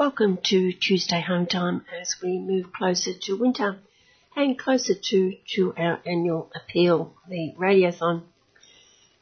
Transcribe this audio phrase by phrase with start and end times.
[0.00, 3.76] Welcome to Tuesday Home Time as we move closer to winter
[4.34, 8.22] and closer to, to our annual appeal, the Radiothon.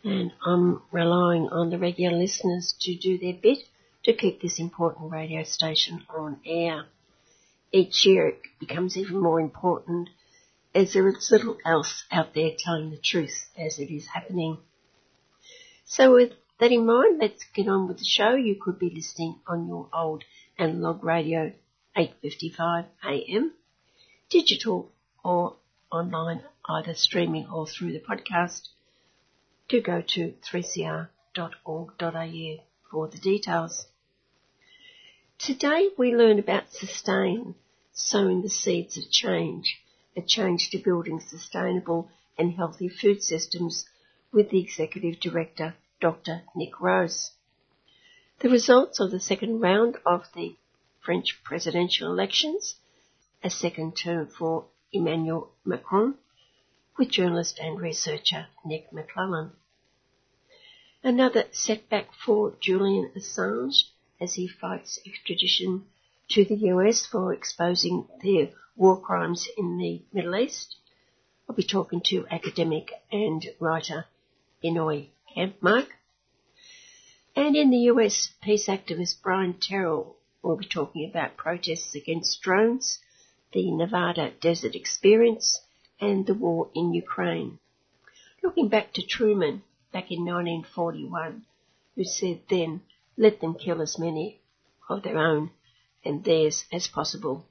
[0.04, 3.58] And I'm relying on the regular listeners to do their bit
[4.04, 6.84] to keep this important radio station on air.
[7.72, 10.10] Each year it becomes even more important
[10.76, 14.58] as there is little else out there telling the truth as it is happening.
[15.86, 18.36] So with that in mind, let's get on with the show.
[18.36, 20.22] You could be listening on your old
[20.58, 21.52] analog radio
[21.96, 23.52] 855 AM,
[24.28, 24.90] digital
[25.24, 25.56] or
[25.90, 28.68] online, either streaming or through the podcast.
[29.68, 31.08] Do go to 3cr.org.au
[32.90, 33.86] for the details.
[35.38, 37.54] Today we learn about sustain,
[37.92, 39.80] sowing the seeds of change,
[40.16, 43.86] a change to building sustainable and healthy food systems
[44.32, 46.42] with the Executive Director, Dr.
[46.54, 47.32] Nick Rose.
[48.40, 50.54] The results of the second round of the
[51.00, 52.76] French presidential elections,
[53.42, 56.16] a second term for Emmanuel Macron,
[56.96, 59.56] with journalist and researcher Nick McClellan.
[61.02, 65.86] Another setback for Julian Assange as he fights extradition
[66.28, 70.76] to the US for exposing their war crimes in the Middle East.
[71.48, 74.04] I'll be talking to academic and writer
[74.62, 75.88] Binoy Kampmark.
[77.40, 82.98] And in the US, peace activist Brian Terrell will be talking about protests against drones,
[83.52, 85.60] the Nevada desert experience,
[86.00, 87.60] and the war in Ukraine.
[88.42, 91.44] Looking back to Truman back in 1941,
[91.94, 92.82] who said then,
[93.16, 94.40] let them kill as many
[94.88, 95.52] of their own
[96.04, 97.46] and theirs as possible.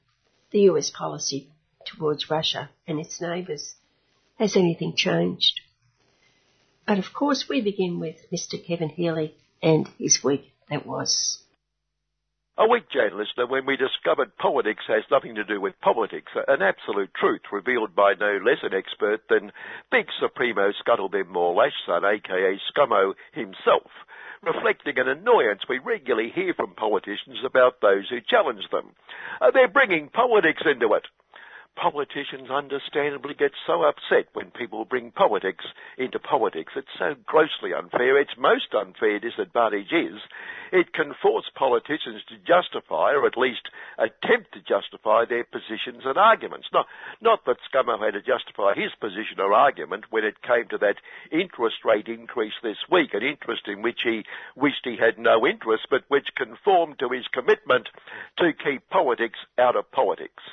[0.51, 1.47] The US policy
[1.85, 3.75] towards Russia and its neighbours.
[4.37, 5.61] Has anything changed?
[6.85, 8.61] But of course we begin with Mr.
[8.61, 11.39] Kevin Healy and his week that was.
[12.59, 16.63] A week, Jane listener, when we discovered politics has nothing to do with politics, an
[16.63, 19.51] absolute truth revealed by no less an expert than
[19.91, 23.91] Big Supremo Scuttlebim Morlash, son, aka Scummo himself,
[24.41, 28.89] reflecting an annoyance we regularly hear from politicians about those who challenge them.
[29.53, 31.05] They're bringing politics into it
[31.81, 35.65] politicians understandably get so upset when people bring politics
[35.97, 36.73] into politics.
[36.75, 38.19] It's so grossly unfair.
[38.19, 40.19] Its most unfair disadvantage is
[40.71, 46.17] it can force politicians to justify, or at least attempt to justify, their positions and
[46.17, 46.67] arguments.
[46.73, 46.87] Not,
[47.21, 50.97] not that Scummo had to justify his position or argument when it came to that
[51.31, 54.23] interest rate increase this week, an interest in which he
[54.55, 57.89] wished he had no interest, but which conformed to his commitment
[58.37, 60.43] to keep politics out of politics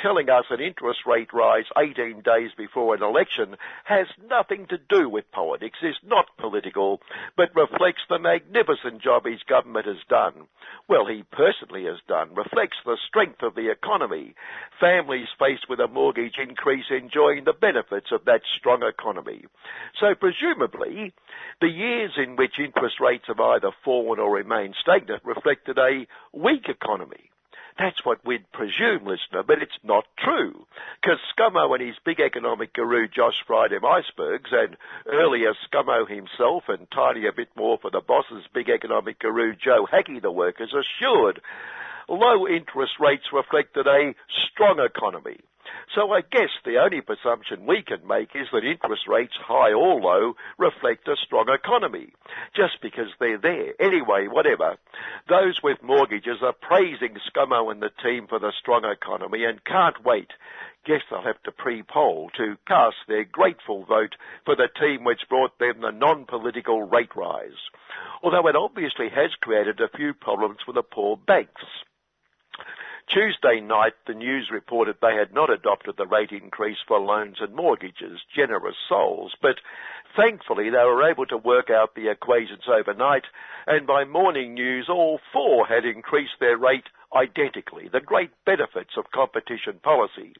[0.00, 5.08] telling us an interest rate rise 18 days before an election has nothing to do
[5.08, 7.00] with politics, is not political,
[7.36, 10.46] but reflects the magnificent job his government has done.
[10.88, 14.34] Well, he personally has done, reflects the strength of the economy.
[14.78, 19.44] Families faced with a mortgage increase enjoying the benefits of that strong economy.
[19.98, 21.14] So presumably,
[21.60, 26.68] the years in which interest rates have either fallen or remained stagnant reflected a weak
[26.68, 27.30] economy.
[27.78, 30.66] That's what we'd presume, listener, but it's not true.
[31.00, 34.76] Because Scummo and his big economic guru Josh fried him icebergs, and
[35.06, 39.86] earlier Scummo himself, and tiny a bit more for the boss's big economic guru Joe
[39.90, 41.40] Hackey the workers, assured
[42.08, 44.14] low interest rates reflected a
[44.52, 45.40] strong economy.
[45.94, 50.00] So I guess the only presumption we can make is that interest rates, high or
[50.00, 52.12] low, reflect a strong economy.
[52.54, 53.72] Just because they're there.
[53.80, 54.76] Anyway, whatever.
[55.28, 60.04] Those with mortgages are praising Scummo and the team for the strong economy and can't
[60.04, 60.30] wait.
[60.84, 65.58] Guess they'll have to pre-poll to cast their grateful vote for the team which brought
[65.58, 67.58] them the non-political rate rise.
[68.22, 71.62] Although it obviously has created a few problems for the poor banks.
[73.08, 77.54] Tuesday night, the news reported they had not adopted the rate increase for loans and
[77.54, 79.56] mortgages, generous souls, but
[80.16, 83.24] thankfully they were able to work out the equations overnight,
[83.66, 89.12] and by morning news, all four had increased their rate identically, the great benefits of
[89.12, 90.34] competition policy.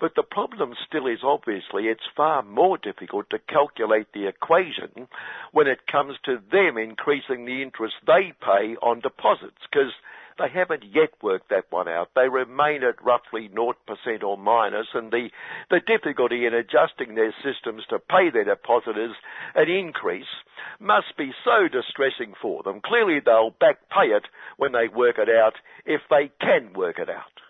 [0.00, 5.08] But the problem still is obviously it's far more difficult to calculate the equation
[5.52, 9.92] when it comes to them increasing the interest they pay on deposits, because
[10.38, 12.08] they haven't yet worked that one out.
[12.14, 13.74] They remain at roughly 0%
[14.22, 15.28] or minus, and the,
[15.68, 19.14] the difficulty in adjusting their systems to pay their depositors
[19.54, 20.32] an increase
[20.78, 22.80] must be so distressing for them.
[22.80, 24.24] Clearly they'll back pay it
[24.56, 27.49] when they work it out, if they can work it out.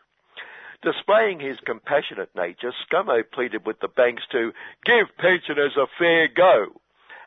[0.83, 4.53] Displaying his compassionate nature, Scummo pleaded with the banks to
[4.87, 6.81] give pensioners a fair go.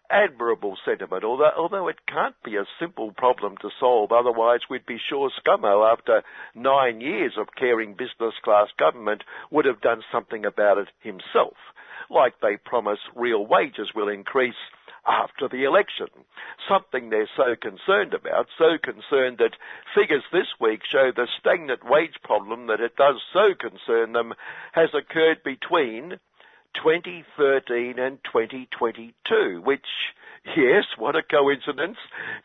[0.09, 4.97] Admirable sentiment, although, although it can't be a simple problem to solve, otherwise we'd be
[4.97, 6.23] sure ScoMo, after
[6.55, 11.55] nine years of caring business class government, would have done something about it himself.
[12.09, 14.55] Like they promise real wages will increase
[15.07, 16.07] after the election.
[16.67, 19.57] Something they're so concerned about, so concerned that
[19.95, 24.33] figures this week show the stagnant wage problem that it does so concern them
[24.71, 26.19] has occurred between
[26.75, 29.87] 2013 and 2022, which,
[30.57, 31.97] yes, what a coincidence,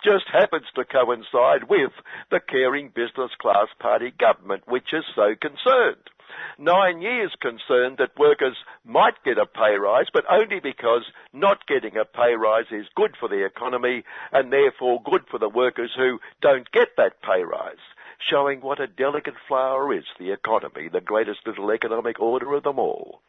[0.04, 1.92] just happens to coincide with
[2.30, 6.10] the caring business class party government, which is so concerned.
[6.58, 11.96] Nine years concerned that workers might get a pay rise, but only because not getting
[11.96, 16.18] a pay rise is good for the economy and therefore good for the workers who
[16.42, 17.80] don't get that pay rise
[18.18, 22.78] showing what a delicate flower is the economy, the greatest little economic order of them
[22.78, 23.20] all.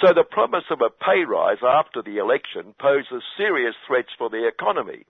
[0.00, 4.46] So the promise of a pay rise after the election poses serious threats for the
[4.46, 5.06] economy.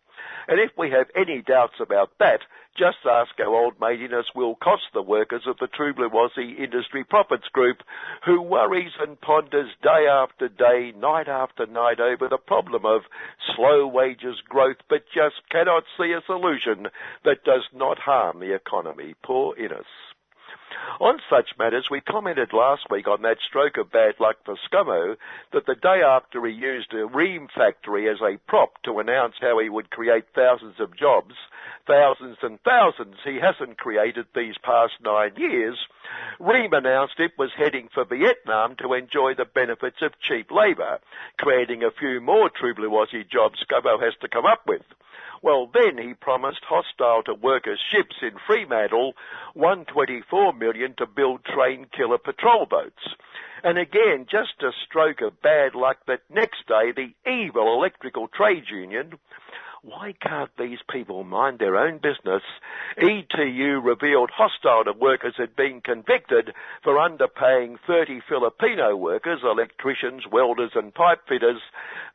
[0.49, 2.41] And if we have any doubts about that,
[2.77, 7.49] just ask how old maidiness will cost the workers of the True Aussie Industry Profits
[7.49, 7.79] Group,
[8.25, 13.03] who worries and ponders day after day, night after night over the problem of
[13.55, 16.89] slow wages growth, but just cannot see a solution
[17.25, 19.15] that does not harm the economy.
[19.23, 19.87] Poor Innes.
[21.01, 25.17] On such matters, we commented last week on that stroke of bad luck for ScoMo
[25.53, 29.59] that the day after he used a Rheem factory as a prop to announce how
[29.59, 31.35] he would create thousands of jobs,
[31.87, 35.79] thousands and thousands he hasn't created these past nine years,
[36.41, 41.01] Rheem announced it was heading for Vietnam to enjoy the benefits of cheap labour,
[41.39, 44.83] creating a few more True Blue Aussie jobs ScoMo has to come up with.
[45.43, 49.15] Well, then he promised hostile to workers ships in Fremantle
[49.55, 53.15] 124 million to build train killer patrol boats.
[53.63, 58.71] And again, just a stroke of bad luck that next day the evil electrical trades
[58.71, 59.19] union
[59.87, 62.43] why can't these people mind their own business?
[62.99, 66.53] ETU revealed hostile to workers had been convicted
[66.83, 71.61] for underpaying 30 Filipino workers, electricians, welders and pipe fitters,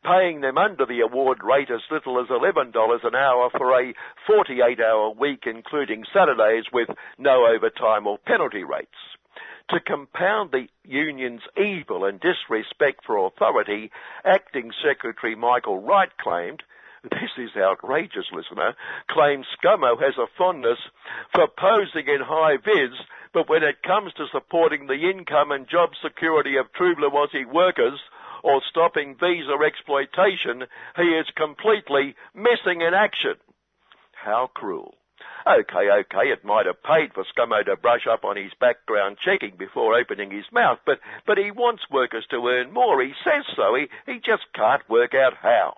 [0.04, 2.74] paying them under the award rate as little as $11
[3.06, 3.94] an hour for a
[4.28, 8.90] 48 hour week including Saturdays with no overtime or penalty rates.
[9.70, 13.92] To compound the union's evil and disrespect for authority,
[14.26, 16.64] Acting Secretary Michael Wright claimed
[17.04, 18.76] this is outrageous, listener,
[19.10, 20.80] claims ScoMo has a fondness
[21.34, 22.98] for posing in high vis,
[23.34, 28.00] but when it comes to supporting the income and job security of true Aussie workers,
[28.44, 30.66] or stopping visa exploitation,
[30.96, 33.36] he is completely missing in action.
[34.14, 34.96] How cruel.
[35.46, 39.56] Okay, okay, it might have paid for ScoMo to brush up on his background checking
[39.58, 43.02] before opening his mouth, but, but he wants workers to earn more.
[43.02, 43.76] He says so.
[43.76, 45.76] He, he just can't work out how.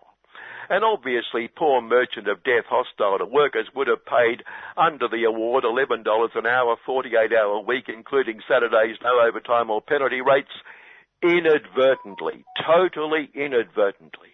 [0.74, 4.42] And obviously, poor merchant of death hostile to workers would have paid
[4.76, 6.02] under the award $11
[6.34, 10.50] an hour, 48 hour week, including Saturdays, no overtime or penalty rates,
[11.22, 14.34] inadvertently, totally inadvertently.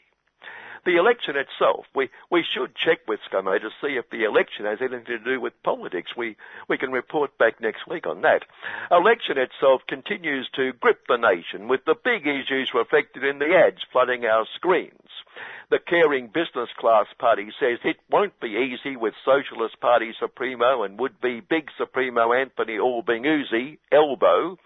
[0.90, 4.80] The election itself, we, we should check with ScoMo to see if the election has
[4.82, 6.18] anything to do with politics.
[6.18, 6.36] We,
[6.68, 8.42] we can report back next week on that.
[8.90, 13.86] Election itself continues to grip the nation with the big issues reflected in the ads
[13.92, 15.12] flooding our screens.
[15.70, 21.00] The caring business class party says it won't be easy with Socialist Party Supremo and
[21.00, 24.58] would-be big Supremo Anthony Albanese, Elbow.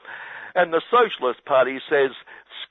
[0.55, 2.11] And the Socialist Party says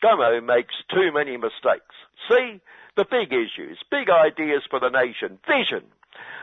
[0.03, 1.95] ScoMo makes too many mistakes.
[2.31, 2.63] See?
[2.97, 5.85] The big issues, big ideas for the nation, vision,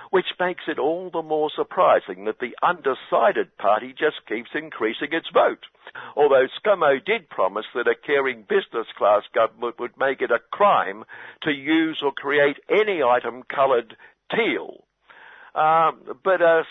[0.10, 5.30] which makes it all the more surprising that the undecided party just keeps increasing its
[5.32, 5.66] vote.
[6.16, 11.04] Although ScoMo did promise that a caring business class government would make it a crime
[11.44, 13.96] to use or create any item coloured
[14.36, 14.86] teal.
[15.54, 16.64] Um, but uh,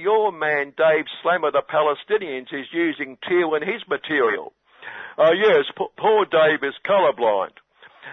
[0.00, 4.52] your man Dave Slammer the Palestinians is using teal in his material.
[5.18, 7.58] Uh, yes, p- poor Dave is colourblind.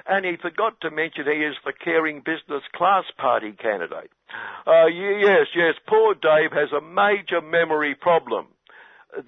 [0.07, 4.11] And he forgot to mention he is the caring business class party candidate.
[4.65, 8.47] Uh, yes, yes, poor Dave has a major memory problem.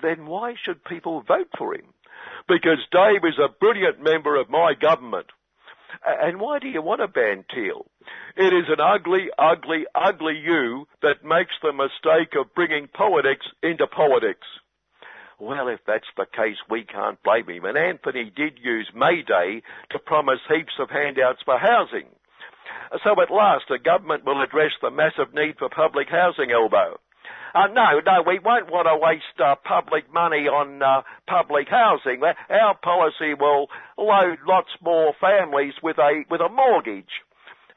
[0.01, 1.93] Then why should people vote for him?
[2.47, 5.27] Because Dave is a brilliant member of my government.
[6.05, 7.85] And why do you want to ban teal?
[8.35, 13.87] It is an ugly, ugly, ugly you that makes the mistake of bringing politics into
[13.87, 14.45] politics.
[15.39, 17.65] Well, if that's the case, we can't blame him.
[17.65, 22.07] And Anthony did use May Day to promise heaps of handouts for housing.
[23.03, 26.99] So at last, the government will address the massive need for public housing, Elbow.
[27.53, 32.21] Uh, no, no, we won't want to waste uh, public money on uh, public housing.
[32.49, 37.23] Our policy will load lots more families with a with a mortgage.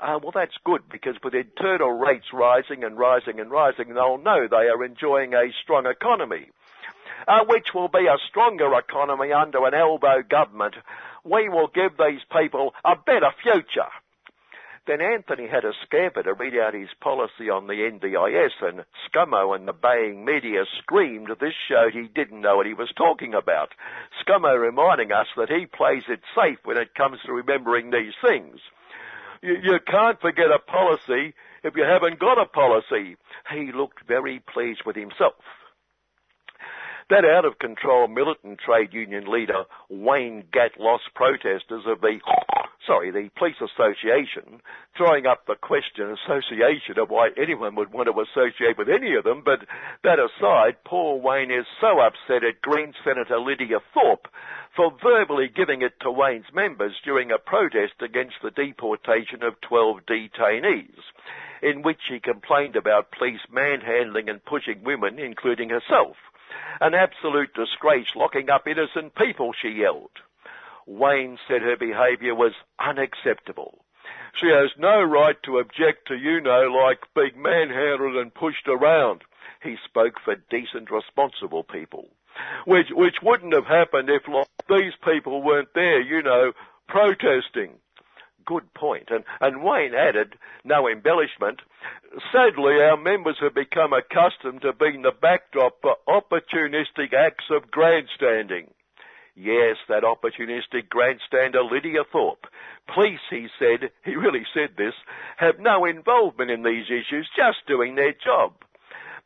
[0.00, 4.46] Uh, well, that's good because with internal rates rising and rising and rising, they'll know
[4.48, 6.50] they are enjoying a strong economy,
[7.26, 10.74] uh, which will be a stronger economy under an elbow government.
[11.24, 13.90] We will give these people a better future.
[14.88, 19.54] Then Anthony had a scamper to read out his policy on the NDIS and Scummo
[19.54, 23.74] and the baying media screamed this showed he didn't know what he was talking about.
[24.24, 28.60] Scummo reminding us that he plays it safe when it comes to remembering these things.
[29.42, 33.16] You, you can't forget a policy if you haven't got a policy.
[33.52, 35.34] He looked very pleased with himself.
[37.10, 42.20] That out of control militant trade union leader Wayne Gatt lost protesters of the,
[42.86, 44.60] sorry, the police association,
[44.94, 49.24] throwing up the question association of why anyone would want to associate with any of
[49.24, 49.60] them, but
[50.04, 54.28] that aside, poor Wayne is so upset at Green Senator Lydia Thorpe
[54.76, 60.04] for verbally giving it to Wayne's members during a protest against the deportation of 12
[60.04, 61.00] detainees,
[61.62, 66.16] in which he complained about police manhandling and pushing women, including herself.
[66.80, 70.10] An absolute disgrace locking up innocent people, she yelled.
[70.86, 73.84] Wayne said her behaviour was unacceptable.
[74.34, 79.22] She has no right to object to, you know, like being manhandled and pushed around.
[79.62, 82.08] He spoke for decent, responsible people.
[82.64, 86.52] Which, which wouldn't have happened if like, these people weren't there, you know,
[86.86, 87.80] protesting
[88.48, 89.10] good point.
[89.10, 91.60] And, and Wayne added, no embellishment,
[92.32, 98.70] sadly our members have become accustomed to being the backdrop for opportunistic acts of grandstanding.
[99.36, 102.46] Yes, that opportunistic grandstander Lydia Thorpe.
[102.92, 104.94] Police, he said, he really said this,
[105.36, 108.54] have no involvement in these issues, just doing their job.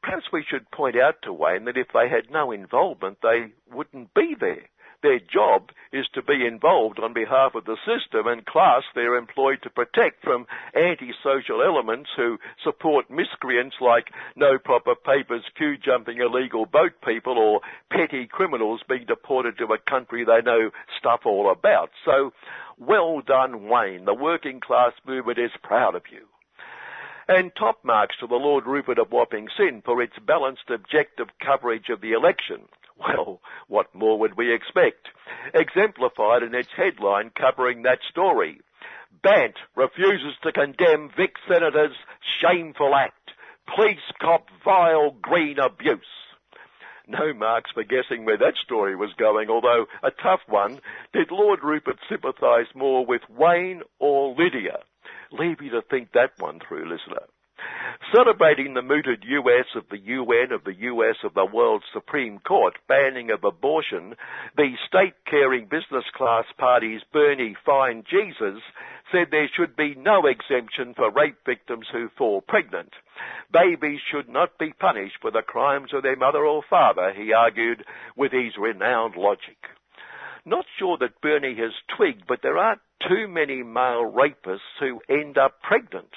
[0.02, 4.12] Perhaps we should point out to Wayne that if they had no involvement, they wouldn't
[4.14, 4.69] be there.
[5.02, 9.61] Their job is to be involved on behalf of the system and class they're employed
[9.62, 16.66] to protect from antisocial elements who support miscreants like no proper papers, queue jumping illegal
[16.66, 21.90] boat people or petty criminals being deported to a country they know stuff all about.
[22.04, 22.32] So,
[22.78, 24.04] well done Wayne.
[24.04, 26.26] The working class movement is proud of you
[27.28, 31.88] and top marks to the Lord Rupert of Wapping Sin for its balanced, objective coverage
[31.88, 32.62] of the election.
[33.02, 35.09] Well, what more would we expect?
[35.54, 38.61] Exemplified in its headline covering that story.
[39.23, 41.97] Bandt refuses to condemn Vic Senator's
[42.40, 43.32] shameful act.
[43.75, 46.00] Police cop vile green abuse.
[47.09, 50.80] No marks for guessing where that story was going, although a tough one.
[51.12, 54.78] Did Lord Rupert sympathise more with Wayne or Lydia?
[55.32, 57.26] Leave you to think that one through, listener.
[58.14, 62.75] Celebrating the mooted US of the UN of the US of the World Supreme Court
[62.88, 64.14] banning of abortion,
[64.57, 68.61] the state-caring business class party's Bernie Fine Jesus
[69.11, 72.92] said there should be no exemption for rape victims who fall pregnant.
[73.52, 77.85] Babies should not be punished for the crimes of their mother or father, he argued
[78.16, 79.59] with his renowned logic.
[80.45, 85.38] Not sure that Bernie has twigged, but there aren't too many male rapists who end
[85.38, 86.11] up pregnant.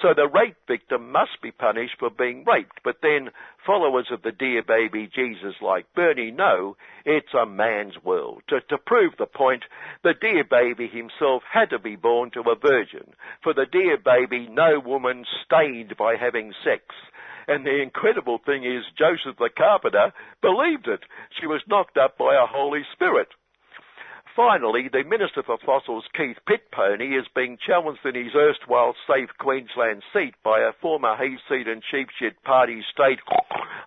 [0.00, 3.30] So the rape victim must be punished for being raped, but then
[3.66, 8.42] followers of the dear baby Jesus like Bernie know it's a man's world.
[8.48, 9.64] To, to prove the point,
[10.02, 13.12] the dear baby himself had to be born to a virgin.
[13.42, 16.82] For the dear baby, no woman stained by having sex.
[17.46, 21.00] And the incredible thing is, Joseph the carpenter believed it.
[21.38, 23.28] She was knocked up by a Holy Spirit.
[24.36, 30.04] Finally, the Minister for Fossils, Keith Pitpony, is being challenged in his erstwhile safe Queensland
[30.12, 33.18] seat by a former hayseed and sheepshit party state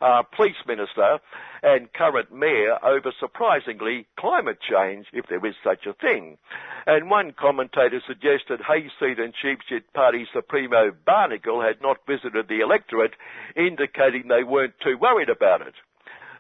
[0.02, 1.20] uh, police minister
[1.64, 6.38] and current mayor over, surprisingly, climate change, if there is such a thing.
[6.86, 13.14] And one commentator suggested hayseed and sheepshit party Supremo Barnacle had not visited the electorate,
[13.56, 15.76] indicating they weren't too worried about it.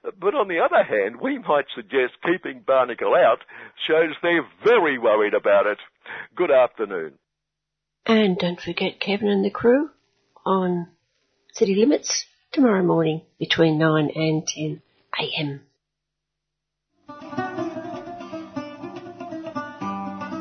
[0.03, 3.39] But on the other hand, we might suggest keeping Barnacle out
[3.87, 5.77] shows they're very worried about it.
[6.35, 7.13] Good afternoon.
[8.05, 9.89] And don't forget Kevin and the crew
[10.45, 10.89] on
[11.53, 14.81] City Limits tomorrow morning between 9 and 10
[15.19, 15.61] a.m.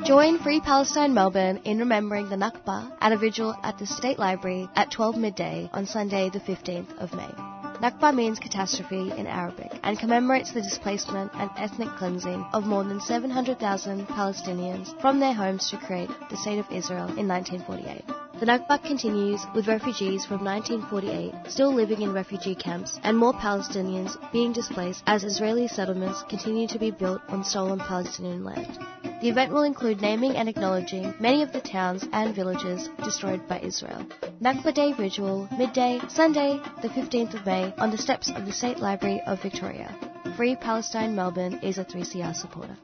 [0.05, 4.69] Join Free Palestine Melbourne in remembering the Nakba at a vigil at the State Library
[4.75, 7.62] at 12 midday on Sunday the 15th of May.
[7.83, 13.01] Nakba means catastrophe in Arabic and commemorates the displacement and ethnic cleansing of more than
[13.01, 18.05] 700,000 Palestinians from their homes to create the State of Israel in 1948.
[18.43, 24.17] The Nakba continues with refugees from 1948 still living in refugee camps and more Palestinians
[24.33, 28.81] being displaced as Israeli settlements continue to be built on stolen Palestinian land.
[29.21, 33.61] The event will include naming and acknowledging many of the towns and villages destroyed by
[33.61, 34.05] Israel.
[34.41, 38.81] Nakba Day Ritual, midday, Sunday, the 15th of May, on the steps of the State
[38.81, 39.95] Library of Victoria.
[40.37, 42.77] Free Palestine Melbourne is a 3CR supporter.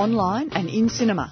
[0.00, 1.30] Online and in cinema.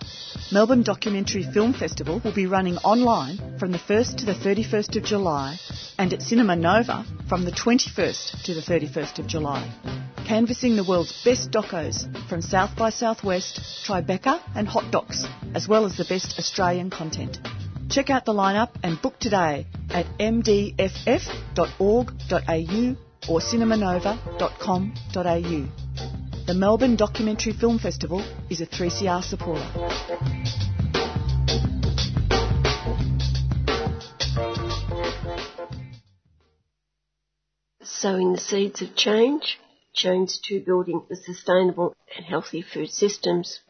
[0.53, 5.05] Melbourne Documentary Film Festival will be running online from the 1st to the 31st of
[5.05, 5.59] July
[5.97, 9.73] and at Cinema Nova from the 21st to the 31st of July.
[10.27, 15.87] Canvassing the world's best docos from South by Southwest, Tribeca and Hot Docs, as well
[15.87, 17.39] as the best Australian content.
[17.89, 20.77] Check out the lineup and book today at mdff.org.au
[23.31, 25.88] or cinemanova.com.au.
[26.49, 29.69] The Melbourne Documentary Film Festival is a 3CR supporter.
[37.83, 39.59] Sowing the seeds of change,
[39.93, 43.61] change to building the sustainable and healthy food systems,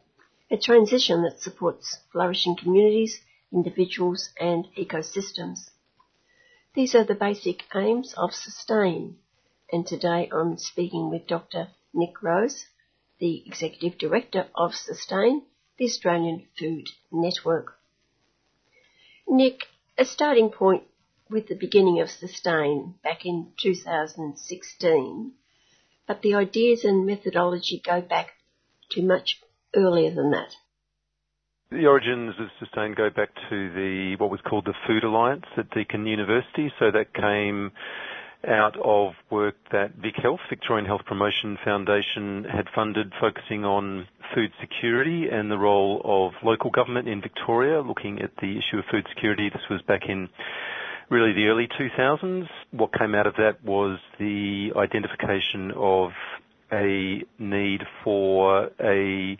[0.48, 3.18] a transition that supports flourishing communities,
[3.52, 5.68] individuals and ecosystems.
[6.76, 9.16] These are the basic aims of Sustain,
[9.72, 11.70] and today I'm speaking with Dr.
[11.92, 12.66] Nick Rose,
[13.18, 15.42] the Executive Director of Sustain,
[15.78, 17.74] the Australian Food Network.
[19.26, 19.66] Nick,
[19.96, 20.84] a starting point
[21.30, 25.32] with the beginning of Sustain back in 2016,
[26.06, 28.30] but the ideas and methodology go back
[28.90, 29.40] to much
[29.74, 30.54] earlier than that.
[31.70, 35.68] The origins of Sustain go back to the what was called the Food Alliance at
[35.70, 36.72] Deakin University.
[36.78, 37.72] So that came
[38.46, 44.52] out of work that Vic Health, Victorian Health Promotion Foundation, had funded focusing on food
[44.60, 49.06] security and the role of local government in Victoria, looking at the issue of food
[49.14, 49.50] security.
[49.50, 50.28] This was back in
[51.10, 52.48] really the early 2000s.
[52.70, 56.10] What came out of that was the identification of
[56.70, 59.38] a need for a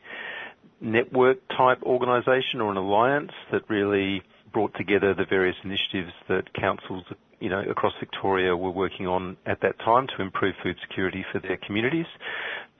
[0.80, 7.04] network type organisation or an alliance that really brought together the various initiatives that councils
[7.40, 11.40] you know, across Victoria were working on at that time to improve food security for
[11.40, 12.06] their communities.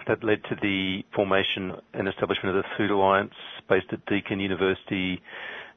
[0.07, 3.35] That led to the formation and establishment of the Food Alliance
[3.69, 5.21] based at Deakin University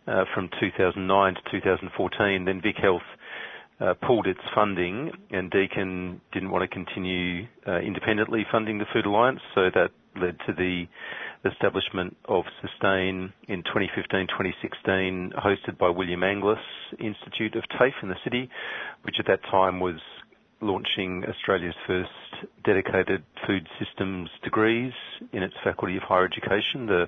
[0.07, 2.45] uh, from 2009 to 2014.
[2.45, 3.01] Then Vic Health
[3.81, 9.05] uh, pulled its funding and Deakin didn't want to continue uh, independently funding the Food
[9.05, 9.89] Alliance, so that
[10.19, 10.85] led to the
[11.45, 16.59] establishment of Sustain in 2015-2016, hosted by William Angliss
[16.99, 18.49] Institute of TAFE in the city,
[19.03, 19.99] which at that time was
[20.61, 22.09] launching Australia's first
[22.63, 24.93] dedicated food systems degrees
[25.33, 27.07] in its Faculty of Higher Education, the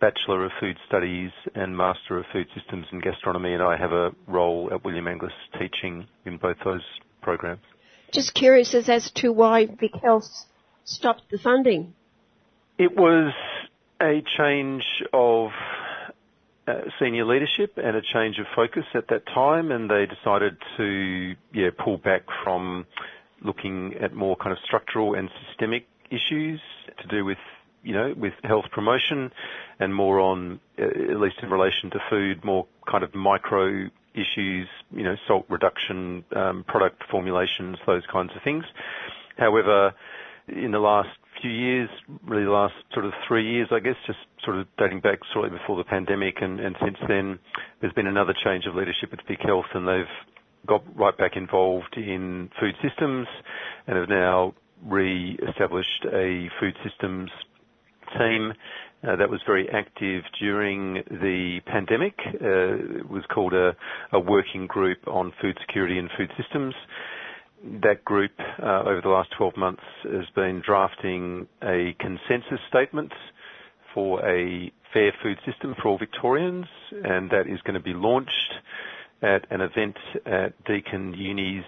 [0.00, 4.12] Bachelor of Food Studies and Master of Food Systems and Gastronomy, and I have a
[4.26, 6.82] role at William Angliss teaching in both those
[7.22, 7.60] programs.
[8.12, 10.28] Just curious as, as to why Vic Health
[10.84, 11.94] stopped the funding.
[12.78, 13.32] It was
[14.02, 15.50] a change of
[16.68, 21.34] uh, senior leadership and a change of focus at that time, and they decided to
[21.54, 22.86] yeah pull back from
[23.42, 26.60] looking at more kind of structural and systemic issues
[27.00, 27.38] to do with
[27.82, 29.30] you know with health promotion
[29.78, 34.68] and more on uh, at least in relation to food more kind of micro issues
[34.90, 38.64] you know salt reduction um, product formulations those kinds of things.
[39.38, 39.94] However
[40.48, 41.08] in the last
[41.40, 41.88] few years,
[42.26, 45.56] really the last sort of three years, I guess, just sort of dating back shortly
[45.56, 47.38] before the pandemic, and, since then,
[47.80, 51.96] there's been another change of leadership at Vic Health, and they've got right back involved
[51.96, 53.26] in food systems,
[53.86, 57.30] and have now re-established a food systems
[58.18, 58.52] team
[59.06, 62.14] uh, that was very active during the pandemic.
[62.26, 63.74] Uh, it was called a
[64.18, 66.74] working group on food security and food systems
[67.82, 73.12] that group uh, over the last 12 months has been drafting a consensus statement
[73.94, 78.54] for a fair food system for all Victorians, and that is going to be launched
[79.22, 81.64] at an event at Deakin Uni's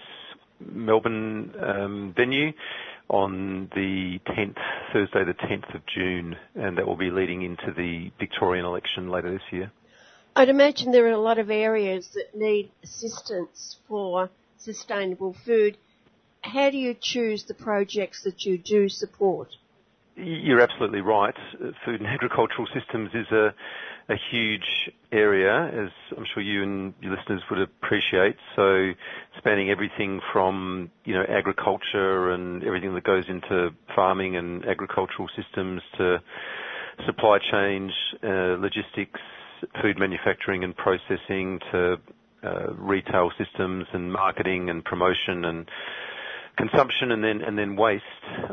[0.61, 2.53] Melbourne um, venue
[3.09, 4.59] on the 10th,
[4.93, 9.31] Thursday the 10th of June, and that will be leading into the Victorian election later
[9.31, 9.73] this year.
[10.37, 15.79] I'd imagine there are a lot of areas that need assistance for sustainable food.
[16.53, 19.49] How do you choose the projects that you do support?
[20.17, 21.35] You're absolutely right.
[21.85, 23.55] Food and agricultural systems is a,
[24.09, 28.37] a huge area, as I'm sure you and your listeners would appreciate.
[28.57, 28.93] So,
[29.37, 35.83] spanning everything from you know agriculture and everything that goes into farming and agricultural systems
[35.99, 36.19] to
[37.07, 37.93] supply chain,
[38.25, 39.21] uh, logistics,
[39.81, 41.97] food manufacturing and processing to
[42.43, 45.71] uh, retail systems and marketing and promotion and
[46.59, 48.03] consumption and then and then waste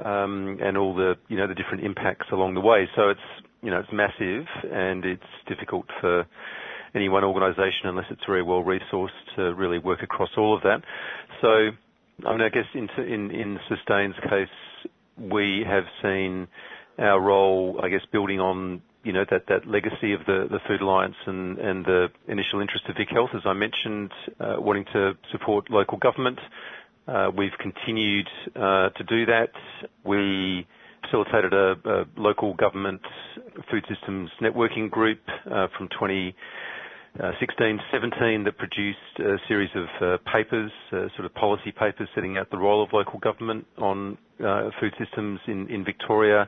[0.06, 2.88] um, and all the you know the different impacts along the way.
[2.96, 3.20] So it's
[3.62, 6.26] you know it's massive and it's difficult for
[6.94, 10.82] any one organisation unless it's very well resourced to really work across all of that.
[11.42, 11.70] So
[12.28, 14.48] I mean I guess in in, in Sustain's case
[15.18, 16.48] we have seen
[17.00, 20.82] our role I guess building on you know that that legacy of the the Food
[20.82, 25.14] Alliance and and the initial interest of Vic Health as I mentioned uh, wanting to
[25.32, 26.40] support local government
[27.38, 29.50] we've continued uh, to do that.
[30.04, 30.66] We
[31.04, 33.02] facilitated a, local government
[33.70, 40.72] food systems networking group uh, from 2016 17 that produced a series of uh, papers,
[40.92, 44.94] uh, sort of policy papers setting out the role of local government on uh, food
[45.00, 46.48] systems in Victoria.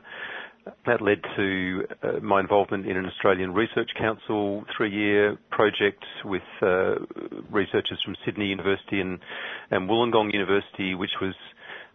[0.86, 6.94] That led to uh, my involvement in an Australian Research Council three-year project with uh,
[7.50, 9.18] researchers from Sydney University and,
[9.70, 11.34] and Wollongong University, which was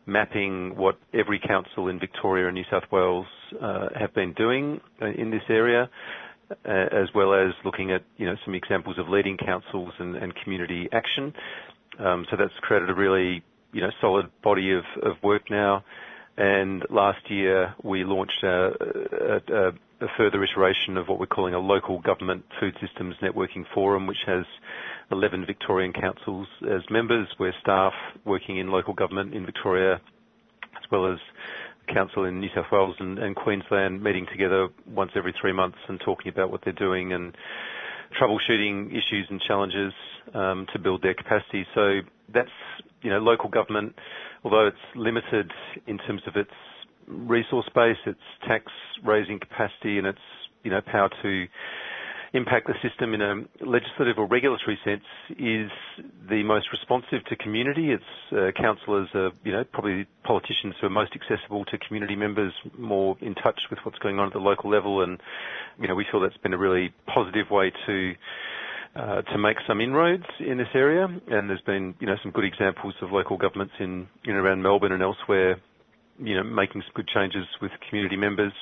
[0.06, 3.26] mapping what every council in Victoria and New South Wales
[3.62, 5.90] uh, have been doing uh, in this area,
[6.66, 10.88] as well as looking at you know some examples of leading councils and, and community
[10.92, 11.34] action.
[12.00, 15.84] Um, so that's created a really you know solid body of, of work now.
[16.38, 19.72] And last year we launched a,
[20.18, 24.44] further iteration of what we're calling a local government food systems networking forum, which has
[25.12, 27.28] 11 Victorian councils as members.
[27.40, 27.94] We're staff
[28.26, 29.94] working in local government in Victoria,
[30.76, 31.20] as well as
[31.94, 36.00] council in New South Wales and, and Queensland, meeting together once every three months and
[36.04, 37.36] talking about what they're doing and
[38.22, 39.94] troubleshooting issues and challenges
[40.34, 41.66] um, to build their capacity.
[41.76, 42.00] So
[42.34, 42.50] that's
[43.04, 43.94] you know local government
[44.44, 45.52] although it's limited
[45.88, 46.52] in terms of its
[47.08, 48.66] resource base, its tax
[49.04, 50.20] raising capacity, and its
[50.64, 51.46] you know power to
[52.34, 55.04] impact the system in a legislative or regulatory sense
[55.38, 55.70] is
[56.28, 57.92] the most responsive to community.
[57.92, 62.52] Its uh, councillors are, you know, probably politicians who are most accessible to community members,
[62.76, 65.22] more in touch with what's going on at the local level, and
[65.80, 68.14] you know, we feel that's been a really positive way to
[68.96, 71.06] Uh, to make some inroads in this area.
[71.06, 75.02] And there's been, you know, some good examples of local governments in, around Melbourne and
[75.02, 75.60] elsewhere,
[76.20, 78.54] you know, making some good changes with community members.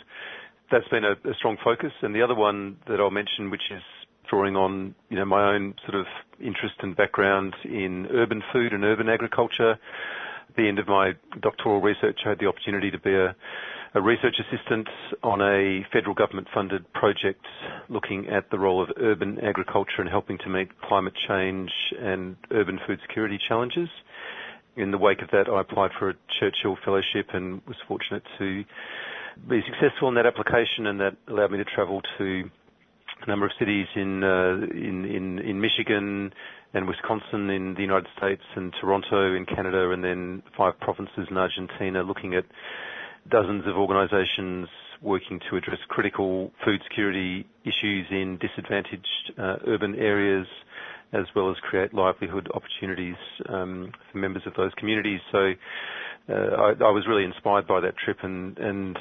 [0.72, 1.91] That's been a, a strong focus.
[2.02, 3.82] And the other one that I'll mention, which is
[4.30, 6.06] drawing on, you know, my own sort of
[6.39, 9.72] interest and background in urban food and urban agriculture.
[9.72, 13.36] At the end of my doctoral research, I had the opportunity to be a
[13.93, 14.88] a research assistant
[15.21, 17.45] on a federal government funded project
[17.89, 22.80] looking at the role of urban agriculture and helping to meet climate change and urban
[22.88, 23.89] food security challenges.
[24.77, 28.63] In the wake of that, I applied for a Churchill Fellowship and was fortunate to
[29.49, 32.43] be successful in that application, and that allowed me to travel to
[33.23, 36.34] a number of cities in uh, in, in in Michigan
[36.73, 41.36] and Wisconsin in the United States, and Toronto in Canada, and then five provinces in
[41.36, 42.45] Argentina, looking at
[43.29, 44.67] dozens of organisations
[45.01, 50.47] working to address critical food security issues in disadvantaged uh, urban areas,
[51.13, 53.15] as well as create livelihood opportunities
[53.49, 55.19] um, for members of those communities.
[55.31, 55.53] So
[56.29, 58.97] uh, I, I, was really inspired by that trip, and, and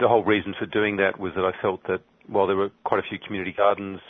[0.00, 3.00] the whole reason for doing that was that I felt that while there were quite
[3.00, 4.00] a few community gardens,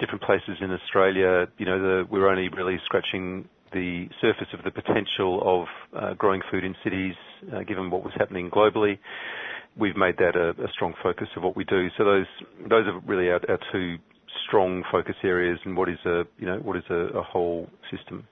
[0.00, 4.70] different places in Australia, you know, the, we're only really scratching the surface of the
[4.70, 7.14] potential of uh, growing food in cities,
[7.52, 8.98] uh, given what was happening globally.
[9.76, 11.88] We've made that a, strong focus of what we do.
[11.98, 12.26] So those
[12.68, 13.40] those are really our,
[13.72, 13.96] two
[14.46, 18.26] strong focus areas in what is a you know what is a, whole system.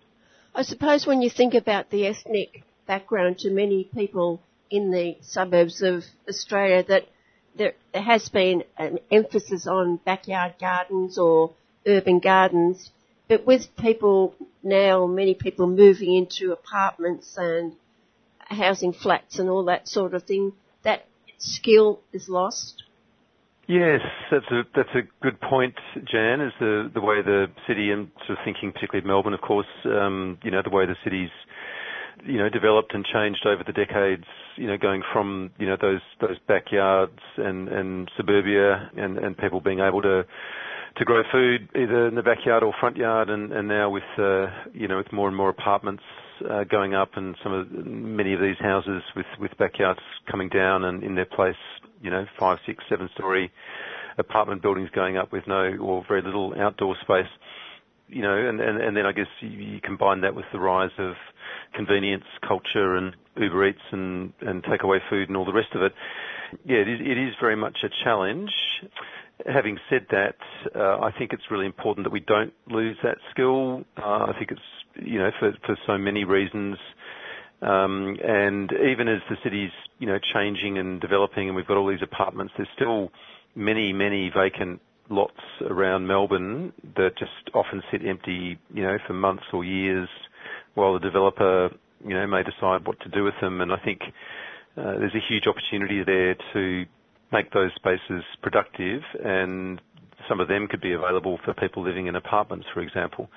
[0.55, 5.83] I suppose when you think about the ethnic background to many people in the suburbs
[5.83, 7.09] of Australia, that
[7.57, 11.55] there has been an emphasis on backyard gardens or
[11.87, 12.91] urban gardens
[13.33, 17.73] but with people now, many people moving into apartments and
[18.39, 21.07] housing flats and all that sort of thing, that
[21.39, 22.83] skill is lost.
[23.67, 26.43] Yes, that's a that's a good point, Jan.
[26.43, 30.37] Is the the way the city and sort of thinking, particularly Melbourne, of course, um,
[30.43, 31.31] you know, the way the city's
[32.27, 34.27] you know developed and changed over the decades.
[34.57, 39.61] You know, going from you know those those backyards and and suburbia and and people
[39.63, 40.27] being able to
[40.97, 44.47] to grow food either in the backyard or front yard, and, and now with uh,
[44.73, 46.03] you know with more and more apartments
[46.49, 50.01] uh, going up, and some of many of these houses with with backyards
[50.31, 51.57] coming down, and in their place,
[52.01, 53.51] you know, five, six, seven story
[54.19, 57.31] apartment buildings going up with no or very little outdoor space.
[58.09, 60.91] You know, and, and, and then I guess you, you combine that with the rise
[60.99, 61.15] of
[61.75, 65.93] convenience culture and Uber Eats and, and takeaway food and all the rest of it.
[66.67, 68.51] Yeah, it is, it is very much a challenge
[69.47, 70.37] having said that,
[70.75, 73.85] uh, I think it's really important that we don't lose that skill.
[73.97, 76.77] Uh, I think it's, you know, for, for so many reasons.
[77.63, 81.89] Um, and even as the city's, you know, changing and developing and we've got all
[81.89, 83.11] these apartments, there's still
[83.55, 89.45] many, many vacant lots around Melbourne that just often sit empty, you know, for months
[89.53, 90.09] or years
[90.75, 91.69] while the developer,
[92.05, 93.61] you know, may decide what to do with them.
[93.61, 94.01] And I think
[94.77, 96.85] uh, there's a huge opportunity there to
[97.33, 99.81] make those spaces productive and
[100.29, 103.29] some of them could be available for people living in apartments, for example.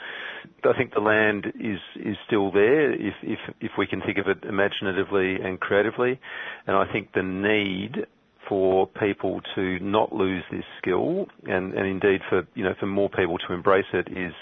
[0.64, 4.28] I think the land is is still there if if if we can think of
[4.28, 6.20] it imaginatively and creatively,
[6.68, 8.06] and I think the need
[8.48, 13.10] for people to not lose this skill and, and indeed for you know for more
[13.10, 14.34] people to embrace it is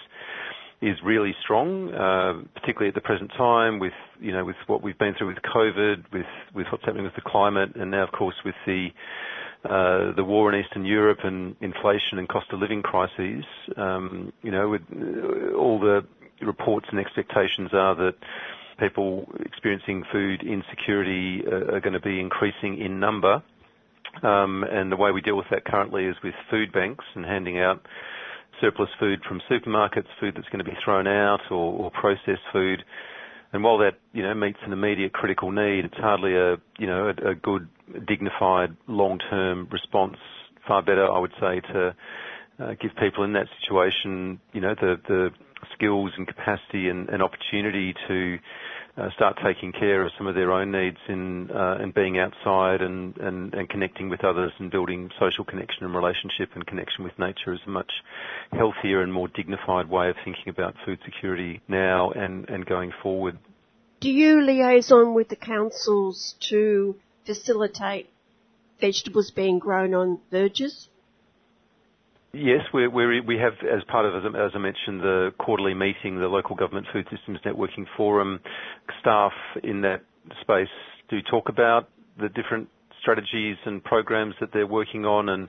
[0.82, 4.98] is really strong, uh, particularly at the present time with you know with what we've
[4.98, 8.36] been through with COVID, with with what's happening with the climate, and now of course
[8.44, 8.88] with the
[10.16, 13.46] the war in Eastern Europe and inflation and cost of living crises.
[13.78, 16.06] Um, you know, with uh, all the
[16.42, 18.16] reports and expectations are that
[18.80, 23.42] people experiencing food insecurity uh, are to be increasing in number.
[24.22, 27.60] Um, and the way we deal with that currently is with food banks and handing
[27.60, 27.86] out
[28.62, 32.84] surplus food from supermarkets, food that's to be thrown out or processed food.
[33.54, 37.08] And while that, you know, meets an immediate critical need, it's hardly a, you know,
[37.10, 37.68] a, a good,
[38.08, 40.18] dignified, long-term response.
[40.68, 41.96] Far better, I would say, to
[42.60, 45.30] uh, give people in that situation, you know, the, the
[45.74, 48.40] skills and capacity and, and opportunity to
[49.16, 53.18] start taking care of some of their own needs in uh, and being outside and,
[53.18, 57.54] and, and connecting with others and building social connection and relationship and connection with nature
[57.54, 57.92] is a much
[58.52, 63.38] healthier and more dignified way of thinking about food security now and, and going forward.
[64.00, 68.10] Do you liaison with the councils to facilitate
[68.80, 70.90] vegetables being grown on verges?
[72.36, 76.88] Yes, we have, as part of, as I mentioned, the quarterly meeting, the Local Government
[76.92, 78.40] Food Systems Networking Forum,
[79.00, 79.32] staff
[79.64, 80.02] in that
[80.42, 80.68] space
[81.12, 82.70] do talk about the different
[83.02, 85.48] strategies and programs that they're working on, and,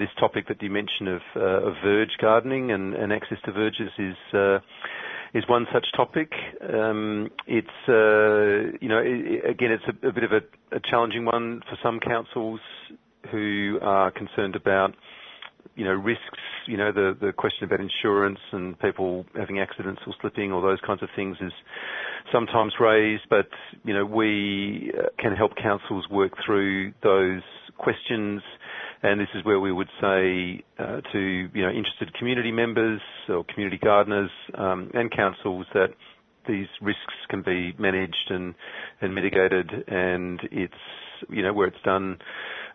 [0.00, 4.58] this topic that you mentioned of, uh, verge gardening and, access to verges is uh,
[5.34, 6.32] is one such topic.
[6.62, 12.00] Um, it's uh, you know again it's a, bit of a, challenging one for some
[12.00, 12.60] councils
[13.30, 14.94] who are concerned about
[15.74, 20.14] you know, risks, you know, the, the question about insurance and people having accidents or
[20.20, 21.52] slipping or those kinds of things is
[22.32, 23.48] sometimes raised, but,
[23.84, 27.42] you know, we uh, can help councils work through those
[27.78, 28.42] questions.
[29.02, 33.44] And this is where we would say uh, to, you know, interested community members or
[33.52, 35.88] community gardeners um, and councils that
[36.48, 38.54] these risks can be managed and,
[39.00, 39.70] and mitigated.
[39.88, 40.74] And it's,
[41.28, 42.18] you know, where it's done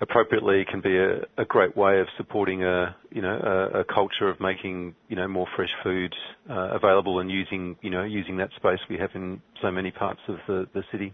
[0.01, 4.39] appropriately can be a, a great way of supporting a you know a, culture of
[4.39, 6.13] making you know more fresh food
[6.49, 10.21] uh, available and using you know using that space we have in so many parts
[10.27, 11.13] of the, the city.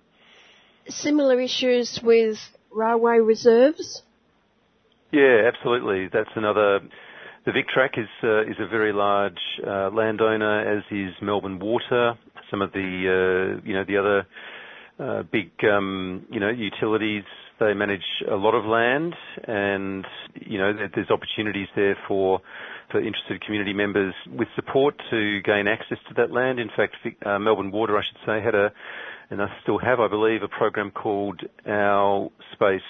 [0.87, 2.37] Similar issues with
[2.71, 4.03] railway reserves.
[5.11, 6.09] Yeah, absolutely.
[6.11, 6.79] That's another.
[7.45, 12.13] The VicTrack is uh, is a very large uh, landowner, as is Melbourne Water.
[12.51, 14.27] Some of the uh, you know the other
[14.99, 17.23] uh, big um, you know utilities
[17.59, 19.15] they manage a lot of land,
[19.45, 22.41] and you know there's opportunities there for
[22.91, 26.59] for interested community members with support to gain access to that land.
[26.59, 28.71] In fact, uh, Melbourne Water, I should say, had a,
[29.29, 32.81] and I still have, I believe, a program called Our Space,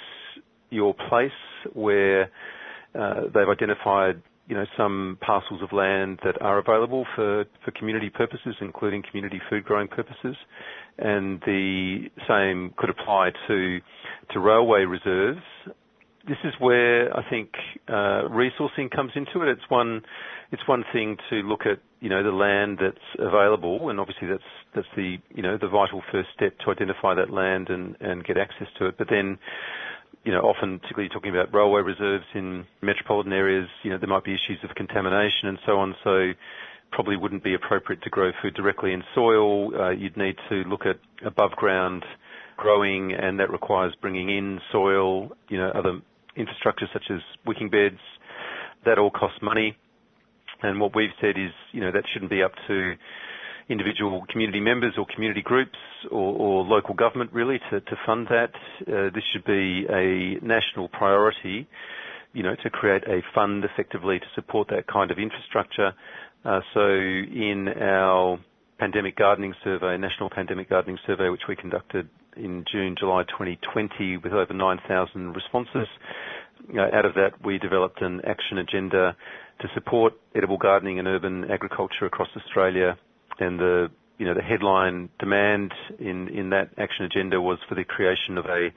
[0.69, 1.31] Your Place,
[1.73, 2.29] where
[2.93, 8.09] uh, they've identified you know, some parcels of land that are available for, for community
[8.09, 10.35] purposes, including community food growing purposes.
[10.99, 13.79] And the same could apply to,
[14.31, 15.41] to railway reserves.
[16.27, 17.49] This is where I think
[17.87, 19.49] uh, resourcing comes into it.
[19.49, 20.01] It's one,
[20.51, 24.43] it's one thing to look at, you know, the land that's available, and obviously that's
[24.73, 28.37] that's the, you know, the vital first step to identify that land and and get
[28.37, 28.97] access to it.
[28.97, 29.37] But then
[30.23, 34.23] you know, often, particularly talking about railway reserves in metropolitan areas, you know, there might
[34.23, 35.95] be issues of contamination and so on.
[36.03, 36.31] So
[36.91, 39.75] probably wouldn't be appropriate to grow food directly in soil.
[39.75, 42.03] Uh, you'd need to look at above ground
[42.57, 45.99] growing, and that requires bringing in soil, you know, other
[46.35, 47.99] infrastructure such as wicking beds.
[48.85, 49.75] That all costs money.
[50.61, 52.93] And what we've said is, you know, that shouldn't be up to
[53.67, 55.77] individual community members or community groups
[56.11, 58.51] or, or local government really to, to fund that.
[58.81, 61.67] Uh, this should be a national priority,
[62.33, 65.93] you know, to create a fund effectively to support that kind of infrastructure.
[66.43, 68.37] Uh, so in our
[68.77, 74.33] pandemic gardening survey, national pandemic gardening survey, which we conducted in June, July 2020 with
[74.33, 75.87] over 9,000 responses,
[76.79, 79.15] out of that, we developed an action agenda
[79.61, 82.97] to support edible gardening and urban agriculture across Australia.
[83.39, 87.83] And the you know the headline demand in in that action agenda was for the
[87.83, 88.69] creation of a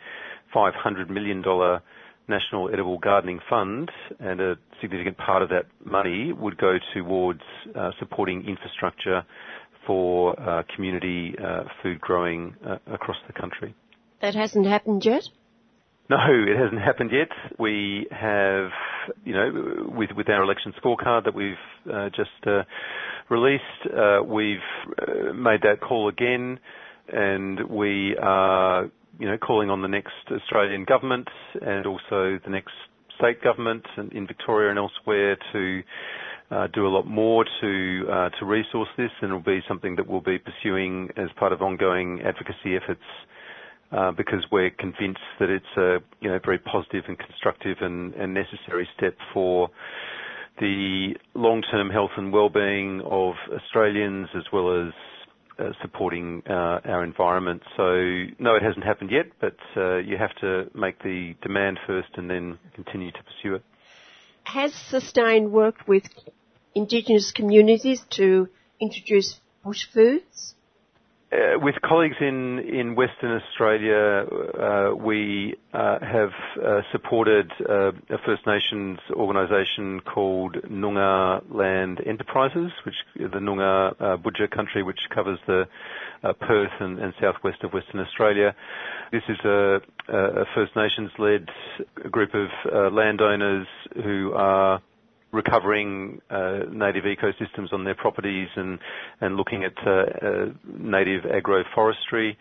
[0.53, 1.81] 500 million dollar
[2.29, 3.91] National Edible Gardening Fund,
[4.21, 7.41] and a significant part of that money would go towards
[7.75, 9.25] uh, supporting infrastructure
[9.89, 13.75] for uh, community uh, food growing uh, across the country.
[14.21, 15.23] That hasn't happened yet?
[16.11, 17.29] No, it hasn't happened yet.
[17.59, 18.71] We have,
[19.25, 21.55] you know, with, with our election scorecard that we've
[21.93, 22.63] uh, just uh,
[23.29, 24.59] released, uh, we've
[25.01, 26.61] uh, made that call again,
[27.13, 31.29] and we are, you know, calling on the next Australian government
[31.61, 32.73] and also the next
[33.19, 35.83] state government in Victoria and elsewhere to
[36.75, 40.21] do a lot more to uh, to resource this, and it'll be something that we'll
[40.21, 43.03] be pursuing as part of ongoing advocacy efforts
[43.93, 48.89] uh, because we're convinced that it's a you know very positive and constructive and, necessary
[48.97, 49.71] step for
[50.61, 54.93] the long-term health and well-being of Australians as well as
[55.59, 57.63] uh, supporting uh, our environment.
[57.77, 57.85] So
[58.39, 62.29] no, it hasn't happened yet, but uh, you have to make the demand first and
[62.29, 63.63] then continue to pursue it.
[64.45, 66.05] Has Sustain worked with
[66.79, 68.49] Indigenous communities to
[68.81, 70.55] introduce bush foods?
[71.31, 76.31] Uh, with colleagues in, in Western Australia, uh, we uh, have
[76.65, 84.17] uh, supported uh, a First Nations organisation called Noongar Land Enterprises, which the Noongar uh,
[84.17, 85.65] Budja country, which covers the
[86.23, 88.55] Perth and, and, southwest of Western Australia.
[89.11, 91.49] This is a, a First Nations-led
[92.11, 94.81] group of landowners who are
[95.33, 98.79] recovering uh, native ecosystems on their properties and,
[99.21, 100.47] and looking at uh, uh,
[100.79, 102.37] native agroforestry.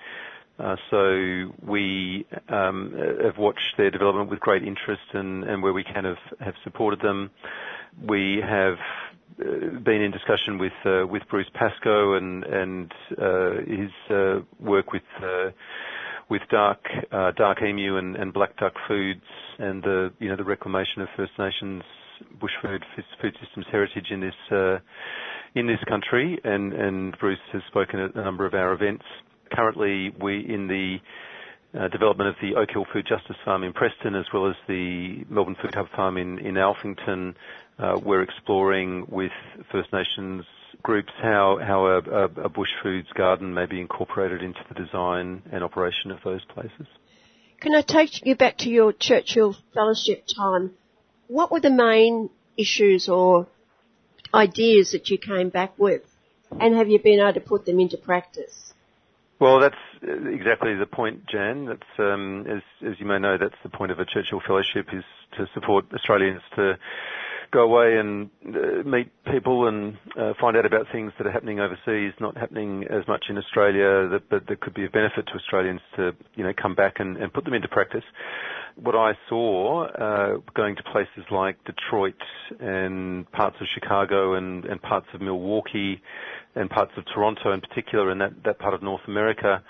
[0.89, 6.03] So we um, have watched their development with great interest and, and where we can
[6.05, 7.29] have, have supported them.
[8.07, 8.77] We have
[9.37, 10.73] been in discussion with
[11.11, 12.91] with Bruce Pascoe and and
[13.67, 13.91] his
[14.59, 15.03] work with
[16.29, 16.79] with dark
[17.37, 19.21] dark emu and, and black duck foods
[19.59, 21.83] and the you know the reclamation of First Nations
[22.39, 22.83] bush food,
[23.21, 24.77] systems heritage in this uh,
[25.55, 29.05] in this country, and, Bruce has spoken at a number of our events.
[29.51, 30.97] Currently, we in the
[31.77, 35.25] uh, development of the Oak Hill Food Justice Farm in Preston, as well as the
[35.29, 37.35] Melbourne Food Hub Farm in, in Alphington,
[37.79, 39.31] uh, we're exploring with
[39.71, 40.43] First Nations
[40.83, 46.19] groups how a bush foods garden may be incorporated into the design and operation of
[46.23, 46.87] those places.
[47.59, 50.71] Can I take you back to your Churchill Fellowship time?
[51.27, 53.47] What were the main issues or
[54.33, 56.03] ideas that you came back with?
[56.59, 58.73] And have you been able to put them into practice?
[59.39, 61.65] Well, that's exactly the point, Jan.
[61.65, 65.03] That's, um, as, as you may know, that's the point of a Churchill Fellowship is
[65.37, 66.79] to support Australians to
[67.51, 71.59] go away and uh, meet people and uh, find out about things that are happening
[71.59, 75.33] overseas, not happening as much in Australia, that, but that could be of benefit to
[75.33, 78.03] Australians to, you know, come back and, and put them into practice
[78.81, 82.15] what I saw uh, going to places like Detroit
[82.59, 86.01] and parts of Chicago and, and parts of Milwaukee
[86.55, 89.63] and parts of Toronto in particular and that, that part of North America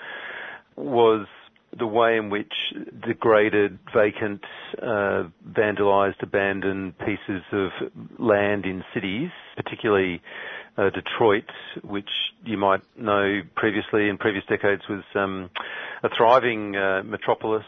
[0.76, 1.26] was
[1.78, 2.54] the way in which
[3.06, 4.42] degraded, vacant,
[4.82, 7.70] uh, vandalized, abandoned pieces of
[8.18, 10.22] land in cities, particularly
[10.78, 11.46] uh, Detroit,
[11.84, 12.10] which
[12.46, 15.50] you might know previously in previous decades was um,
[16.04, 17.66] a thriving uh, metropolis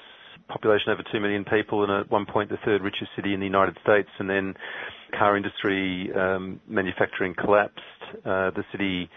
[0.50, 3.46] population over 2 million people and at one point the third richest city in the
[3.46, 4.54] United States and then
[5.18, 7.80] car industry um, manufacturing collapsed.
[8.26, 9.10] Uh, the city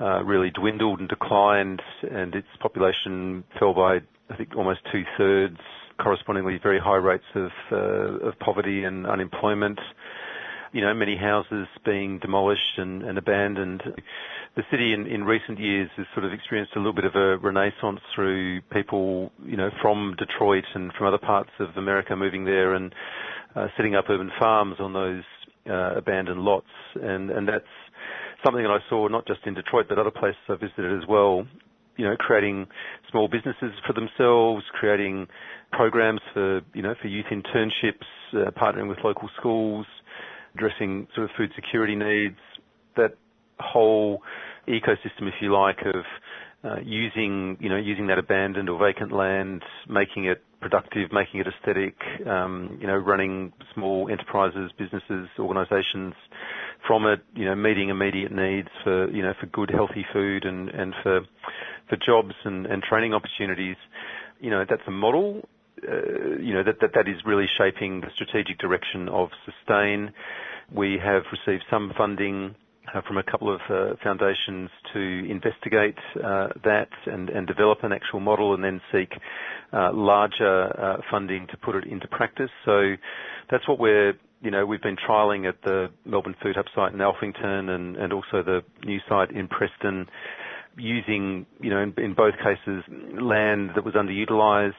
[0.00, 3.98] uh, really dwindled and declined and its population fell by
[4.30, 5.56] I think almost two thirds,
[5.98, 9.80] correspondingly very high rates of, uh, of poverty and unemployment
[10.72, 13.82] you know, many houses being demolished and, and abandoned.
[14.58, 17.38] The city in, in recent years has sort of experienced a little bit of a
[17.38, 22.74] renaissance through people, you know, from Detroit and from other parts of America moving there
[22.74, 22.92] and
[23.54, 25.22] uh, setting up urban farms on those
[25.70, 26.66] uh, abandoned lots.
[27.00, 27.70] And, and that's
[28.44, 31.46] something that I saw not just in Detroit but other places I visited as well.
[31.96, 32.66] You know, creating
[33.12, 35.28] small businesses for themselves, creating
[35.70, 38.02] programs for, you know, for youth internships,
[38.34, 39.86] uh, partnering with local schools,
[40.56, 42.38] addressing sort of food security needs,
[42.96, 43.14] that
[43.60, 44.22] whole
[44.68, 46.04] ecosystem, if you like, of
[46.64, 51.46] uh, using, you know, using that abandoned or vacant land, making it productive, making it
[51.46, 51.94] aesthetic,
[52.26, 56.14] um, you know, running small enterprises, businesses, organisations
[56.86, 60.68] from it, you know, meeting immediate needs for, you know, for good, healthy food and,
[60.70, 61.20] and for,
[61.88, 63.76] for jobs and, and training opportunities.
[64.40, 65.42] You know, that's a model
[65.86, 70.12] uh, you know, that, that that is really shaping the strategic direction of Sustain.
[70.72, 72.54] We have received some funding
[73.06, 78.20] from a couple of uh, foundations to investigate uh, that and, and, develop an actual
[78.20, 79.12] model and then seek
[79.72, 82.50] uh, larger uh, funding to put it into practice.
[82.64, 82.94] So
[83.50, 86.98] that's what we're, you know, we've been trialling at the Melbourne Food Hub site in
[87.00, 90.06] Alphington and, also the new site in Preston
[90.76, 92.84] using, you know, in, both cases,
[93.20, 94.72] land that was underutilized,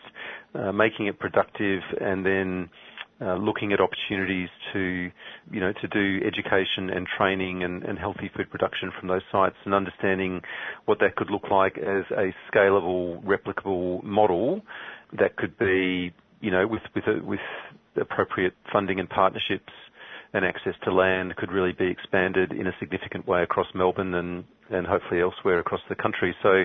[0.55, 2.88] uh, making it productive and then uh,
[3.21, 5.11] Uh, looking at opportunities to,
[5.51, 9.57] you know, to do education and training and, and, healthy food production from those sites
[9.65, 10.39] and understanding
[10.85, 14.61] what that could look like as a scalable, replicable model
[15.19, 17.41] that could be, you know, with with a, with
[17.99, 19.73] appropriate funding and partnerships
[20.33, 24.43] and access to land could really be expanded in a significant way across Melbourne and,
[24.69, 26.35] and hopefully elsewhere across the country.
[26.43, 26.63] So,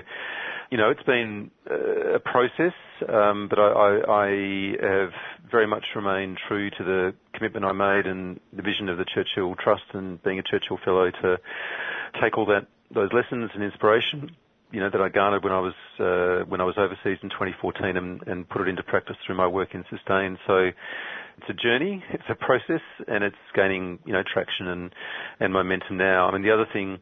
[0.71, 2.73] you know, it's been a process,
[3.07, 5.11] um, but I, have
[5.51, 9.55] very much remained true to the commitment I made and the vision of the Churchill
[9.55, 11.37] Trust and being a Churchill Fellow to
[12.21, 14.35] take all that those lessons and inspiration
[14.71, 17.95] you know that I garnered when I was uh, when I was overseas in 2014
[17.95, 20.37] and, and, put it into practice through my work in Sustain.
[20.47, 20.71] So
[21.37, 24.91] it's a journey, it's a process, and it's gaining you know traction and
[25.39, 26.27] and momentum now.
[26.27, 26.99] I mean the other thing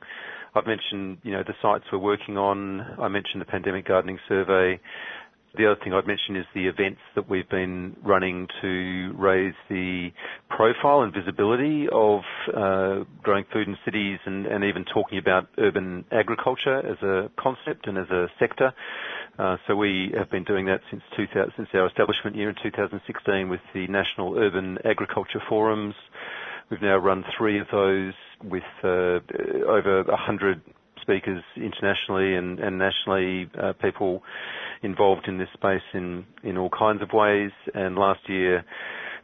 [0.55, 2.81] I've mentioned you know the sites we're working on.
[2.99, 4.79] I mentioned the pandemic gardening survey.
[5.55, 10.09] The other thing I'd mention is the events that we've been running to raise the
[10.49, 16.05] profile and visibility of uh, growing food in cities and, and, even talking about urban
[16.11, 18.73] agriculture as a concept and as a sector.
[19.37, 23.47] Uh, so we have been doing that since, 2000, since our establishment year in 2016
[23.47, 25.93] with the National Urban Agriculture Forums.
[26.73, 28.13] We've now run three of those
[28.43, 29.19] with uh,
[29.69, 30.59] over 100
[31.01, 34.23] speakers internationally and, nationally, uh, people
[34.81, 36.25] involved in this space in,
[36.57, 37.51] all kinds of ways.
[37.75, 38.65] And last year,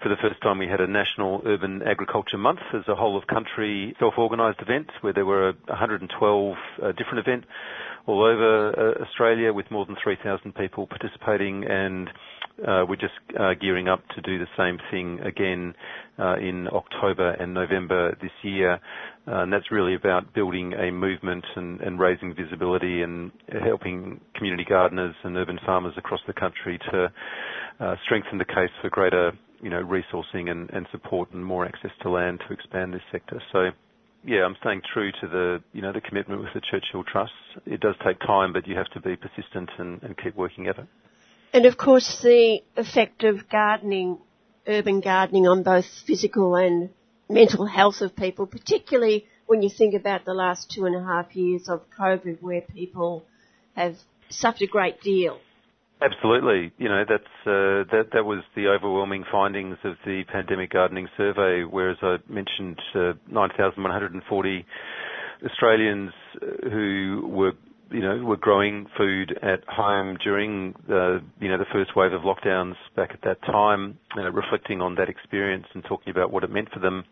[0.04, 3.26] for the first time, we had a national urban agriculture month as a whole of
[3.26, 7.48] country self-organised event where there were 112 uh, different events
[8.06, 12.12] all over Australia with more than 3,000 people participating and
[12.88, 15.74] we're just uh, gearing up to do the same thing again
[16.18, 18.74] uh, in October and November this year.
[19.28, 23.32] Uh, and that's really about building a movement and, raising visibility and
[23.64, 27.12] helping community gardeners and urban farmers across the country to
[27.80, 29.32] uh, strengthen the case for greater,
[29.62, 33.42] you know, resourcing and, support and more access to land to expand this sector.
[33.52, 33.70] So
[34.26, 37.32] yeah, I'm staying true to the, you know, the commitment with the Churchill Trust.
[37.66, 40.88] It does take time, but you have to be persistent and keep working at it.
[41.54, 44.20] And of course, the effect of gardening,
[44.68, 46.90] urban gardening on both physical and
[47.28, 51.36] mental health of people, particularly when you think about the last two and a half
[51.36, 53.26] years of COVID where people
[53.76, 53.96] have
[54.30, 55.40] suffered a great deal.
[56.02, 56.72] Absolutely.
[56.78, 61.64] You know, that's, uh, that, that was the overwhelming findings of the pandemic gardening survey,
[61.64, 64.66] whereas I mentioned uh, 9,140
[65.46, 67.52] Australians uh, who were
[67.92, 72.22] you know, were growing food at home during the, you know, the first wave of
[72.22, 76.44] lockdowns back at that time, you know, reflecting on that experience and talking about what
[76.44, 77.04] it meant for them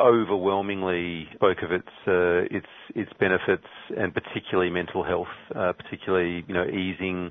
[0.00, 3.66] overwhelmingly spoke of its uh, its its benefits
[3.96, 7.30] and particularly mental health, uh, particularly you know easing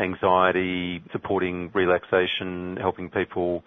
[0.00, 3.62] anxiety, supporting relaxation, helping people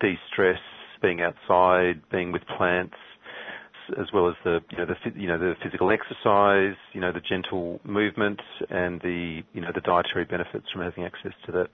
[0.00, 0.58] de-stress,
[1.02, 2.94] being outside, being with plants,
[3.98, 7.20] as well as the you know the you know the physical exercise, you know the
[7.20, 11.68] gentle movement, and the you know the dietary benefits from having access to that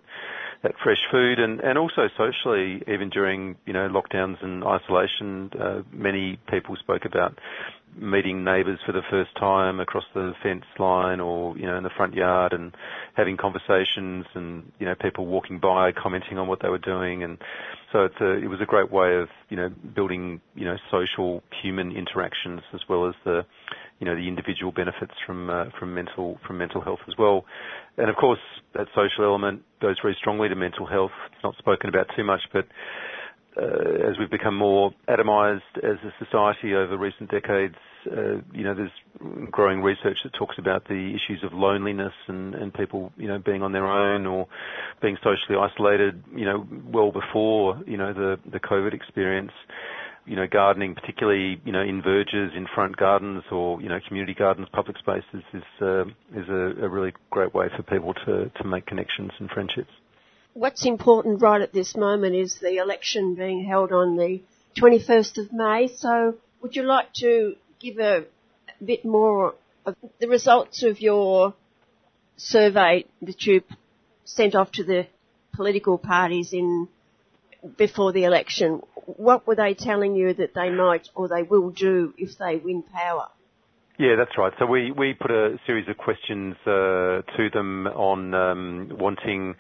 [0.63, 5.83] that fresh food, and and also socially, even during you know lockdowns and isolation, uh,
[5.93, 7.39] many people spoke about
[7.97, 11.91] meeting neighbours for the first time across the fence line or you know in the
[11.97, 12.75] front yard and
[13.15, 17.23] having conversations and you know people walking by commenting on what they were doing.
[17.23, 17.39] And
[17.93, 21.43] so it's a, it was a great way of you know building you know social
[21.63, 23.43] human interactions as well as the
[23.99, 27.45] you know the individual benefits from uh, from mental from mental health as well.
[27.99, 28.41] And of course
[28.75, 31.13] that social element goes very strongly to mental health.
[31.33, 32.67] It's not spoken about too much but
[33.61, 37.75] as we've become more atomized as a society over recent decades,
[38.11, 38.91] uh, you know, there's
[39.51, 43.63] growing research that talks about the issues of loneliness and, and people, you know, being
[43.63, 44.47] on their own or
[45.03, 49.53] being socially isolated, you know, well before, you know, the, the COVID experience.
[50.27, 54.35] You know, gardening, particularly, you know, in verges, in front gardens or, you know, community
[54.35, 56.05] gardens, public spaces is, uh,
[56.37, 59.91] is a, a really great way for people to, to make connections and friendships
[60.55, 64.43] what's important right at this moment is the election being held on the
[64.79, 65.89] 21st of May.
[65.95, 68.25] So would you like to give a,
[68.81, 69.55] a bit more
[69.87, 71.55] of the results of your
[72.37, 73.63] survey that you
[74.25, 75.07] sent off to the
[75.55, 76.89] political parties in
[77.77, 78.81] before the election.
[79.05, 82.83] What were they telling you that they might or they will do if they win
[82.83, 83.29] power?
[83.99, 84.53] Yeah, that's right.
[84.59, 89.57] So we, we put a series of questions uh, to them on um, wanting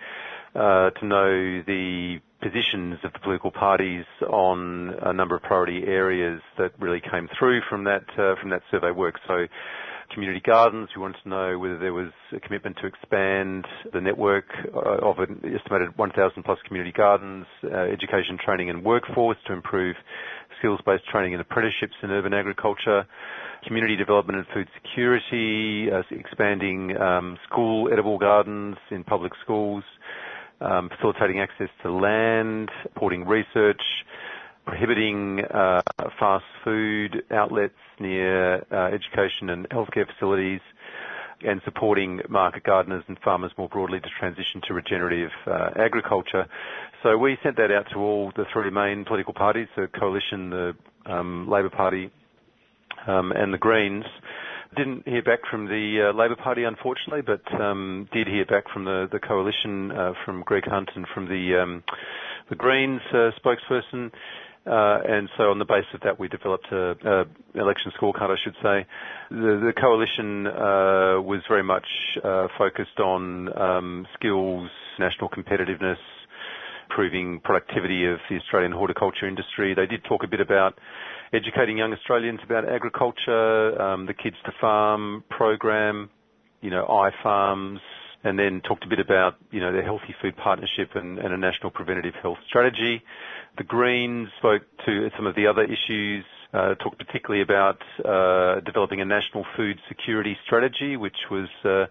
[0.55, 6.73] to know the positions of the political parties on a number of priority areas that
[6.81, 9.17] really came through from that uh, from that survey work.
[9.29, 9.47] So
[10.13, 10.89] community gardens.
[10.95, 14.45] We wanted to know whether there was a commitment to expand the network
[14.75, 19.95] uh, of an estimated 1,000 plus community gardens, uh, education, training and workforce to improve
[20.59, 23.07] skills-based training and apprenticeships in urban agriculture,
[23.67, 29.85] community development and food security, uh, expanding um, school edible gardens in public schools,
[30.61, 33.83] facilitating access to land, supporting research,
[34.67, 35.81] prohibiting uh,
[36.19, 40.61] fast food outlets near uh, education and healthcare facilities,
[41.43, 46.47] and supporting market gardeners and farmers more broadly to transition to regenerative uh, agriculture.
[47.03, 50.77] So we sent that out to all the three main political parties, the Coalition, the
[51.07, 52.11] um, Labor Party,
[53.07, 54.05] um, and the Greens.
[54.77, 58.85] Didn't hear back from the uh, Labor Party, unfortunately, but um, did hear back from
[58.85, 61.83] the, the coalition, uh, from Greg Hunt and from the um,
[62.51, 64.11] the Greens uh, spokesperson.
[64.67, 68.37] Uh, and so on the basis of that, we developed a, a election scorecard, I
[68.45, 68.87] should say.
[69.31, 71.87] The, the coalition uh, was very much
[72.23, 74.69] uh, focused on um, skills,
[74.99, 75.97] national competitiveness,
[76.91, 79.75] improving productivity of the Australian horticulture industry.
[79.75, 80.75] They did talk a bit about
[81.33, 86.11] educating young Australians about agriculture, um, the Kids to Farm program,
[86.61, 87.79] you know, iFarms,
[88.25, 91.39] and then talked a bit about, you know, the Healthy Food Partnership and, and a
[91.39, 93.03] national preventative health strategy.
[93.57, 99.05] The Greens spoke to some of the other issues talked particularly about uh, developing a
[99.05, 101.87] national food security strategy, which was uh,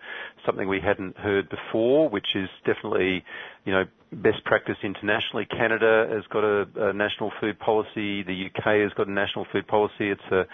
[0.45, 3.24] something we hadn't heard before, which is definitely,
[3.66, 5.45] you know, best practice internationally.
[5.45, 8.24] Canada has got a, national food policy.
[8.24, 10.10] The UK has got a national food policy.
[10.12, 10.45] It's a,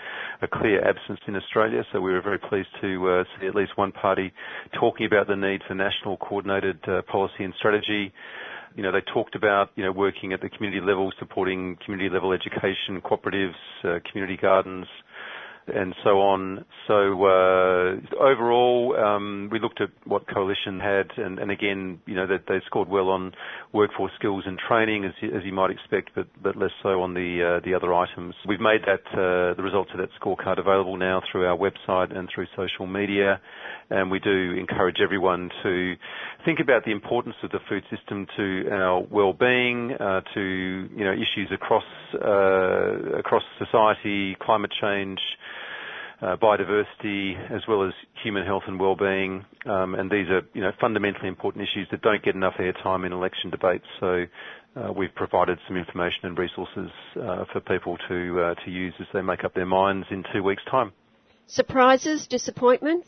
[0.41, 3.77] a clear absence in Australia, so we were very pleased to uh, see at least
[3.77, 4.31] one party
[4.79, 8.11] talking about the need for national coordinated uh, policy and strategy.
[8.75, 12.33] You know, they talked about, you know, working at the community level, supporting community level
[12.33, 13.53] education, cooperatives,
[13.83, 14.85] uh, community gardens,
[15.67, 16.63] and so on.
[16.87, 16.93] So
[17.25, 22.87] uh, overall, um, we looked at what Coalition had, and, again, you know, they scored
[22.87, 23.31] well on
[23.73, 27.13] workforce skills and training, as you, as you might expect, but, but less so on
[27.13, 28.35] the uh, the other items.
[28.47, 32.45] We've made that the results of that scorecard available now through our website and through
[32.55, 33.41] social media,
[33.89, 35.95] and we do encourage everyone to
[36.43, 40.41] think about the importance of the food system to our well-being, uh, to
[40.95, 41.83] you know issues across
[42.15, 45.19] uh, across society, climate change
[46.21, 49.45] uh, biodiversity, as well as human health and well-being.
[49.65, 53.11] Um, and these are, you know, fundamentally important issues that don't get enough airtime in
[53.11, 53.85] election debates.
[53.99, 54.25] So
[54.75, 59.07] uh, we've provided some information and resources uh, for people to uh, to use as
[59.13, 60.91] they make up their minds in two weeks' time.
[61.47, 63.07] Surprises, disappointments.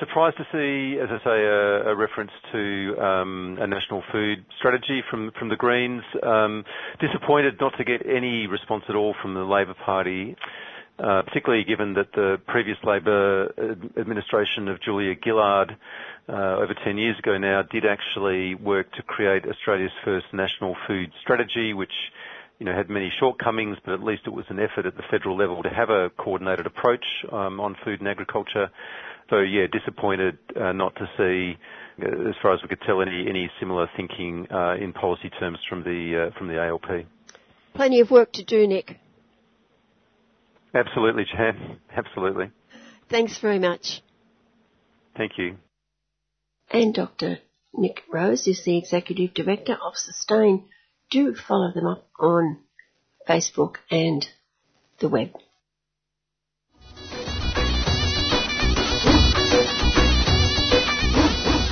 [0.00, 5.30] Surprised to see, as I say, a, reference to um, a national food strategy from
[5.50, 6.02] the Greens.
[6.22, 6.64] Um,
[7.00, 10.36] disappointed not to get any response at all from the Labor Party.
[10.98, 13.54] Uh, particularly given that the previous Labor
[13.96, 15.74] administration of Julia Gillard,
[16.28, 21.10] uh, over 10 years ago now, did actually work to create Australia's first national food
[21.22, 21.92] strategy, which
[22.58, 25.36] you know, had many shortcomings, but at least it was an effort at the federal
[25.38, 28.70] level to have a coordinated approach um, on food and agriculture.
[29.28, 31.58] So yeah, disappointed uh, not to see,
[32.02, 35.58] uh, as far as we could tell, any any similar thinking uh, in policy terms
[35.68, 37.06] from the uh, from the ALP.
[37.74, 38.98] Plenty of work to do, Nick.
[40.74, 41.78] Absolutely, Jan.
[41.96, 42.50] Absolutely.
[43.08, 44.02] Thanks very much.
[45.16, 45.56] Thank you.
[46.70, 47.38] And Dr.
[47.74, 50.68] Nick Rose is the Executive Director of Sustain.
[51.10, 52.58] Do follow them up on
[53.28, 54.26] Facebook and
[55.00, 55.30] the web.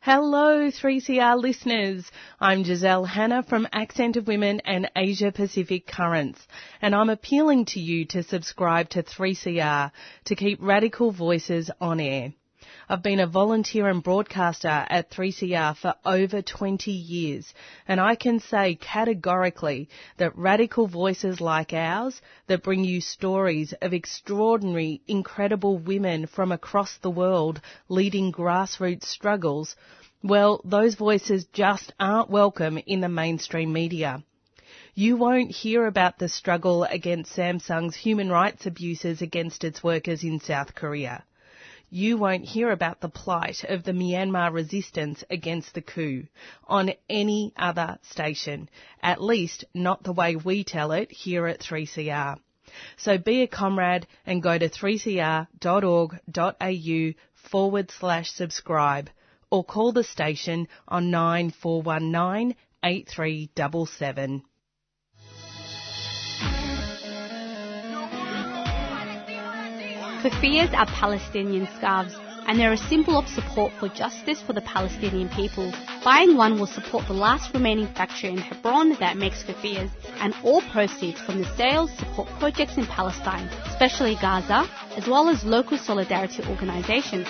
[0.00, 2.10] Hello, 3CR listeners.
[2.38, 6.46] I'm Giselle Hanna from Accent of Women and Asia Pacific Currents,
[6.80, 9.90] and I'm appealing to you to subscribe to 3CR
[10.26, 12.32] to keep radical voices on air.
[12.88, 17.52] I've been a volunteer and broadcaster at 3CR for over 20 years,
[17.88, 23.92] and I can say categorically that radical voices like ours that bring you stories of
[23.92, 29.74] extraordinary, incredible women from across the world leading grassroots struggles,
[30.22, 34.22] well, those voices just aren't welcome in the mainstream media.
[34.94, 40.38] You won't hear about the struggle against Samsung's human rights abuses against its workers in
[40.38, 41.24] South Korea
[41.90, 46.26] you won't hear about the plight of the Myanmar resistance against the coup
[46.64, 48.68] on any other station,
[49.02, 52.38] at least not the way we tell it here at 3CR.
[52.96, 55.46] So be a comrade and go to 3cr.org.au
[57.34, 59.08] forward slash subscribe
[59.50, 64.42] or call the station on 9419 8377.
[70.26, 72.12] Kufiyas are Palestinian scarves
[72.48, 75.72] and they're a symbol of support for justice for the Palestinian people.
[76.02, 80.62] Buying one will support the last remaining factory in Hebron that makes kufiyas, and all
[80.72, 86.42] proceeds from the sales support projects in Palestine, especially Gaza, as well as local solidarity
[86.48, 87.28] organizations.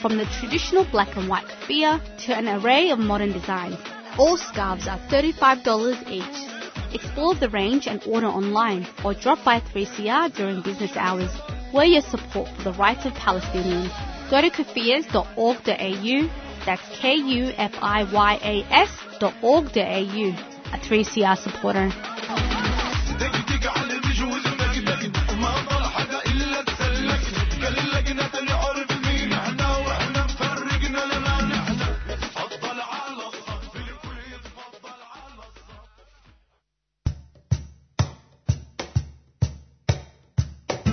[0.00, 3.76] From the traditional black and white kufiya to an array of modern designs,
[4.18, 6.94] all scarves are $35 each.
[6.94, 11.30] Explore the range and order online or drop by 3CR during business hours.
[11.72, 13.92] We're your support for the rights of Palestinians.
[14.28, 16.30] Go to kufiyas.org.au,
[16.66, 18.90] that's K-U-F-I-Y-A-S
[19.20, 22.19] dot org.au, a 3CR supporter.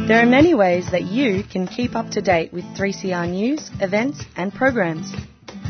[0.08, 4.24] There are many ways that you can keep up to date with 3CR news, events,
[4.38, 5.12] and programs.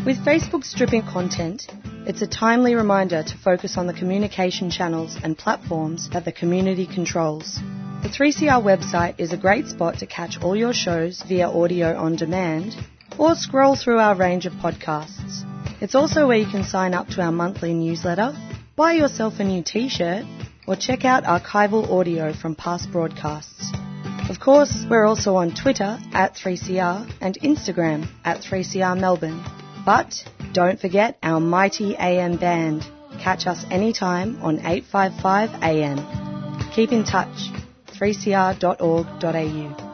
[0.06, 1.66] With Facebook stripping content,
[2.06, 6.86] it's a timely reminder to focus on the communication channels and platforms that the community
[6.86, 7.56] controls.
[8.04, 12.16] The 3CR website is a great spot to catch all your shows via audio on
[12.16, 12.76] demand
[13.18, 15.42] or scroll through our range of podcasts.
[15.82, 18.38] It's also where you can sign up to our monthly newsletter,
[18.76, 20.26] buy yourself a new t-shirt,
[20.68, 23.74] or check out archival audio from past broadcasts.
[24.30, 29.42] Of course, we're also on Twitter at 3CR and Instagram at 3CR Melbourne.
[29.86, 30.22] But
[30.52, 32.86] don't forget our mighty AM band.
[33.20, 36.72] Catch us anytime on 855 AM.
[36.74, 37.52] Keep in touch.
[37.98, 39.88] 3cr.org.au.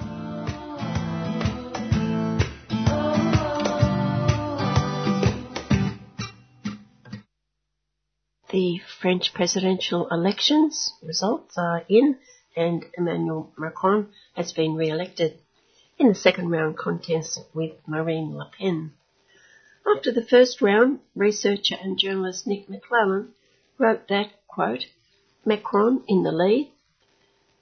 [8.49, 12.17] The French presidential elections results are in
[12.55, 15.39] and Emmanuel Macron has been re-elected
[15.97, 18.93] in the second round contest with Marine Le Pen.
[19.85, 23.33] After the first round, researcher and journalist Nic Maclellan
[23.77, 24.85] wrote that, quote,
[25.45, 26.71] Macron in the lead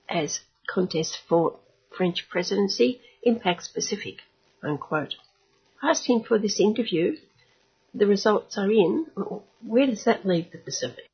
[0.08, 1.60] as contest for
[1.96, 4.20] French presidency impacts Pacific,
[4.64, 5.16] unquote.
[5.82, 7.18] I asked him for this interview.
[7.94, 9.08] The results are in.
[9.62, 11.06] Where does that leave the Pacific?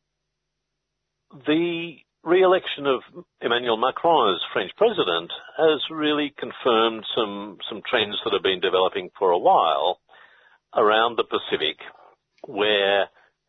[1.46, 1.98] The
[2.28, 3.00] re-election of
[3.42, 9.10] Emmanuel Macron as French president has really confirmed some, some trends that have been developing
[9.18, 10.00] for a while
[10.76, 11.78] around the Pacific,
[12.46, 13.04] where,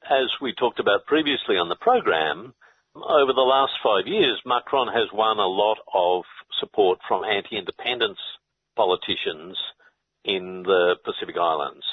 [0.09, 2.55] as we talked about previously on the program,
[2.95, 6.23] over the last five years, Macron has won a lot of
[6.61, 8.19] support from anti-independence
[8.77, 9.59] politicians
[10.25, 11.85] in the Pacific Islands,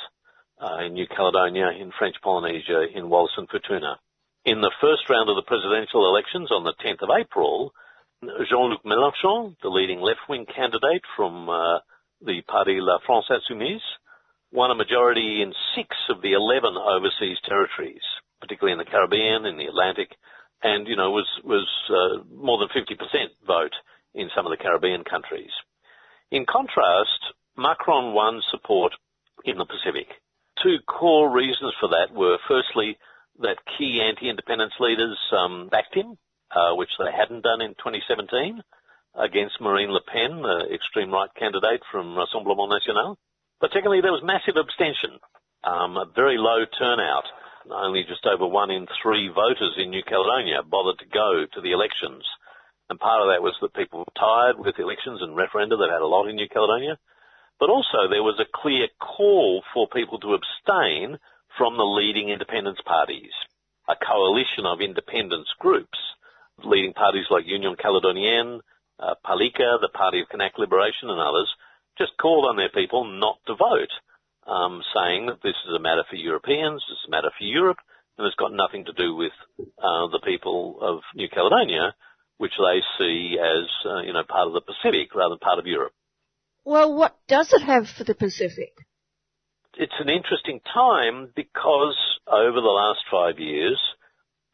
[0.62, 3.96] uh, in New Caledonia, in French Polynesia, in Wallis and Futuna.
[4.46, 7.74] In the first round of the presidential elections on the 10th of April,
[8.22, 11.80] Jean-Luc Mélenchon, the leading left-wing candidate from uh,
[12.22, 13.82] the Parti La France Insoumise,
[14.52, 18.06] won a majority in six of the 11 overseas territories,
[18.40, 20.14] particularly in the Caribbean, in the Atlantic,
[20.62, 23.02] and, you know, was, was uh, more than 50%
[23.48, 23.74] vote
[24.14, 25.52] in some of the Caribbean countries.
[26.30, 28.94] In contrast, Macron won support
[29.44, 30.06] in the Pacific.
[30.62, 32.98] Two core reasons for that were firstly,
[33.40, 36.18] that key anti-independence leaders um, backed him,
[36.52, 38.62] uh, which they hadn't done in 2017
[39.16, 43.18] against Marine Le Pen, the extreme right candidate from Rassemblement National.
[43.60, 45.20] But secondly, there was massive abstention,
[45.64, 47.26] um, a very low turnout.
[47.72, 51.72] Only just over one in three voters in New Caledonia bothered to go to the
[51.72, 52.24] elections.
[52.90, 55.74] And part of that was that people were tired with elections and referenda.
[55.74, 57.00] They've had a lot in New Caledonia.
[57.60, 61.18] But also there was a clear call for people to abstain
[61.58, 63.32] from the leading independence parties.
[63.88, 65.98] A coalition of independence groups,
[66.64, 68.62] leading parties like Union Caledonienne,
[69.00, 71.52] uh, Palika, the Party of Kanak Liberation and others,
[71.98, 73.92] just called on their people not to vote,
[74.48, 77.78] um, saying that this is a matter for Europeans, this is a matter for Europe,
[78.18, 81.94] and it's got nothing to do with uh, the people of New Caledonia,
[82.38, 85.68] which they see as, uh, you know, part of the Pacific rather than part of
[85.68, 85.94] Europe.
[86.64, 88.74] Well, what does it have for the Pacific?
[89.78, 91.98] It's an interesting time because
[92.28, 93.80] over the last five years,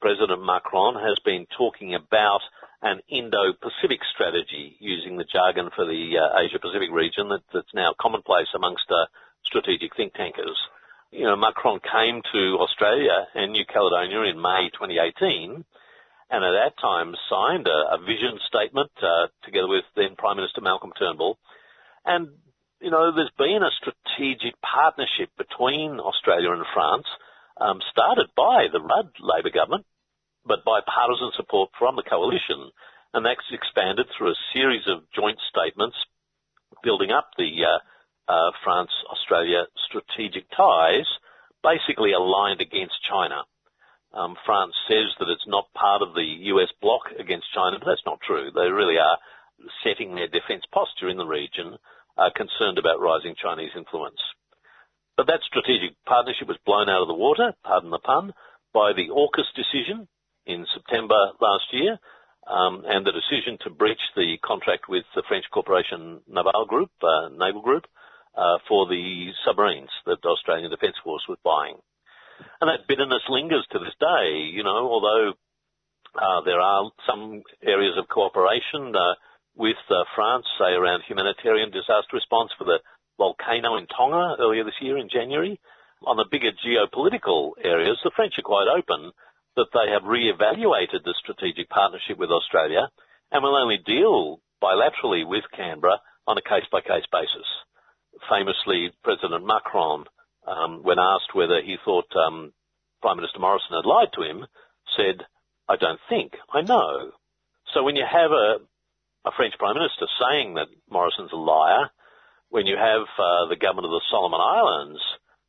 [0.01, 2.41] President Macron has been talking about
[2.81, 8.47] an Indo-Pacific strategy using the jargon for the uh, Asia-Pacific region that, that's now commonplace
[8.55, 9.05] amongst uh,
[9.45, 10.57] strategic think tankers.
[11.11, 15.63] You know, Macron came to Australia and New Caledonia in May 2018
[16.31, 20.61] and at that time signed a, a vision statement uh, together with then Prime Minister
[20.61, 21.37] Malcolm Turnbull.
[22.05, 22.29] And,
[22.81, 27.05] you know, there's been a strategic partnership between Australia and France,
[27.61, 29.85] um, started by the Rudd Labor government,
[30.45, 32.73] but by bipartisan support from the coalition.
[33.13, 35.95] And that's expanded through a series of joint statements
[36.83, 37.79] building up the uh,
[38.31, 41.05] uh, France-Australia strategic ties,
[41.61, 43.43] basically aligned against China.
[44.13, 46.25] Um, France says that it's not part of the
[46.55, 48.49] US bloc against China, but that's not true.
[48.49, 49.17] They really are
[49.83, 51.77] setting their defence posture in the region,
[52.17, 54.19] uh, concerned about rising Chinese influence.
[55.17, 58.33] But that strategic partnership was blown out of the water, pardon the pun,
[58.73, 60.07] by the AUKUS decision
[60.45, 61.99] in September last year,
[62.47, 67.29] um, and the decision to breach the contract with the French corporation Naval Group, uh,
[67.29, 67.85] Naval Group,
[68.35, 71.77] uh, for the submarines that the Australian Defence Force was buying.
[72.59, 75.33] And that bitterness lingers to this day, you know, although
[76.15, 79.15] uh, there are some areas of cooperation uh,
[79.55, 82.79] with uh, France, say around humanitarian disaster response for the
[83.17, 85.59] volcano in Tonga earlier this year in January.
[86.05, 89.11] On the bigger geopolitical areas, the French are quite open
[89.55, 92.89] that they have re-evaluated the strategic partnership with Australia
[93.31, 97.47] and will only deal bilaterally with Canberra on a case-by-case basis.
[98.29, 100.05] Famously, President Macron
[100.47, 102.53] um, when asked whether he thought um,
[103.01, 104.45] Prime Minister Morrison had lied to him,
[104.97, 105.25] said,
[105.69, 107.11] I don't think, I know.
[107.73, 108.57] So when you have a,
[109.25, 111.89] a French Prime Minister saying that Morrison's a liar,
[112.49, 115.01] when you have uh, the government of the Solomon Islands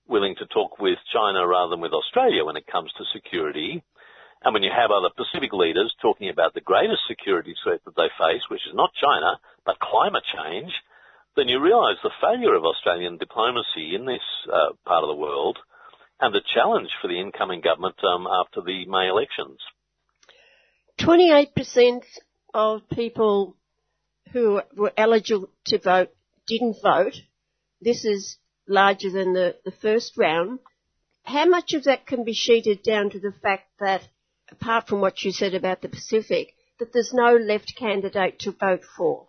[0.06, 3.82] willing to talk with China rather than with Australia when it comes to security,
[4.44, 8.10] and when you have other Pacific leaders talking about the greatest security threat that they
[8.18, 10.72] face, which is not China, but climate change,
[11.36, 15.58] then you realise the failure of Australian diplomacy in this uh, part of the world
[16.20, 19.58] and the challenge for the incoming government um, after the May elections.
[21.00, 22.02] 28%
[22.52, 23.56] of people
[24.32, 26.10] who were eligible to vote
[26.46, 27.14] didn't vote.
[27.80, 28.36] This is
[28.68, 30.60] larger than the, the first round.
[31.24, 34.02] How much of that can be sheeted down to the fact that,
[34.50, 38.82] apart from what you said about the Pacific, that there's no left candidate to vote
[38.96, 39.28] for?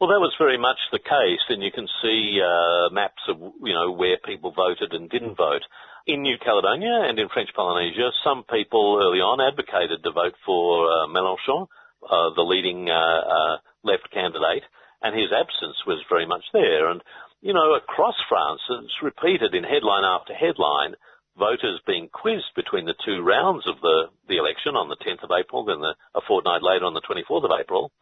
[0.00, 3.74] Well, that was very much the case, and you can see uh, maps of you
[3.74, 5.60] know where people voted and didn't vote.
[6.06, 10.88] In New Caledonia and in French Polynesia, some people early on advocated to vote for
[10.88, 11.66] uh, Mélenchon,
[12.02, 14.64] uh, the leading uh, uh, left candidate,
[15.02, 16.88] and his absence was very much there.
[16.90, 17.02] And
[17.40, 20.94] you know, across France, it's repeated in headline after headline.
[21.38, 25.30] Voters being quizzed between the two rounds of the, the election on the 10th of
[25.32, 27.92] April, then the, a fortnight later on the 24th of April,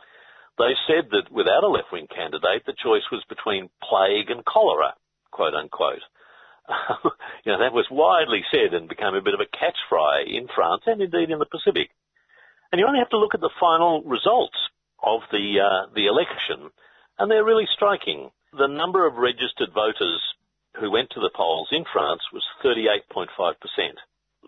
[0.58, 4.94] they said that without a left-wing candidate, the choice was between plague and cholera,
[5.30, 6.02] quote unquote.
[7.44, 10.82] you know, that was widely said and became a bit of a catchphrase in France
[10.86, 11.90] and indeed in the Pacific.
[12.70, 14.56] And you only have to look at the final results
[15.02, 16.70] of the uh, the election,
[17.18, 18.30] and they're really striking.
[18.52, 20.20] The number of registered voters
[20.80, 23.28] who went to the polls in France was 38.5%.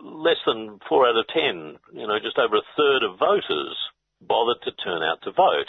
[0.02, 3.76] Less than four out of ten, you know, just over a third of voters
[4.20, 5.68] bothered to turn out to vote.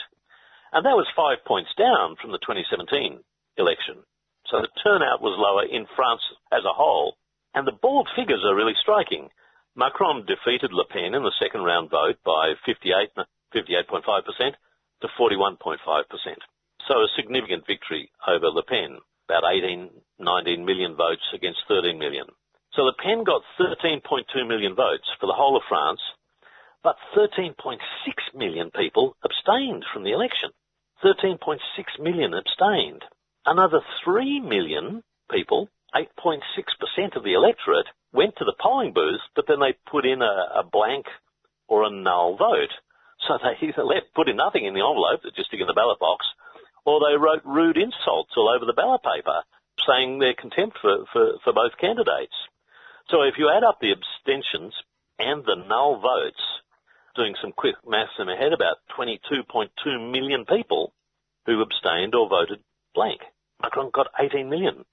[0.71, 3.19] And that was five points down from the 2017
[3.57, 4.03] election.
[4.47, 6.21] So the turnout was lower in France
[6.51, 7.15] as a whole.
[7.53, 9.29] And the bald figures are really striking.
[9.75, 13.11] Macron defeated Le Pen in the second round vote by 58,
[13.55, 14.53] 58.5%
[15.01, 15.77] to 41.5%.
[16.87, 18.99] So a significant victory over Le Pen,
[19.29, 22.25] about 18, 19 million votes against 13 million.
[22.73, 26.01] So Le Pen got 13.2 million votes for the whole of France,
[26.83, 27.79] but 13.6
[28.33, 30.49] million people abstained from the election.
[31.03, 31.59] 13.6
[31.99, 33.05] million abstained.
[33.45, 39.59] Another 3 million people, 8.6% of the electorate, went to the polling booth, but then
[39.59, 41.05] they put in a, a blank
[41.67, 42.71] or a null vote.
[43.27, 45.99] So they either left, put in nothing in the envelope, just stick in the ballot
[45.99, 46.25] box,
[46.85, 49.43] or they wrote rude insults all over the ballot paper,
[49.87, 52.33] saying their contempt for, for, for both candidates.
[53.09, 54.73] So if you add up the abstentions
[55.19, 56.41] and the null votes,
[57.15, 60.93] doing some quick maths in my head, about 22.2 million people
[61.45, 62.59] who abstained or voted
[62.95, 63.21] blank.
[63.61, 64.85] Macron got 18 million.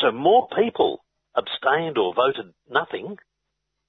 [0.00, 1.04] So more people
[1.36, 3.16] abstained or voted nothing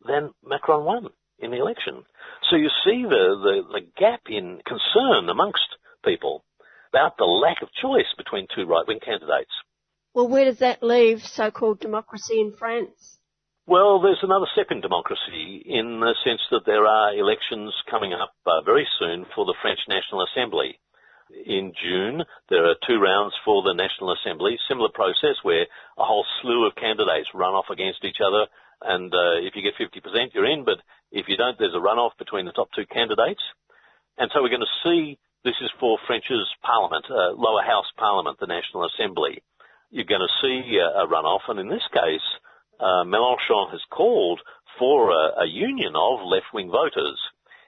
[0.08, 2.04] then Macron won in the election.
[2.50, 5.66] So you see the, the, the gap in concern amongst
[6.06, 6.44] people
[6.94, 9.52] about the lack of choice between two right-wing candidates.
[10.14, 13.18] Well, where does that leave so-called democracy in France?
[13.66, 18.34] Well, there's another step in democracy in the sense that there are elections coming up
[18.46, 20.80] uh, very soon for the French National Assembly.
[21.46, 25.66] In June, there are two rounds for the National Assembly, similar process where
[25.98, 28.48] a whole slew of candidates run off against each other,
[28.82, 30.80] and uh, if you get 50%, you're in, but
[31.12, 33.42] if you don't, there's a runoff between the top two candidates.
[34.18, 38.38] And so we're going to see, this is for French's parliament, uh, lower house parliament,
[38.40, 39.44] the National Assembly.
[39.90, 42.28] You're going to see a, a runoff, and in this case,
[42.80, 44.42] uh, Mélenchon has called
[44.80, 47.20] for a, a union of left-wing voters,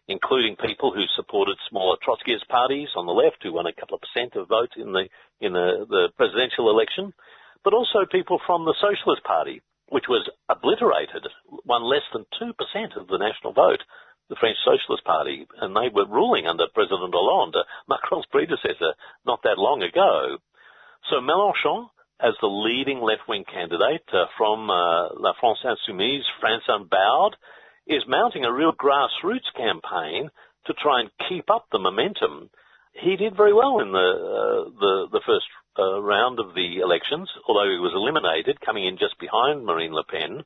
[0.08, 4.02] including people who supported smaller Trotskyist parties on the left, who won a couple of
[4.02, 5.08] percent of votes in the
[5.40, 7.14] in the, the presidential election,
[7.64, 11.28] but also people from the Socialist Party, which was obliterated,
[11.66, 13.82] won less than two percent of the national vote.
[14.30, 18.96] The French Socialist Party, and they were ruling under President Hollande, Macron's predecessor,
[19.28, 20.38] not that long ago.
[21.12, 21.92] So Mélenchon
[22.24, 27.36] as the leading left-wing candidate uh, from uh, La France Insoumise, France Unbowed,
[27.88, 30.30] is mounting a real grassroots campaign
[30.66, 32.50] to try and keep up the momentum.
[32.94, 35.46] He did very well in the uh, the, the, first
[35.78, 40.06] uh, round of the elections, although he was eliminated, coming in just behind Marine Le
[40.06, 40.44] Pen.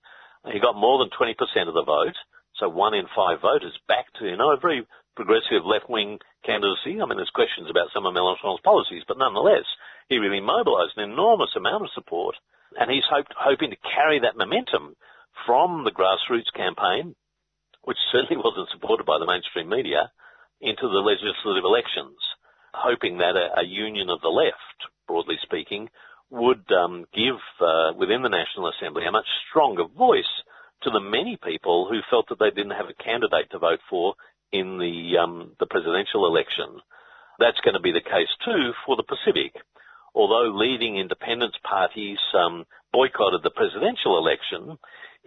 [0.52, 1.36] He got more than 20%
[1.68, 2.16] of the vote,
[2.56, 7.02] so one in five voters back to, you know, a very progressive left-wing candidacy.
[7.02, 9.68] I mean, there's questions about some of Mélenchon's policies, but nonetheless,
[10.08, 12.36] he really mobilised an enormous amount of support,
[12.80, 14.96] and he's hoped, hoping to carry that momentum
[15.46, 17.16] from the grassroots campaign,
[17.88, 20.12] which certainly wasn't supported by the mainstream media,
[20.60, 22.20] into the legislative elections,
[22.76, 25.88] hoping that a, a union of the left, broadly speaking,
[26.30, 30.28] would um, give uh, within the National Assembly a much stronger voice
[30.84, 34.16] to the many people who felt that they didn't have a candidate to vote for
[34.52, 36.84] in the um, the presidential election.
[37.40, 39.56] That's going to be the case too for the Pacific
[40.18, 44.78] although leading independence parties um, boycotted the presidential election,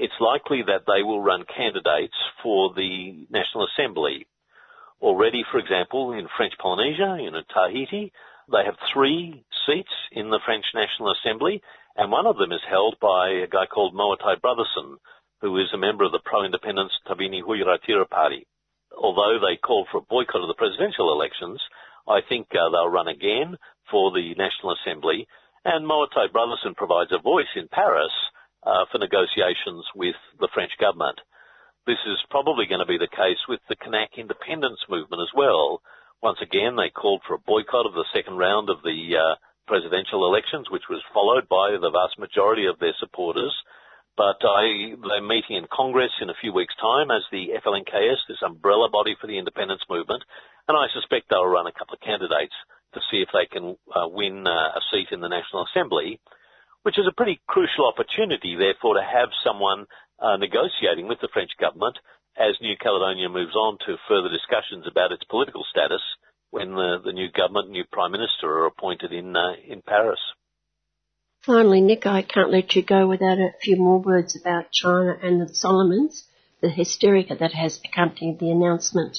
[0.01, 4.27] it's likely that they will run candidates for the National Assembly.
[5.03, 8.11] Already, for example, in French Polynesia, in Tahiti,
[8.51, 11.61] they have three seats in the French National Assembly,
[11.97, 14.97] and one of them is held by a guy called Moetai Brotherson,
[15.43, 18.47] who is a member of the pro-independence Tavini Huiratira party.
[18.97, 21.61] Although they called for a boycott of the presidential elections,
[22.09, 23.59] I think uh, they'll run again
[23.91, 25.29] for the National Assembly,
[25.67, 28.13] and Moetai Brotherson provides a voice in Paris
[28.63, 31.19] for negotiations with the French government.
[31.87, 35.81] This is probably going to be the case with the Kanak independence movement as well.
[36.23, 39.35] Once again, they called for a boycott of the second round of the uh,
[39.67, 43.55] presidential elections, which was followed by the vast majority of their supporters.
[44.17, 48.45] But I, they're meeting in Congress in a few weeks' time as the FLNKS, this
[48.45, 50.23] umbrella body for the independence movement,
[50.69, 52.53] and I suspect they'll run a couple of candidates
[52.93, 56.21] to see if they can uh, win uh, a seat in the National Assembly,
[56.83, 59.87] which is a pretty crucial opportunity, therefore, to have someone
[60.19, 61.99] uh, negotiating with the French government
[62.37, 66.03] as New Caledonia moves on to further discussions about its political status
[66.51, 70.21] when the, the new government, new prime minister are appointed in uh, in Paris.
[71.43, 75.41] Finally, Nick, I can't let you go without a few more words about China and
[75.41, 76.25] the Solomons,
[76.61, 79.19] the hysteria that has accompanied the announcement.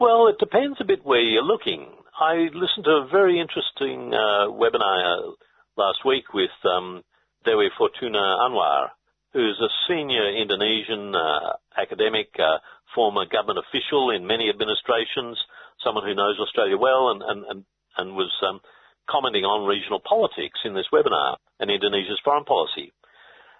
[0.00, 1.86] Well, it depends a bit where you're looking.
[2.18, 5.34] I listened to a very interesting uh, webinar
[5.76, 7.02] last week with um,
[7.44, 8.88] Dewi Fortuna Anwar,
[9.32, 12.58] who's a senior Indonesian uh, academic, uh,
[12.94, 15.36] former government official in many administrations,
[15.84, 17.64] someone who knows Australia well and, and, and,
[17.98, 18.60] and was um,
[19.08, 22.92] commenting on regional politics in this webinar and Indonesia's foreign policy.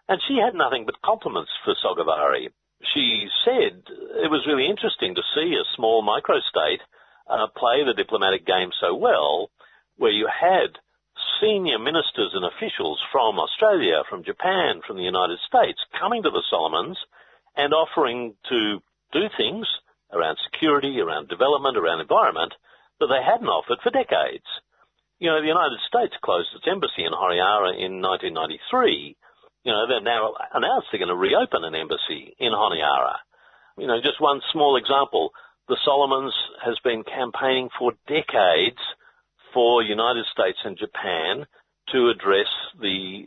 [0.08, 2.48] And she had nothing but compliments for Sogavare.
[2.94, 3.82] She said
[4.24, 6.80] it was really interesting to see a small microstate
[7.28, 9.50] uh, play the diplomatic game so well,
[9.96, 10.78] where you had
[11.40, 16.42] senior ministers and officials from Australia, from Japan, from the United States coming to the
[16.50, 16.98] Solomons
[17.56, 18.78] and offering to
[19.12, 19.66] do things
[20.12, 22.54] around security, around development, around environment
[23.00, 24.46] that they hadn't offered for decades.
[25.18, 29.16] You know, the United States closed its embassy in Honiara in 1993.
[29.64, 33.16] You know, they've now announced they're going to reopen an embassy in Honiara.
[33.78, 35.32] You know, just one small example
[35.68, 36.32] the Solomons
[36.64, 38.78] has been campaigning for decades
[39.56, 41.48] for United States and Japan
[41.88, 43.24] to address the,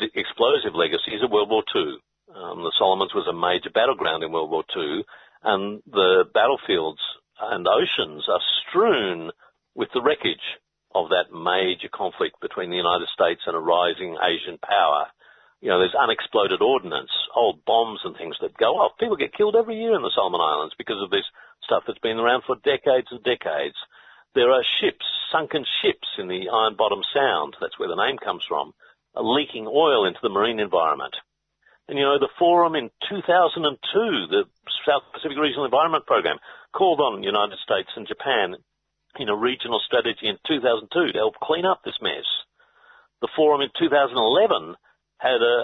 [0.00, 2.00] the explosive legacies of World War II.
[2.32, 5.04] Um, the Solomons was a major battleground in World War II,
[5.44, 7.04] and the battlefields
[7.36, 9.36] and oceans are strewn
[9.76, 10.56] with the wreckage
[10.96, 15.12] of that major conflict between the United States and a rising Asian power.
[15.60, 18.96] You know, there's unexploded ordnance, old bombs and things that go off.
[18.96, 21.28] People get killed every year in the Solomon Islands because of this
[21.68, 23.76] stuff that's been around for decades and decades.
[24.34, 28.44] There are ships, sunken ships in the Iron Bottom Sound, that's where the name comes
[28.46, 28.72] from,
[29.16, 31.16] leaking oil into the marine environment.
[31.88, 33.74] And you know, the forum in 2002,
[34.30, 34.44] the
[34.86, 36.38] South Pacific Regional Environment Program,
[36.72, 38.54] called on the United States and Japan
[39.18, 42.26] in a regional strategy in 2002 to help clean up this mess.
[43.20, 44.76] The forum in 2011
[45.18, 45.56] had a,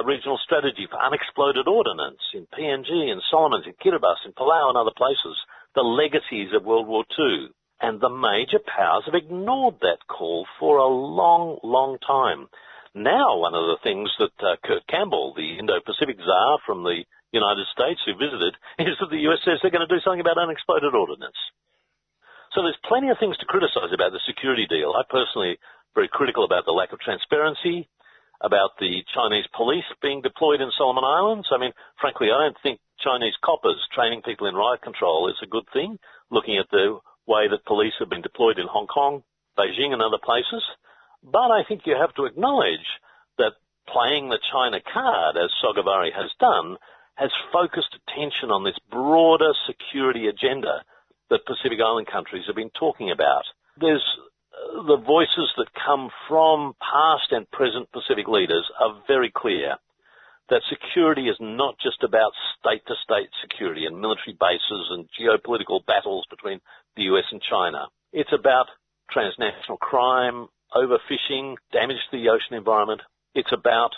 [0.00, 4.78] a regional strategy for unexploded ordnance in PNG, in Solomons, in Kiribati, in Palau and
[4.80, 5.36] other places,
[5.74, 7.52] the legacies of World War II.
[7.80, 12.48] And the major powers have ignored that call for a long, long time.
[12.94, 17.66] Now, one of the things that uh, Kurt Campbell, the Indo-Pacific czar from the United
[17.76, 20.94] States who visited, is that the US says they're going to do something about unexploded
[20.94, 21.36] ordnance.
[22.56, 24.96] So there's plenty of things to criticize about the security deal.
[24.96, 25.60] I personally
[25.96, 27.88] very critical about the lack of transparency,
[28.40, 31.48] about the Chinese police being deployed in Solomon Islands.
[31.52, 35.48] I mean, frankly, I don't think Chinese coppers training people in riot control is a
[35.48, 35.98] good thing,
[36.30, 39.22] looking at the way that police have been deployed in Hong Kong,
[39.58, 40.62] Beijing and other places.
[41.22, 42.86] But I think you have to acknowledge
[43.38, 43.54] that
[43.88, 46.76] playing the China card, as Sogavare has done,
[47.14, 50.84] has focused attention on this broader security agenda
[51.30, 53.44] that Pacific Island countries have been talking about.
[53.78, 54.04] There's
[54.52, 59.76] uh, the voices that come from past and present Pacific leaders are very clear
[60.48, 65.84] that security is not just about state to state security and military bases and geopolitical
[65.84, 66.60] battles between
[66.96, 67.86] the US and China.
[68.12, 68.66] It's about
[69.10, 73.02] transnational crime, overfishing, damage to the ocean environment.
[73.34, 73.92] It's about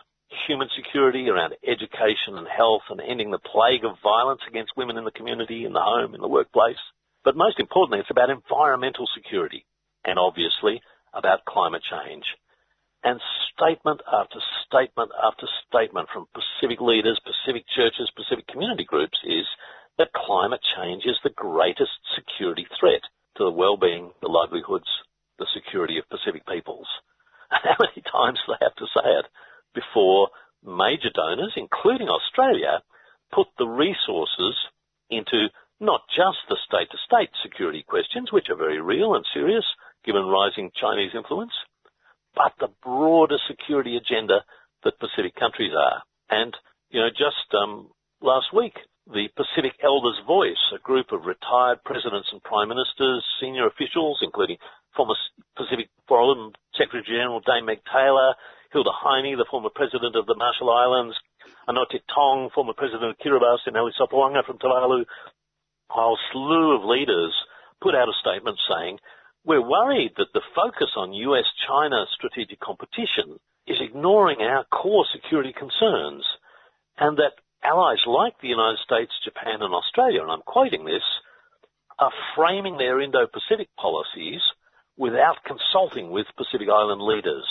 [0.47, 5.05] human security around education and health and ending the plague of violence against women in
[5.05, 6.81] the community, in the home, in the workplace.
[7.25, 9.65] But most importantly, it's about environmental security
[10.05, 10.83] and obviously
[11.15, 12.25] about climate change.
[13.05, 13.21] And
[13.55, 19.47] statement after statement after statement from Pacific leaders, Pacific churches, Pacific community groups is
[19.99, 23.03] that climate change is the greatest security threat
[23.37, 24.89] to the well-being, the livelihoods,
[25.39, 26.87] the security of Pacific peoples.
[27.51, 29.27] How many times do they have to say it
[29.75, 30.29] before
[30.65, 32.83] major donors, including Australia,
[33.33, 34.57] put the resources
[35.11, 35.49] into
[35.81, 39.65] not just the state-to-state security questions, which are very real and serious,
[40.05, 41.53] given rising Chinese influence,
[42.35, 44.45] but the broader security agenda
[44.85, 46.03] that Pacific countries are.
[46.31, 46.57] And,
[46.91, 47.91] you know, just um,
[48.21, 48.75] last week,
[49.13, 54.59] the Pacific Elders Voice, a group of retired presidents and prime ministers, senior officials, including
[54.95, 55.15] former
[55.57, 58.35] Pacific Forum Secretary General Dame Meg Taylor,
[58.73, 61.17] Hilda Heine, the former president of the Marshall Islands,
[61.69, 65.07] Anote Tong, former president of Kiribati, and Eli Sopoaga from Tuvalu, a
[65.89, 67.33] whole slew of leaders
[67.81, 68.99] put out a statement saying
[69.45, 76.25] we're worried that the focus on US-China strategic competition is ignoring our core security concerns
[76.99, 81.03] and that allies like the United States, Japan and Australia, and I'm quoting this,
[81.99, 84.41] are framing their Indo-Pacific policies
[84.97, 87.45] without consulting with Pacific Island leaders.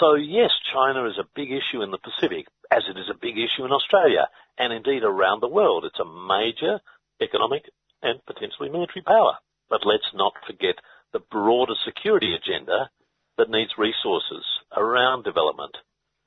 [0.00, 3.38] So yes, China is a big issue in the Pacific, as it is a big
[3.38, 4.28] issue in Australia,
[4.58, 5.84] and indeed around the world.
[5.84, 6.80] It's a major
[7.20, 7.64] economic
[8.02, 9.38] and potentially military power.
[9.70, 10.76] But let's not forget
[11.12, 12.90] the broader security agenda
[13.38, 14.44] that needs resources
[14.76, 15.76] around development,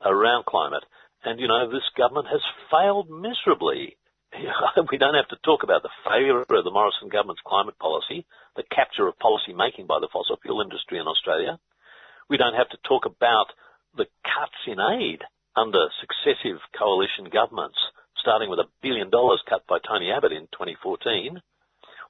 [0.04, 0.84] around climate.
[1.26, 3.98] And, you know, this government has failed miserably.
[4.92, 8.64] we don't have to talk about the failure of the Morrison government's climate policy, the
[8.70, 11.58] capture of policy making by the fossil fuel industry in Australia.
[12.30, 13.50] We don't have to talk about
[13.98, 17.80] the cuts in aid under successive coalition governments,
[18.22, 21.42] starting with a billion dollars cut by Tony Abbott in 2014.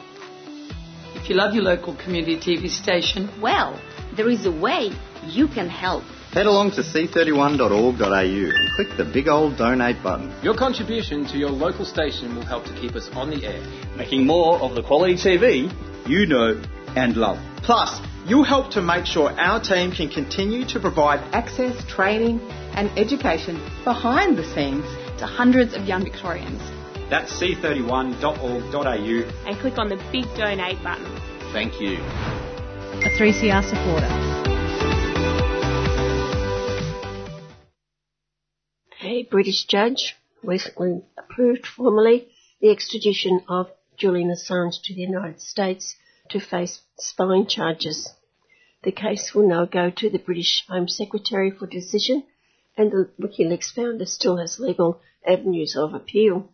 [1.15, 3.81] If you love your local community TV station, well,
[4.17, 4.91] there is a way
[5.25, 6.03] you can help.
[6.33, 10.31] Head along to c31.org.au and click the big old donate button.
[10.43, 13.63] Your contribution to your local station will help to keep us on the air.
[13.97, 15.73] Making more of the quality TV
[16.07, 16.61] you know
[16.97, 17.39] and love.
[17.63, 22.41] Plus, you'll help to make sure our team can continue to provide access, training,
[22.75, 24.85] and education behind the scenes
[25.19, 26.61] to hundreds of young Victorians.
[27.11, 31.05] That's c31.org.au and click on the big donate button.
[31.53, 31.99] Thank you.
[33.03, 34.09] A 3CR supporter.
[39.03, 42.29] A British judge recently approved formally
[42.61, 45.97] the extradition of Julian Assange to the United States
[46.33, 48.09] to face spying charges.
[48.83, 52.25] The case will now go to the British Home Secretary for decision
[52.77, 56.49] and the WikiLeaks founder still has legal avenues of appeal.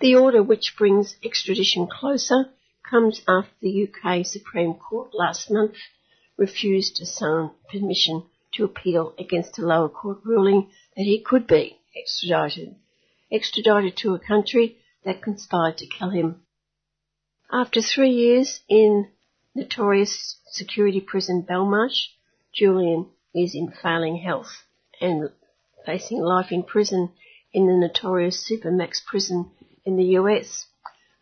[0.00, 2.50] The order which brings extradition closer
[2.88, 5.76] comes after the UK Supreme Court last month
[6.36, 12.74] refused Assange permission to appeal against a lower court ruling that he could be extradited,
[13.30, 16.43] extradited to a country that conspired to kill him.
[17.56, 19.12] After three years in
[19.54, 22.08] notorious security prison Belmarsh,
[22.52, 24.64] Julian is in failing health
[25.00, 25.30] and
[25.86, 27.12] facing life in prison
[27.52, 29.52] in the notorious Supermax prison
[29.84, 30.66] in the US,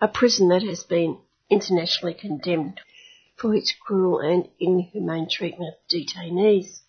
[0.01, 1.19] a prison that has been
[1.51, 2.81] internationally condemned
[3.37, 6.81] for its cruel and inhumane treatment of detainees.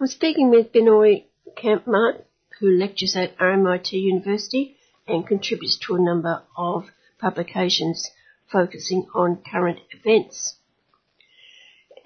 [0.00, 2.24] I'm speaking with Binoy Kampmark,
[2.58, 6.90] who lectures at RMIT University and contributes to a number of
[7.20, 8.10] publications
[8.50, 10.56] focusing on current events.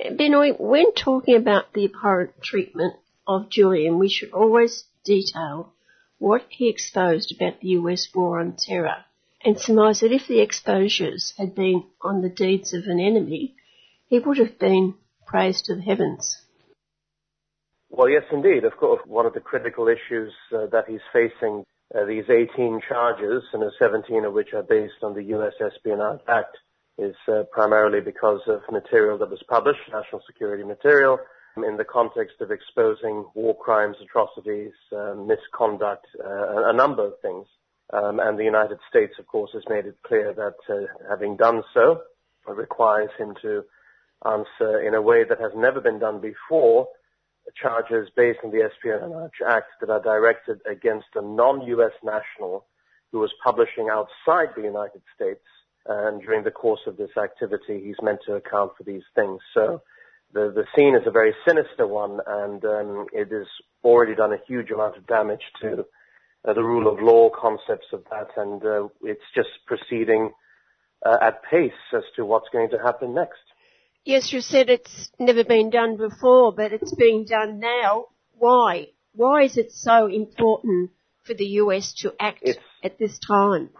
[0.00, 2.94] Binoy, when talking about the abhorrent treatment
[3.26, 5.72] of Julian, we should always detail
[6.18, 9.04] what he exposed about the US war on terror
[9.44, 13.54] and surmise that if the exposures had been on the deeds of an enemy,
[14.06, 14.94] he would have been
[15.26, 16.40] praised to the heavens.
[17.90, 18.64] Well, yes, indeed.
[18.64, 21.64] Of course, one of the critical issues uh, that he's facing,
[22.06, 25.52] these 18 charges, and 17 of which are based on the U.S.
[25.64, 26.56] Espionage Act,
[26.98, 31.18] is uh, primarily because of material that was published, national security material,
[31.56, 37.46] in the context of exposing war crimes, atrocities, uh, misconduct, uh, a number of things.
[37.92, 41.62] Um, and the United States, of course, has made it clear that uh, having done
[41.72, 42.00] so,
[42.46, 43.62] requires him to
[44.26, 46.88] answer in a way that has never been done before
[47.60, 51.92] charges based on the Espionage Act that are directed against a non-U.S.
[52.02, 52.66] national
[53.12, 55.44] who was publishing outside the United States.
[55.86, 59.40] And during the course of this activity, he's meant to account for these things.
[59.52, 59.82] So
[60.32, 63.46] the, the scene is a very sinister one, and um, it has
[63.84, 65.84] already done a huge amount of damage to
[66.46, 70.32] uh, the rule of law concepts of that, and uh, it's just proceeding
[71.06, 73.40] uh, at pace as to what's going to happen next.
[74.04, 78.06] Yes, you said it's never been done before, but it's being done now.
[78.36, 78.88] Why?
[79.14, 80.90] Why is it so important
[81.22, 83.70] for the US to act it's, at this time?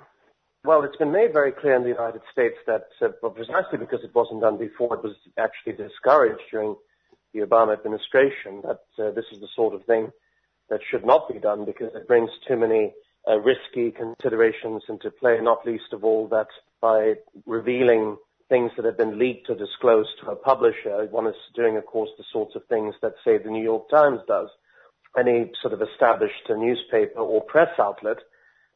[0.64, 4.14] Well, it's been made very clear in the United States that uh, precisely because it
[4.14, 6.74] wasn't done before, it was actually discouraged during
[7.34, 10.10] the Obama administration that uh, this is the sort of thing
[10.70, 12.94] that should not be done because it brings too many
[13.28, 16.48] uh, risky considerations into play, not least of all that
[16.80, 17.14] by
[17.44, 18.16] revealing
[18.48, 22.10] things that have been leaked or disclosed to a publisher, one is doing, of course,
[22.18, 24.48] the sorts of things that, say, the New York Times does,
[25.18, 28.18] any sort of established newspaper or press outlet–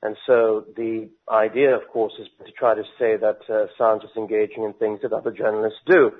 [0.03, 4.11] and so the idea, of course, is to try to say that uh, Assange is
[4.17, 6.13] engaging in things that other journalists do.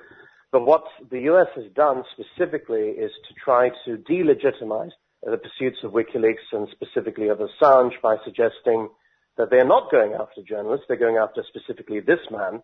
[0.51, 4.91] But what the US has done specifically is to try to delegitimize
[5.23, 8.89] the pursuits of WikiLeaks and specifically of Assange by suggesting
[9.37, 12.61] that they're not going after journalists, they're going after specifically this man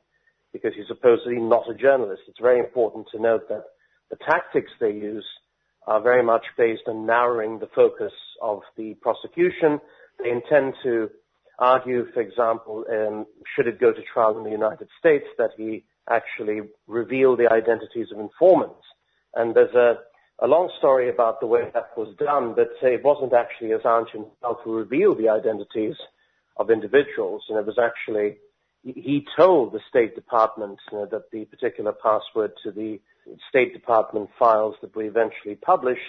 [0.55, 2.21] because he's supposedly not a journalist.
[2.29, 3.65] It's very important to note that
[4.09, 5.25] the tactics they use
[5.85, 9.81] are very much based on narrowing the focus of the prosecution
[10.23, 11.09] they intend to
[11.59, 15.83] argue, for example, um, should it go to trial in the United States, that he
[16.09, 18.85] actually reveal the identities of informants.
[19.33, 19.95] And there's a
[20.39, 24.57] a long story about the way that was done, but it wasn't actually Assange himself
[24.63, 25.95] who revealed the identities
[26.57, 28.37] of individuals, and it was actually
[28.85, 32.99] he told the State Department you know, that the particular password to the
[33.49, 36.01] State Department files that we eventually published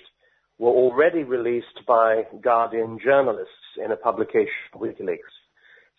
[0.58, 5.32] were already released by Guardian journalists in a publication WikiLeaks.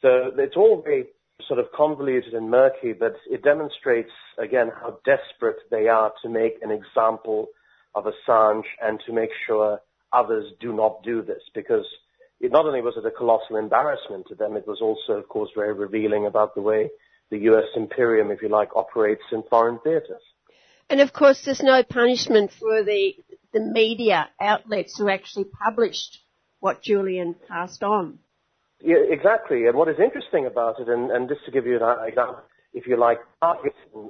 [0.01, 1.07] So it's all very
[1.47, 6.57] sort of convoluted and murky, but it demonstrates again how desperate they are to make
[6.61, 7.47] an example
[7.95, 9.79] of Assange and to make sure
[10.13, 11.85] others do not do this because
[12.39, 15.49] it not only was it a colossal embarrassment to them, it was also, of course,
[15.55, 16.89] very revealing about the way
[17.29, 17.65] the U.S.
[17.75, 20.21] imperium, if you like, operates in foreign theatres.
[20.89, 23.13] And of course, there's no punishment for the
[23.53, 26.19] the media outlets who actually published
[26.59, 28.19] what Julian passed on.
[28.81, 29.65] Yeah, exactly.
[29.65, 32.39] And what is interesting about it, and, and just to give you an example,
[32.73, 33.19] if you like,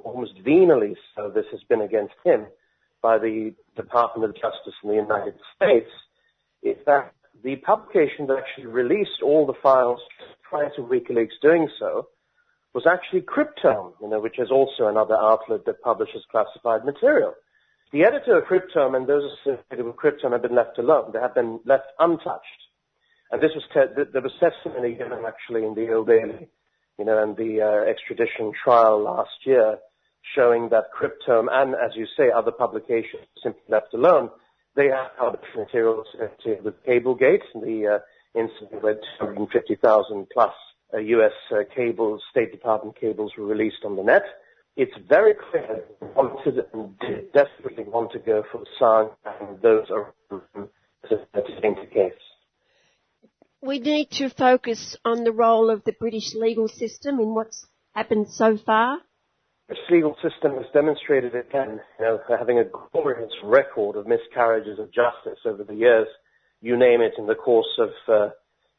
[0.04, 2.46] almost venally so this has been against him
[3.00, 5.90] by the Department of Justice in the United States,
[6.62, 7.12] is that
[7.42, 10.00] the publication that actually released all the files
[10.42, 12.08] prior to WikiLeaks doing so
[12.74, 17.34] was actually Cryptome, you know, which is also another outlet that publishes classified material.
[17.92, 21.12] The editor of Cryptome and those associated with Cryptome have been left alone.
[21.12, 22.44] They have been left untouched.
[23.30, 26.48] And this was te- there was testimony given actually in the Old Bailey,
[26.98, 29.78] you know, and the uh, extradition trial last year,
[30.34, 34.30] showing that Cryptome and, as you say, other publications simply left alone
[34.76, 36.06] they have published materials
[36.62, 40.52] with Cablegate, the uh, incident where 250,000 plus
[40.94, 41.32] uh, U.S.
[41.50, 44.22] Uh, cables, State Department cables were released on the net.
[44.76, 46.96] It's very clear they wanted and
[47.32, 50.14] desperately want to go for Assange and those are
[51.10, 52.12] the case.
[53.60, 58.28] We need to focus on the role of the British legal system in what's happened
[58.30, 59.00] so far.
[59.68, 64.86] British legal system has demonstrated again, you know, having a glorious record of miscarriages of
[64.86, 66.08] justice over the years.
[66.62, 68.30] You name it in the course of, uh,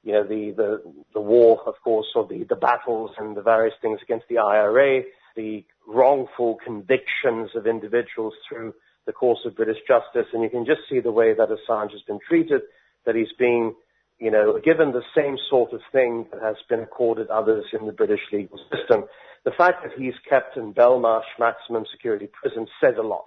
[0.03, 3.75] you know, the, the, the war, of course, or the, the battles and the various
[3.83, 5.03] things against the IRA,
[5.35, 8.73] the wrongful convictions of individuals through
[9.05, 10.25] the course of British justice.
[10.33, 12.61] And you can just see the way that Assange has been treated,
[13.05, 13.75] that he's being,
[14.19, 17.93] you know, given the same sort of thing that has been accorded others in the
[17.93, 19.05] British legal system.
[19.45, 23.25] The fact that he's kept in Belmarsh maximum security prison says a lot.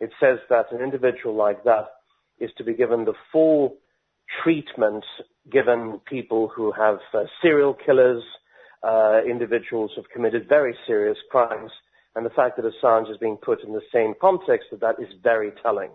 [0.00, 1.86] It says that an individual like that
[2.40, 3.76] is to be given the full
[4.42, 5.04] treatment
[5.50, 8.22] given people who have uh, serial killers,
[8.82, 11.70] uh, individuals who have committed very serious crimes,
[12.16, 15.08] and the fact that Assange is being put in the same context of that is
[15.22, 15.90] very telling.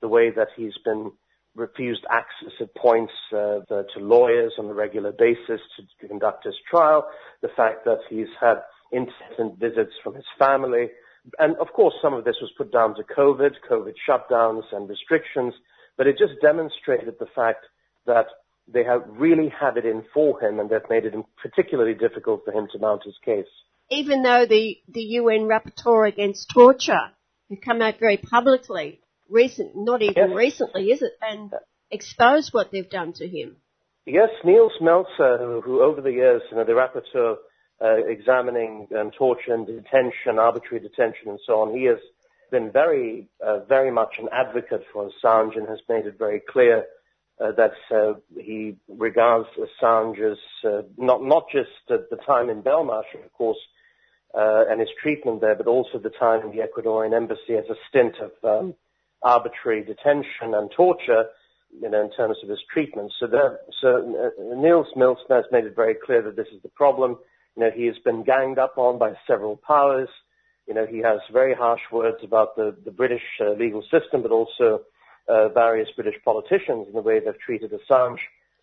[0.00, 1.12] The way that he's been
[1.54, 7.06] refused access at points uh, to lawyers on a regular basis to conduct his trial,
[7.42, 8.56] the fact that he's had
[8.90, 10.88] incessant visits from his family.
[11.38, 15.54] And of course, some of this was put down to COVID, COVID shutdowns and restrictions,
[15.96, 17.66] but it just demonstrated the fact
[18.06, 18.26] that
[18.72, 22.52] they have really had it in for him and they've made it particularly difficult for
[22.52, 23.46] him to mount his case.
[23.90, 27.10] Even though the, the UN rapporteur against torture
[27.50, 29.01] has come out very publicly,
[29.32, 30.36] recent, not even yes.
[30.36, 31.52] recently, is it, and
[31.90, 33.56] expose what they've done to him.
[34.06, 37.36] Yes, Nils Melzer, who, who over the years, you know, the rapporteur
[37.82, 41.76] uh, examining um, torture and detention, arbitrary detention, and so on.
[41.76, 41.98] He has
[42.50, 46.84] been very, uh, very much an advocate for Assange and has made it very clear
[47.40, 52.62] uh, that uh, he regards Assange as uh, not not just at the time in
[52.62, 53.58] Belmarsh, of course,
[54.34, 57.74] uh, and his treatment there, but also the time in the Ecuadorian embassy as a
[57.88, 58.74] stint of um,
[59.22, 61.24] arbitrary detention and torture,
[61.80, 63.12] you know, in terms of his treatment.
[63.18, 66.68] So, that, so uh, Nils Melzer has made it very clear that this is the
[66.68, 67.18] problem.
[67.56, 70.08] You know, he has been ganged up on by several powers.
[70.66, 74.30] You know, he has very harsh words about the, the British uh, legal system, but
[74.30, 74.82] also
[75.28, 78.18] uh, various British politicians and the way they've treated Assange.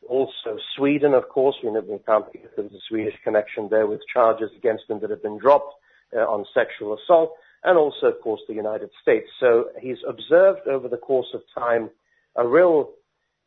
[0.08, 2.26] Also Sweden, of course, we, know, we can't
[2.56, 5.74] there's a Swedish connection there with charges against him that have been dropped
[6.16, 7.34] uh, on sexual assault,
[7.64, 9.28] and also, of course, the United States.
[9.40, 11.90] So he's observed over the course of time
[12.36, 12.92] a real,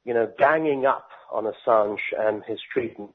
[0.05, 3.13] you know, ganging up on Assange and his treatment.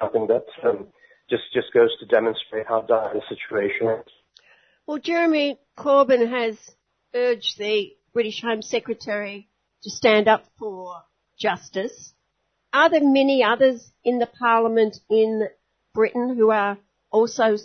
[0.00, 0.86] Something that um,
[1.28, 4.12] just just goes to demonstrate how dire the situation is.
[4.86, 6.56] Well, Jeremy Corbyn has
[7.14, 9.48] urged the British Home Secretary
[9.82, 11.02] to stand up for
[11.38, 12.12] justice.
[12.72, 15.48] Are there many others in the Parliament in
[15.94, 16.78] Britain who are
[17.10, 17.56] also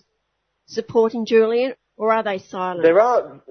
[0.68, 2.84] supporting Julian, or are they silent?
[2.84, 3.41] There are,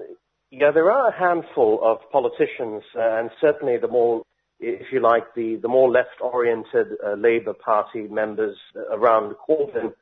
[0.51, 4.23] yeah, there are a handful of politicians, uh, and certainly the more,
[4.59, 8.57] if you like, the, the more left-oriented uh, Labour Party members
[8.91, 9.93] around Corbyn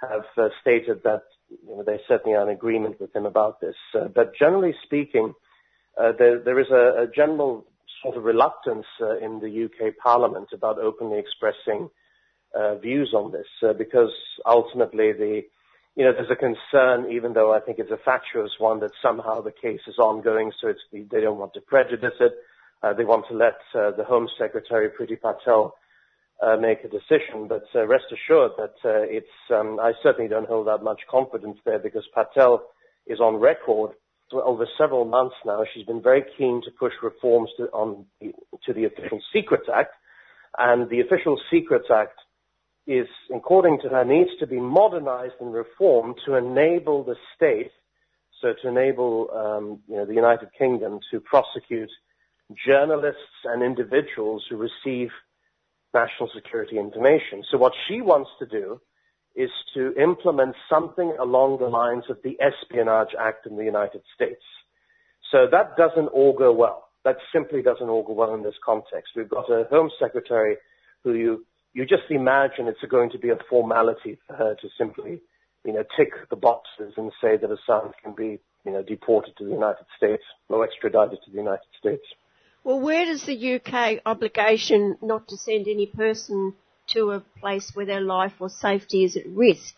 [0.00, 3.74] have uh, stated that you know, they certainly are in agreement with him about this.
[3.94, 5.34] Uh, but generally speaking,
[6.00, 7.66] uh, there, there is a, a, general
[8.02, 11.88] sort of reluctance uh, in the UK Parliament about openly expressing
[12.80, 13.46] views on this
[13.76, 14.10] because
[14.44, 15.42] ultimately the
[15.98, 19.42] you know there's a concern even though I think it's a fatuous one that somehow
[19.42, 22.32] the case is ongoing so it's the, they don't want to prejudice it.
[22.82, 25.74] Uh, they want to let uh, the Home Secretary Priti Patel
[26.40, 27.48] uh, make a decision.
[27.48, 28.74] But rest assured that
[29.10, 32.62] it's um, I certainly don't hold that much confidence there because Patel
[33.08, 33.90] is on record
[34.32, 38.84] over several months now, she's been very keen to push reforms to, on, to the
[38.84, 39.94] Official Secrets Act.
[40.58, 42.18] And the Official Secrets Act
[42.88, 47.70] is, according to her, needs to be modernized and reformed to enable the state,
[48.40, 51.90] so to enable um, you know, the United Kingdom to prosecute
[52.66, 55.10] journalists and individuals who receive
[55.94, 57.44] national security information.
[57.50, 58.80] So what she wants to do
[59.36, 64.42] is to implement something along the lines of the Espionage Act in the United States.
[65.30, 66.88] So that doesn't all go well.
[67.04, 69.12] That simply doesn't all go well in this context.
[69.14, 70.56] We've got a Home Secretary
[71.04, 71.46] who you,
[71.78, 75.20] you just imagine it's going to be a formality for her to simply,
[75.64, 79.44] you know, tick the boxes and say that Assange can be, you know, deported to
[79.44, 82.02] the United States or extradited to the United States.
[82.64, 86.54] Well, where does the UK obligation not to send any person
[86.88, 89.74] to a place where their life or safety is at risk.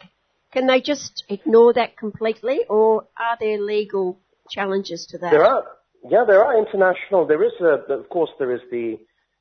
[0.52, 4.18] Can they just ignore that completely, or are there legal
[4.48, 5.30] challenges to that?
[5.30, 5.64] There are.
[6.08, 7.26] Yeah, there are international.
[7.26, 8.98] There is a, of course, there is the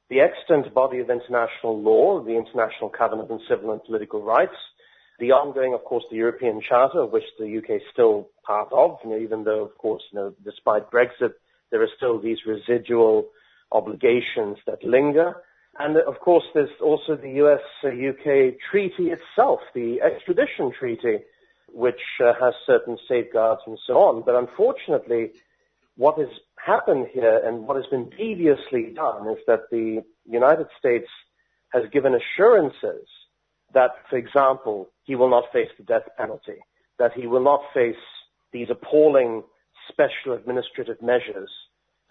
[0.10, 4.56] the extant body of international law, the International Covenant on Civil and Political Rights,
[5.20, 9.12] the ongoing, of course, the European Charter, which the UK is still part of, you
[9.12, 11.34] know, even though, of course, you know, despite Brexit,
[11.72, 13.28] there are still these residual
[13.72, 15.36] obligations that linger.
[15.78, 21.20] And of course, there's also the US-UK treaty itself, the extradition treaty,
[21.72, 24.24] which uh, has certain safeguards and so on.
[24.26, 25.32] But unfortunately,
[26.00, 26.30] what has
[26.66, 31.10] happened here and what has been deviously done is that the United States
[31.74, 33.06] has given assurances
[33.74, 36.60] that, for example, he will not face the death penalty,
[37.00, 38.04] that he will not face
[38.54, 39.44] these appalling
[39.92, 41.50] special administrative measures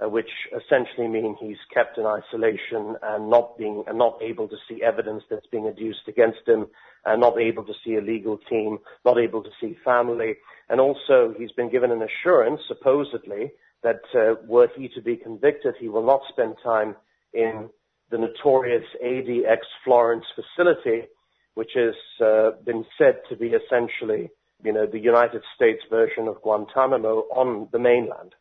[0.01, 4.57] uh, which essentially mean he's kept in isolation and not being and not able to
[4.69, 6.67] see evidence that's being adduced against him,
[7.05, 10.35] and not able to see a legal team, not able to see family,
[10.69, 13.51] and also he's been given an assurance, supposedly,
[13.83, 16.97] that uh, were he to be convicted, he will not spend time
[17.33, 17.69] in
[18.11, 21.07] the notorious ADX Florence facility,
[21.55, 21.95] which has
[22.25, 24.31] uh, been said to be essentially,
[24.65, 28.35] you know, the United States version of Guantanamo on the mainland.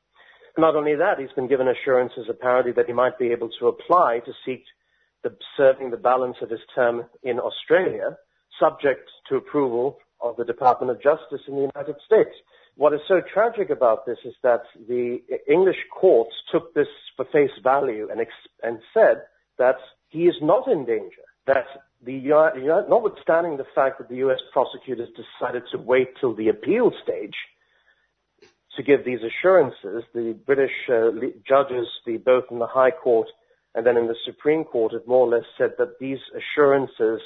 [0.57, 4.21] Not only that, he's been given assurances apparently that he might be able to apply
[4.25, 4.63] to seek
[5.23, 8.17] the, serving the balance of his term in Australia,
[8.59, 12.35] subject to approval of the Department of Justice in the United States.
[12.77, 15.17] What is so tragic about this is that the
[15.49, 18.21] English courts took this for face value and,
[18.61, 19.23] and said
[19.57, 19.77] that
[20.09, 21.65] he is not in danger, that
[22.05, 22.21] the,
[22.87, 24.37] notwithstanding the fact that the U.S.
[24.53, 27.33] prosecutors decided to wait till the appeal stage
[28.75, 30.03] to give these assurances.
[30.13, 31.09] The British uh,
[31.49, 33.27] judges, the, both in the High Court
[33.73, 37.21] and then in the Supreme Court, have more or less said that these assurances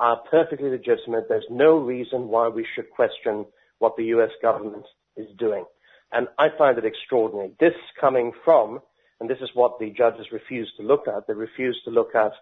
[0.00, 1.26] are perfectly legitimate.
[1.28, 3.46] There's no reason why we should question
[3.80, 4.30] what the U.S.
[4.40, 4.86] government
[5.16, 5.64] is doing.
[6.12, 7.52] And I find it extraordinary.
[7.58, 8.80] This coming from,
[9.20, 12.32] and this is what the judges refused to look at, they refused to look at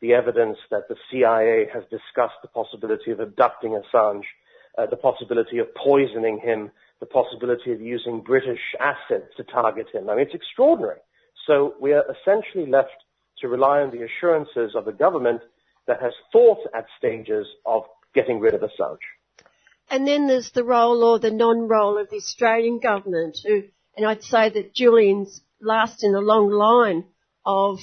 [0.00, 4.24] the evidence that the CIA has discussed the possibility of abducting Assange,
[4.76, 6.70] uh, the possibility of poisoning him,
[7.00, 10.08] the possibility of using British assets to target him.
[10.08, 11.00] I mean, it's extraordinary.
[11.46, 12.96] So we are essentially left
[13.40, 15.40] to rely on the assurances of a government
[15.86, 17.82] that has thought at stages of
[18.14, 18.98] getting rid of Assange.
[19.90, 23.62] And then there's the role or the non-role of the Australian government, who,
[23.96, 27.04] and I'd say that Julian's last in a long line
[27.44, 27.78] of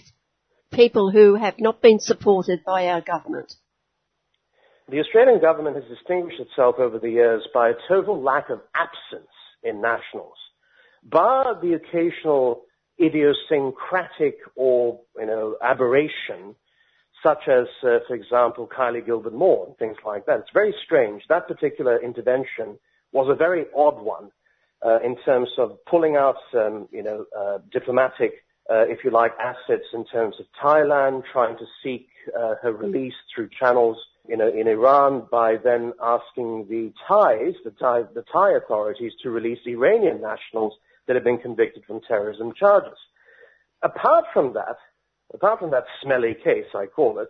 [0.72, 3.54] people who have not been supported by our government.
[4.90, 9.32] The Australian government has distinguished itself over the years by a total lack of absence
[9.64, 10.38] in nationals,
[11.04, 12.62] bar the occasional
[13.02, 16.56] idiosyncratic or, you know, aberration,
[17.26, 20.40] such as, uh, for example, Kylie Gilbert Moore and things like that.
[20.42, 21.24] It's very strange.
[21.30, 22.78] That particular intervention
[23.12, 24.30] was a very odd one
[24.86, 28.34] uh, in terms of pulling out, um, you know, uh, diplomatic,
[28.70, 32.08] uh, if you like, assets in terms of Thailand, trying to seek
[32.38, 33.98] uh, her release through channels
[34.28, 39.30] you know, in Iran by then asking the Thais, the Thai, the Thai authorities to
[39.30, 40.74] release Iranian nationals
[41.08, 42.98] that have been convicted from terrorism charges.
[43.84, 44.78] Apart from that,
[45.34, 47.30] apart from that smelly case, I call it,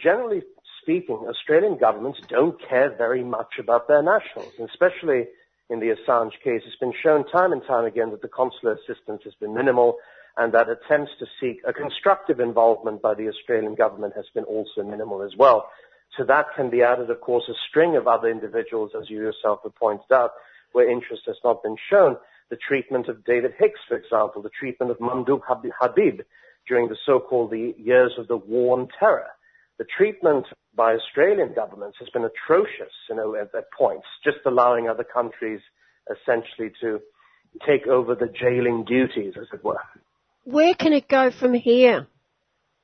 [0.00, 0.42] generally
[0.82, 5.26] speaking, Australian governments don't care very much about their nationals, especially
[5.68, 9.22] in the Assange case, it's been shown time and time again that the consular assistance
[9.24, 9.96] has been minimal
[10.36, 14.82] and that attempts to seek a constructive involvement by the Australian government has been also
[14.84, 15.68] minimal as well.
[16.18, 19.60] To that can be added, of course, a string of other individuals, as you yourself
[19.64, 20.32] have pointed out,
[20.72, 22.16] where interest has not been shown.
[22.48, 26.20] The treatment of David Hicks, for example, the treatment of Mamdouh Habib
[26.68, 29.26] during the so-called the years of the war on terror.
[29.78, 34.88] The treatment by Australian governments has been atrocious, you know, at, at points, just allowing
[34.88, 35.60] other countries
[36.10, 37.00] essentially to
[37.66, 39.80] take over the jailing duties, as it were.
[40.44, 42.06] Where can it go from here?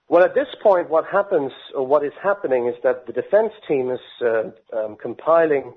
[0.09, 3.91] Well, at this point, what happens, or what is happening, is that the defense team
[3.91, 5.73] is uh, um, compiling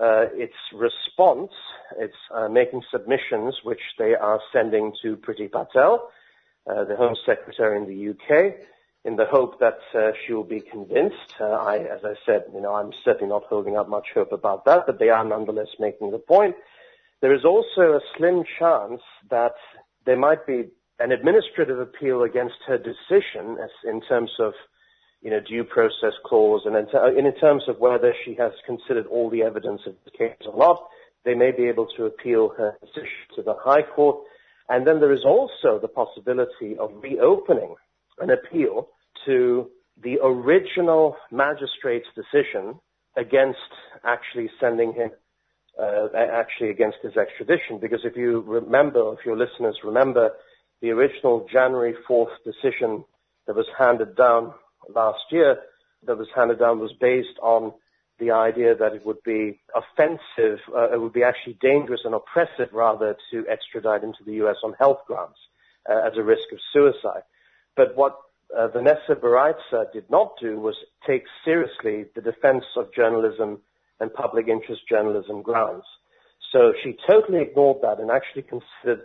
[0.00, 1.50] uh, its response.
[1.98, 6.10] It's uh, making submissions, which they are sending to Priti Patel,
[6.66, 8.54] the Home Secretary in the UK,
[9.04, 11.34] in the hope that uh, she will be convinced.
[11.40, 14.64] Uh, I, as I said, you know, I'm certainly not holding up much hope about
[14.64, 16.56] that, but they are nonetheless making the point.
[17.22, 19.54] There is also a slim chance that
[20.04, 20.64] there might be
[20.98, 24.54] an administrative appeal against her decision in terms of
[25.22, 29.42] you know, due process clause and in terms of whether she has considered all the
[29.42, 30.86] evidence of the case or not,
[31.24, 34.18] they may be able to appeal her decision to the High Court.
[34.68, 37.74] And then there is also the possibility of reopening
[38.18, 38.88] an appeal
[39.26, 39.70] to
[40.02, 42.78] the original magistrate's decision
[43.16, 43.58] against
[44.04, 45.10] actually sending him,
[45.80, 47.78] uh, actually against his extradition.
[47.80, 50.30] Because if you remember, if your listeners remember,
[50.82, 53.04] the original January 4th decision
[53.46, 54.52] that was handed down
[54.94, 55.56] last year
[56.06, 57.72] that was handed down was based on
[58.18, 62.72] the idea that it would be offensive, uh, it would be actually dangerous and oppressive
[62.72, 65.36] rather to extradite into the US on health grounds
[65.88, 67.22] uh, as a risk of suicide.
[67.76, 68.16] But what
[68.56, 70.76] uh, Vanessa Baraitser did not do was
[71.06, 73.60] take seriously the defense of journalism
[74.00, 75.84] and public interest journalism grounds.
[76.52, 79.04] So she totally ignored that and actually considered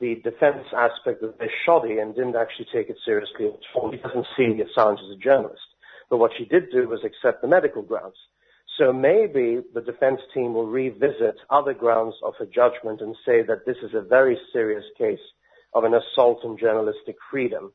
[0.00, 3.90] the defense aspect of this shoddy and didn't actually take it seriously at all.
[3.90, 5.62] He doesn't see Assange as a journalist.
[6.10, 8.16] But what she did do was accept the medical grounds.
[8.78, 13.66] So maybe the defense team will revisit other grounds of her judgment and say that
[13.66, 15.20] this is a very serious case
[15.72, 17.72] of an assault on journalistic freedom.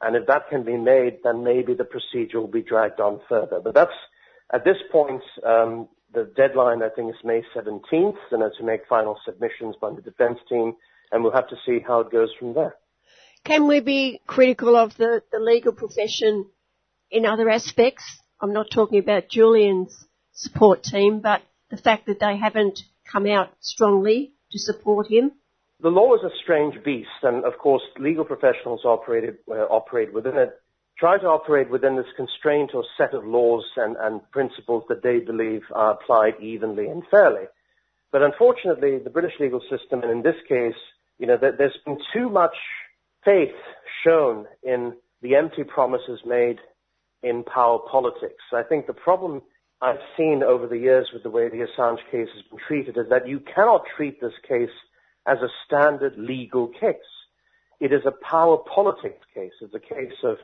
[0.00, 3.60] And if that can be made, then maybe the procedure will be dragged on further.
[3.62, 3.98] But that's,
[4.52, 9.18] at this point, um, the deadline I think is May 17th, and to make final
[9.24, 10.74] submissions by the defense team
[11.12, 12.76] and we'll have to see how it goes from there.
[13.44, 16.46] Can we be critical of the, the legal profession
[17.10, 18.04] in other aspects?
[18.40, 22.80] I'm not talking about Julian's support team, but the fact that they haven't
[23.10, 25.32] come out strongly to support him.
[25.80, 30.36] The law is a strange beast, and of course, legal professionals operate, uh, operate within
[30.36, 30.50] it,
[30.98, 35.18] try to operate within this constraint or set of laws and, and principles that they
[35.18, 37.44] believe are applied evenly and fairly.
[38.12, 40.74] But unfortunately, the British legal system, and in this case,
[41.18, 42.56] you know, there's been too much
[43.24, 43.54] faith
[44.04, 46.58] shown in the empty promises made
[47.22, 48.42] in power politics.
[48.52, 49.42] I think the problem
[49.82, 53.08] I've seen over the years with the way the Assange case has been treated is
[53.10, 54.70] that you cannot treat this case
[55.26, 56.96] as a standard legal case.
[57.80, 59.52] It is a power politics case.
[59.60, 60.36] It's a case of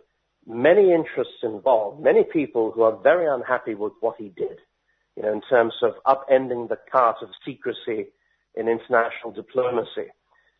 [0.46, 4.58] many interests involved, many people who are very unhappy with what he did,
[5.16, 8.06] you know, in terms of upending the cart of secrecy
[8.54, 10.08] in international diplomacy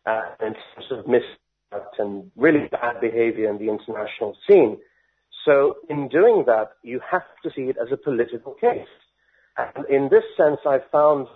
[0.05, 4.77] uh, in terms of misconduct and really bad behavior in the international scene.
[5.47, 8.93] So in doing that, you have to see it as a political case.
[9.57, 11.27] And in this sense, I found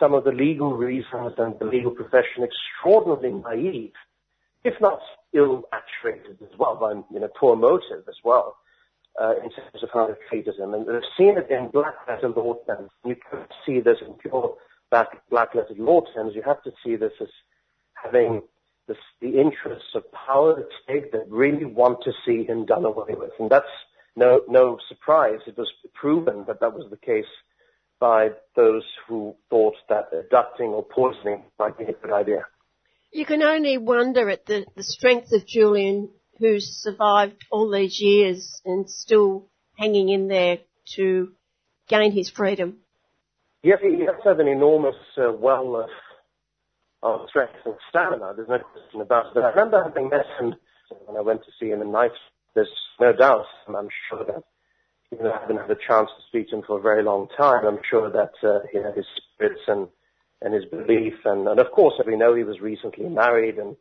[0.00, 3.92] some of the legal reasons and the legal profession extraordinarily naive,
[4.64, 4.98] if not
[5.32, 8.56] ill-actuated as well by you know, poor motive as well.
[9.20, 10.72] Uh, in terms of how they've treated him.
[10.72, 12.90] And they've seen it in black letter law terms.
[13.04, 14.56] You can't see this in pure
[14.90, 16.32] black, black letter law terms.
[16.34, 17.28] You have to see this as
[17.92, 18.40] having
[18.88, 23.14] the, the interests of power at stake that really want to see him done away
[23.16, 23.30] with.
[23.38, 23.66] And that's
[24.16, 25.40] no, no surprise.
[25.46, 27.24] It was proven that that was the case
[27.98, 32.44] by those who thought that abducting or poisoning might be a good idea.
[33.12, 38.60] You can only wonder at the, the strength of Julian, who's survived all these years
[38.64, 39.48] and still
[39.78, 40.58] hanging in there
[40.96, 41.32] to
[41.88, 42.78] gain his freedom.
[43.62, 45.90] Yes, he has have an enormous uh, well of
[47.02, 48.32] of strength and stamina.
[48.36, 49.32] There's no question about it.
[49.34, 50.54] But I remember having met him
[51.06, 52.12] when I went to see him in night.
[52.54, 52.68] There's
[53.00, 54.44] no doubt, and I'm sure that
[55.12, 57.28] even though I haven't had a chance to speak to him for a very long
[57.36, 59.88] time, I'm sure that uh, he had his spirits and,
[60.40, 61.14] and his belief.
[61.24, 63.76] And, and of course, as we know he was recently married and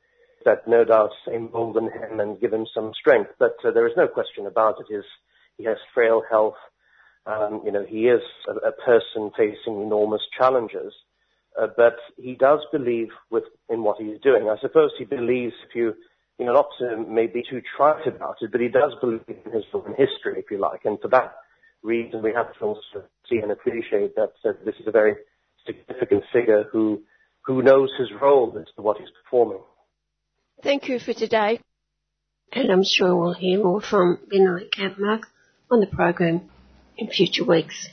[0.46, 3.32] that no doubt emboldened him and give him some strength.
[3.40, 4.94] But uh, there is no question about it.
[4.94, 5.06] His,
[5.58, 6.56] he has frail health.
[7.26, 10.94] Um, you know, he is a, a person facing enormous challenges.
[11.60, 14.50] Uh, but he does believe with, in what he's doing.
[14.50, 15.94] I suppose he believes if you,
[16.40, 19.64] you know, not to maybe too trite about it, but he does believe in his
[19.74, 21.36] own history, if you like, and for that
[21.84, 25.16] reason we have to also see and appreciate that uh, this is a very
[25.66, 27.02] significant figure who,
[27.46, 29.62] who knows his role as to what he's performing.
[30.64, 31.60] Thank you for today.
[32.54, 35.24] And I'm sure we'll hear more from Binoy Kampmark
[35.70, 36.50] on the program
[36.98, 37.90] in future weeks.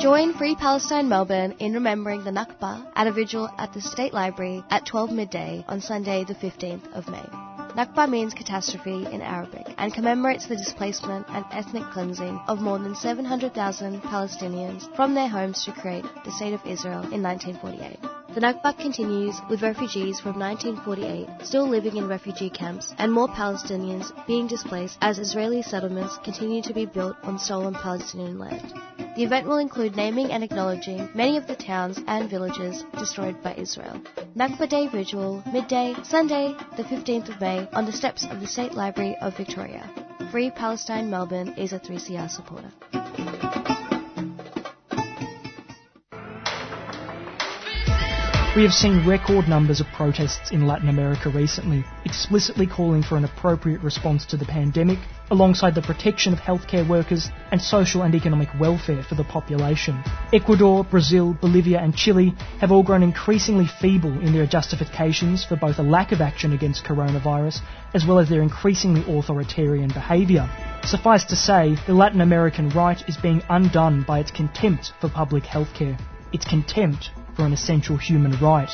[0.00, 4.62] Join Free Palestine Melbourne in remembering the Nakba at a vigil at the State Library
[4.70, 7.26] at 12 midday on Sunday the 15th of May.
[7.74, 12.94] Nakba means catastrophe in Arabic and commemorates the displacement and ethnic cleansing of more than
[12.94, 17.98] 700,000 Palestinians from their homes to create the State of Israel in 1948.
[18.34, 24.12] The Nakba continues with refugees from 1948 still living in refugee camps and more Palestinians
[24.26, 28.74] being displaced as Israeli settlements continue to be built on stolen Palestinian land.
[29.16, 33.54] The event will include naming and acknowledging many of the towns and villages destroyed by
[33.54, 33.98] Israel.
[34.36, 38.74] Nakba Day Vigil, midday, Sunday, the 15th of May, on the steps of the State
[38.74, 39.88] Library of Victoria.
[40.30, 42.70] Free Palestine Melbourne is a 3CR supporter.
[48.58, 53.24] We have seen record numbers of protests in Latin America recently, explicitly calling for an
[53.24, 54.98] appropriate response to the pandemic,
[55.30, 60.02] alongside the protection of healthcare workers and social and economic welfare for the population.
[60.32, 65.78] Ecuador, Brazil, Bolivia, and Chile have all grown increasingly feeble in their justifications for both
[65.78, 67.60] a lack of action against coronavirus
[67.94, 70.50] as well as their increasingly authoritarian behaviour.
[70.82, 75.44] Suffice to say, the Latin American right is being undone by its contempt for public
[75.44, 75.96] healthcare,
[76.32, 78.68] its contempt for an essential human right.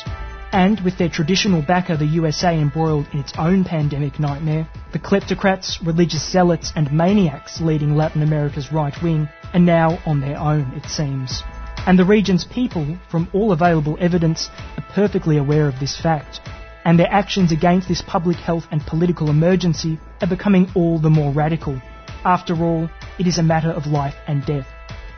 [0.51, 5.85] And with their traditional backer, the USA, embroiled in its own pandemic nightmare, the kleptocrats,
[5.85, 10.89] religious zealots, and maniacs leading Latin America's right wing are now on their own, it
[10.89, 11.43] seems.
[11.87, 16.41] And the region's people, from all available evidence, are perfectly aware of this fact.
[16.87, 21.33] And their actions against this public health and political emergency are becoming all the more
[21.33, 21.83] radical.
[22.25, 22.89] After all,
[23.19, 24.69] it is a matter of life and death,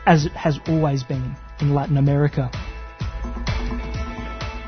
[0.05, 2.51] as it has always been in Latin America.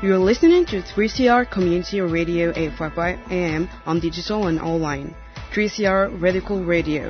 [0.02, 5.14] You're listening to 3CR Community Radio 855 AM on digital and online.
[5.52, 7.08] 3CR Radical Radio.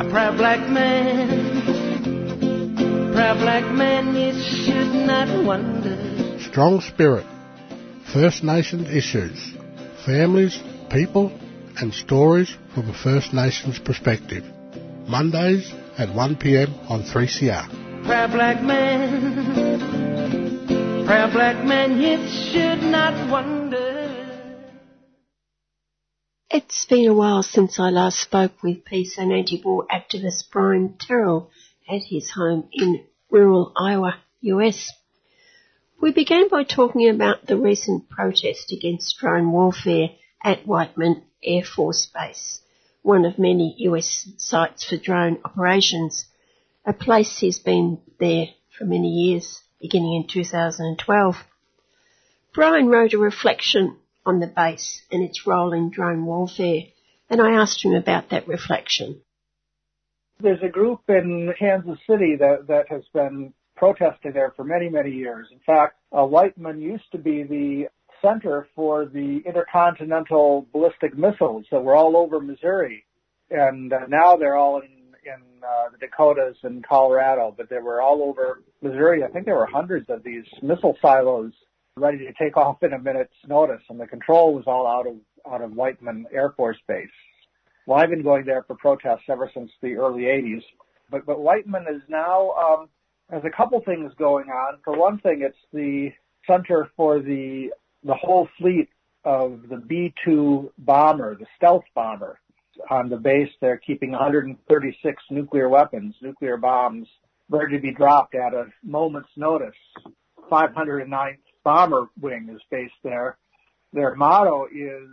[0.00, 1.28] A proud black man,
[3.12, 6.38] proud black man, you should not wonder.
[6.40, 7.26] Strong spirit.
[8.22, 9.38] First Nations issues.
[10.06, 11.30] Families, people,
[11.76, 14.42] and stories from a First Nations perspective.
[15.06, 17.68] Mondays at 1pm on 3CR.
[18.06, 19.84] Proud black man,
[21.04, 24.64] proud black man, you should not wonder.
[26.50, 31.50] It's been a while since I last spoke with peace and anti-war activist Brian Terrell
[31.86, 34.90] at his home in rural Iowa, US.
[35.98, 40.10] We began by talking about the recent protest against drone warfare
[40.44, 42.60] at Whiteman Air Force Base,
[43.00, 46.26] one of many US sites for drone operations,
[46.84, 51.36] a place he's been there for many years, beginning in 2012.
[52.52, 53.96] Brian wrote a reflection
[54.26, 56.82] on the base and its role in drone warfare,
[57.30, 59.22] and I asked him about that reflection.
[60.40, 65.10] There's a group in Kansas City that, that has been protesting there for many, many
[65.10, 65.46] years.
[65.52, 67.84] In fact, uh, Whiteman used to be the
[68.22, 73.04] center for the intercontinental ballistic missiles that were all over Missouri,
[73.50, 74.96] and uh, now they're all in
[75.26, 79.24] in uh, the Dakotas and Colorado, but they were all over Missouri.
[79.24, 81.52] I think there were hundreds of these missile silos
[81.96, 85.16] ready to take off in a minute's notice, and the control was all out of
[85.50, 87.08] out of Whiteman Air Force Base.
[87.86, 90.62] Well, I've been going there for protests ever since the early 80s,
[91.10, 92.88] but but Whiteman is now um,
[93.30, 94.78] has a couple things going on.
[94.84, 96.10] For one thing, it's the
[96.46, 97.70] center for the
[98.04, 98.88] the whole fleet
[99.24, 102.38] of the B-2 bomber, the stealth bomber.
[102.90, 107.08] On the base, they're keeping 136 nuclear weapons, nuclear bombs,
[107.50, 109.74] ready to be dropped at a moment's notice.
[110.50, 113.38] 509th Bomber Wing is based there.
[113.92, 115.08] Their motto is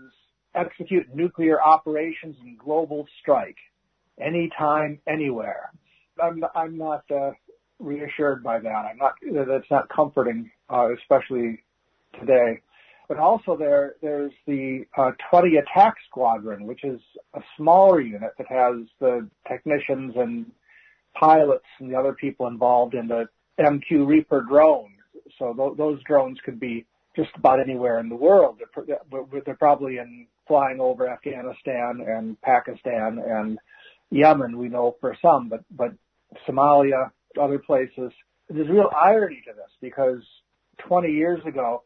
[0.54, 3.58] execute nuclear operations in global strike,
[4.20, 5.72] anytime, anywhere.
[6.22, 7.32] I'm, I'm not uh,
[7.80, 8.70] reassured by that.
[8.70, 9.14] I'm not.
[9.32, 11.64] That's not comforting, uh, especially
[12.20, 12.62] today.
[13.08, 17.00] But also there, there's the uh, 20 Attack Squadron, which is
[17.34, 20.46] a smaller unit that has the technicians and
[21.14, 23.26] pilots and the other people involved in the
[23.60, 24.96] MQ Reaper drones.
[25.38, 26.86] So th- those drones could be
[27.16, 28.60] just about anywhere in the world.
[28.88, 28.96] They're,
[29.46, 33.60] they're probably in flying over Afghanistan and Pakistan and
[34.10, 35.92] Yemen, we know for some, but, but
[36.48, 37.10] Somalia,
[37.42, 38.12] other places.
[38.50, 40.22] There's real irony to this because
[40.88, 41.84] 20 years ago,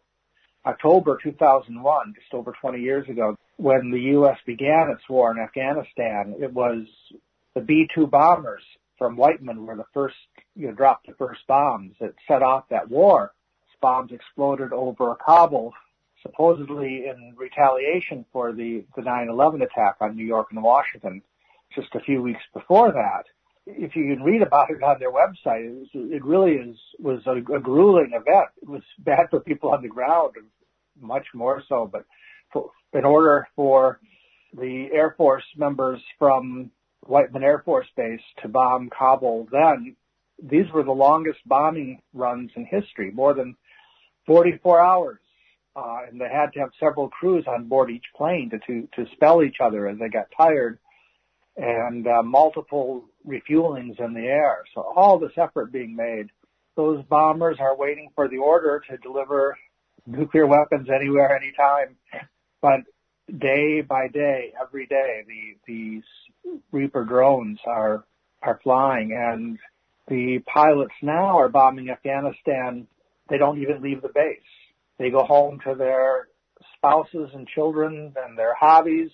[0.66, 4.38] October 2001, just over 20 years ago, when the U.S.
[4.46, 6.86] began its war in Afghanistan, it was
[7.56, 8.64] the B-2 bombers
[8.98, 10.16] from Whiteman were the first,
[10.56, 13.32] you know, dropped the first bombs that set off that war.
[13.80, 15.72] Bombs exploded over Kabul,
[16.24, 21.22] supposedly in retaliation for the, the 9-11 attack on New York and Washington
[21.76, 23.26] just a few weeks before that.
[23.70, 27.22] If you can read about it on their website, it, was, it really is, was
[27.26, 28.48] a, a grueling event.
[28.62, 30.34] It was bad for people on the ground,
[31.00, 32.06] much more so, but
[32.54, 34.00] for, in order for
[34.54, 36.72] the Air Force members from
[37.06, 39.96] Whiteman Air Force Base to bomb Kabul then,
[40.42, 43.56] these were the longest bombing runs in history, more than
[44.28, 45.20] 44 hours.
[45.76, 49.12] Uh, and they had to have several crews on board each plane to, to, to
[49.14, 50.80] spell each other as they got tired
[51.58, 54.64] and uh, multiple refuelings in the air.
[54.74, 56.28] So all this effort being made.
[56.76, 59.58] Those bombers are waiting for the order to deliver
[60.06, 61.96] nuclear weapons anywhere, anytime.
[62.62, 62.82] But
[63.36, 66.04] day by day, every day, the, these
[66.72, 68.06] Reaper drones are,
[68.42, 69.58] are flying and
[70.08, 72.88] the pilots now are bombing Afghanistan.
[73.30, 74.40] They don't even leave the base.
[74.98, 76.30] They go home to their
[76.76, 79.12] spouses and children and their hobbies.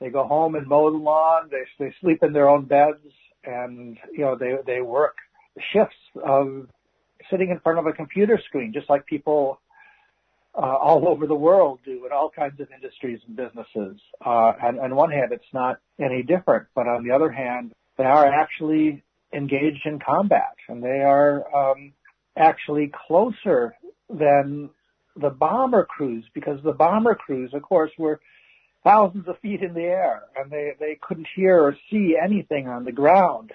[0.00, 1.50] They go home and mow the lawn.
[1.50, 3.04] They, they sleep in their own beds
[3.44, 5.16] and, you know, they, they work
[5.72, 6.68] shifts of
[7.30, 9.60] sitting in front of a computer screen, just like people
[10.54, 14.00] uh, all over the world do in all kinds of industries and businesses.
[14.24, 18.04] Uh, and on one hand, it's not any different, but on the other hand, they
[18.04, 19.02] are actually
[19.32, 21.92] engaged in combat, and they are um,
[22.36, 23.74] actually closer
[24.08, 24.70] than
[25.16, 28.20] the bomber crews because the bomber crews, of course, were
[28.84, 32.84] thousands of feet in the air, and they they couldn't hear or see anything on
[32.84, 33.52] the ground.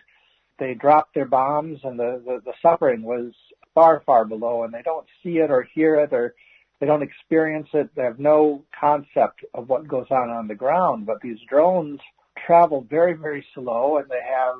[0.57, 3.33] They dropped their bombs, and the the, the suffering was
[3.73, 6.35] far far below, and they don't see it or hear it or
[6.79, 7.89] they don't experience it.
[7.95, 11.05] They have no concept of what goes on on the ground.
[11.05, 11.99] But these drones
[12.45, 14.55] travel very, very slow and they have,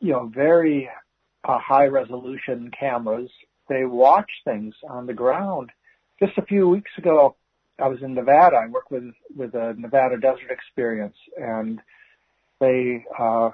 [0.00, 0.88] you know, very
[1.44, 3.30] uh, high resolution cameras.
[3.68, 5.70] They watch things on the ground.
[6.20, 7.36] Just a few weeks ago,
[7.78, 8.56] I was in Nevada.
[8.56, 11.80] I work with, with a Nevada Desert Experience and
[12.60, 13.50] they uh,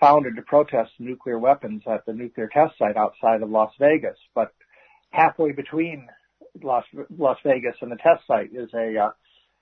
[0.00, 4.16] founded to protest nuclear weapons at the nuclear test site outside of Las Vegas.
[4.34, 4.52] But
[5.10, 6.08] halfway between
[6.62, 6.84] Las,
[7.16, 9.10] Las Vegas and the test site is a uh,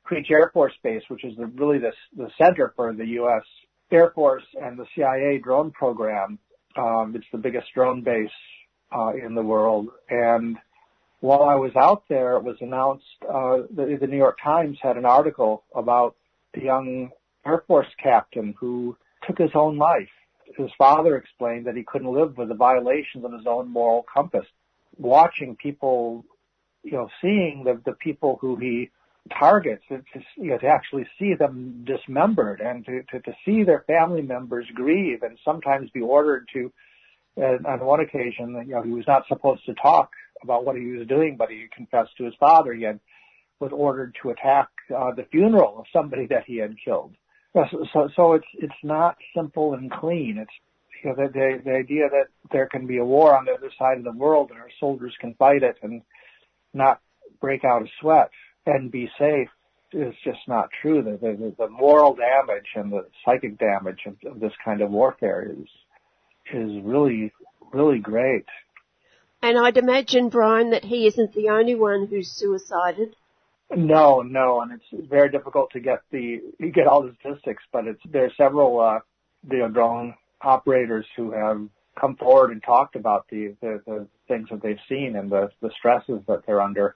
[0.05, 3.43] Creech Air Force Base, which is the, really the, the center for the U.S.
[3.91, 6.39] Air Force and the CIA drone program.
[6.77, 8.31] Um, it's the biggest drone base
[8.97, 9.89] uh, in the world.
[10.09, 10.57] And
[11.21, 14.97] while I was out there, it was announced uh, the, the New York Times had
[14.97, 16.17] an article about
[16.55, 17.11] the young
[17.45, 20.09] Air Force captain who took his own life.
[20.57, 24.47] His father explained that he couldn't live with the violations of his own moral compass.
[24.99, 26.25] Watching people
[26.87, 28.91] you know, seeing the, the people who he
[29.37, 30.01] targets, to,
[30.37, 34.67] you know, to actually see them dismembered and to, to, to see their family members
[34.73, 36.73] grieve and sometimes be ordered to,
[37.39, 40.13] uh, on one occasion, you know, he was not supposed to talk
[40.47, 42.73] about what he was doing, but he confessed to his father.
[42.73, 43.01] He had,
[43.59, 47.15] was ordered to attack uh, the funeral of somebody that he had killed.
[47.55, 50.37] So, so, so it's it's not simple and clean.
[50.39, 50.53] It's
[51.03, 53.71] you know the, the the idea that there can be a war on the other
[53.79, 56.03] side of the world and our soldiers can fight it and
[56.75, 57.01] not
[57.41, 58.31] break out a sweat
[58.67, 59.49] and be safe
[59.93, 61.03] is just not true.
[61.03, 65.51] The, the, the moral damage and the psychic damage of, of this kind of warfare
[65.51, 65.69] is
[66.53, 67.33] is really
[67.73, 68.45] really great.
[69.43, 73.15] And I'd imagine, Brian, that he isn't the only one who's suicided.
[73.75, 77.87] No, no, and it's very difficult to get the you get all the statistics, but
[77.87, 79.01] it's there are several uh,
[79.49, 81.67] the drone operators who have
[82.01, 85.71] come forward and talked about the, the, the things that they've seen and the, the
[85.77, 86.95] stresses that they're under.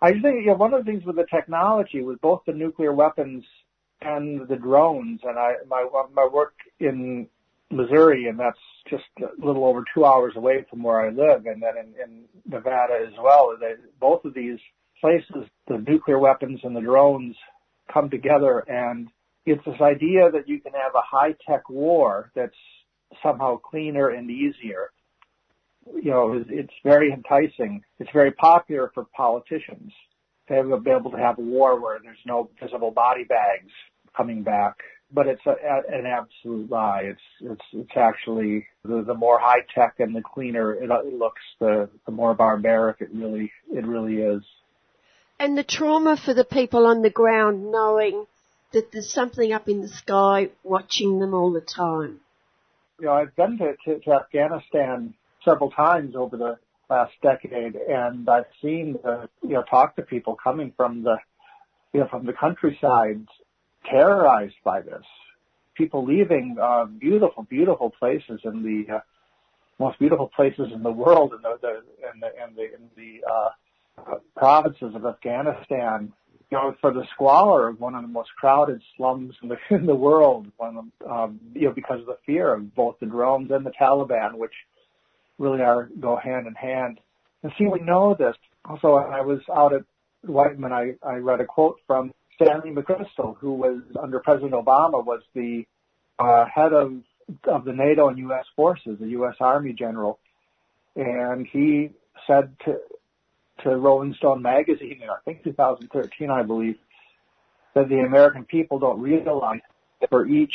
[0.00, 2.92] I think you know, one of the things with the technology, with both the nuclear
[2.92, 3.44] weapons
[4.00, 7.28] and the drones, and I my my work in
[7.70, 11.62] Missouri, and that's just a little over two hours away from where I live, and
[11.62, 13.54] then in, in Nevada as well.
[13.58, 14.58] They, both of these
[15.00, 17.36] places, the nuclear weapons and the drones
[17.92, 19.08] come together, and
[19.44, 22.54] it's this idea that you can have a high tech war that's
[23.22, 24.90] somehow cleaner and easier.
[25.86, 27.82] You know, it's very enticing.
[28.00, 29.92] It's very popular for politicians
[30.48, 33.70] to be able to have a war where there's no visible body bags
[34.16, 34.76] coming back
[35.12, 37.02] but it's a, a, an absolute lie.
[37.04, 41.42] It's it's it's actually the, the more high tech and the cleaner it, it looks,
[41.60, 44.42] the the more barbaric it really it really is.
[45.38, 48.26] And the trauma for the people on the ground knowing
[48.72, 52.20] that there's something up in the sky watching them all the time.
[52.98, 55.14] You know, I've been to, to, to Afghanistan
[55.44, 56.58] several times over the
[56.88, 61.16] last decade, and I've seen the, you know talk to people coming from the
[61.92, 63.26] you know from the countryside
[63.90, 65.04] terrorized by this.
[65.74, 69.00] People leaving uh, beautiful, beautiful places in the uh,
[69.78, 71.68] most beautiful places in the world, in the, the
[72.12, 76.12] in the in the, in the uh, provinces of Afghanistan.
[76.50, 79.84] You know, for the squalor of one of the most crowded slums in the in
[79.84, 83.06] the world, one of them, um, you know, because of the fear of both the
[83.06, 84.54] drones and the Taliban, which
[85.38, 87.00] really are go hand in hand.
[87.42, 88.34] And see, we know this.
[88.64, 89.82] Also, I was out at
[90.24, 95.22] Whiteman, I, I read a quote from Stanley McChrystal, who was under President Obama, was
[95.34, 95.64] the
[96.18, 96.92] uh, head of
[97.44, 98.44] of the NATO and U.S.
[98.54, 99.34] forces, the U.S.
[99.40, 100.18] Army general,
[100.94, 101.90] and he
[102.26, 102.78] said to
[103.62, 106.76] to Rolling Stone magazine in I think 2013, I believe,
[107.74, 109.60] that the American people don't realize
[110.00, 110.54] that for each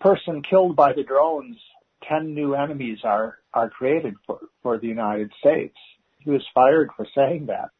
[0.00, 1.56] person killed by the drones,
[2.08, 5.76] 10 new enemies are are created for for the United States.
[6.20, 7.70] He was fired for saying that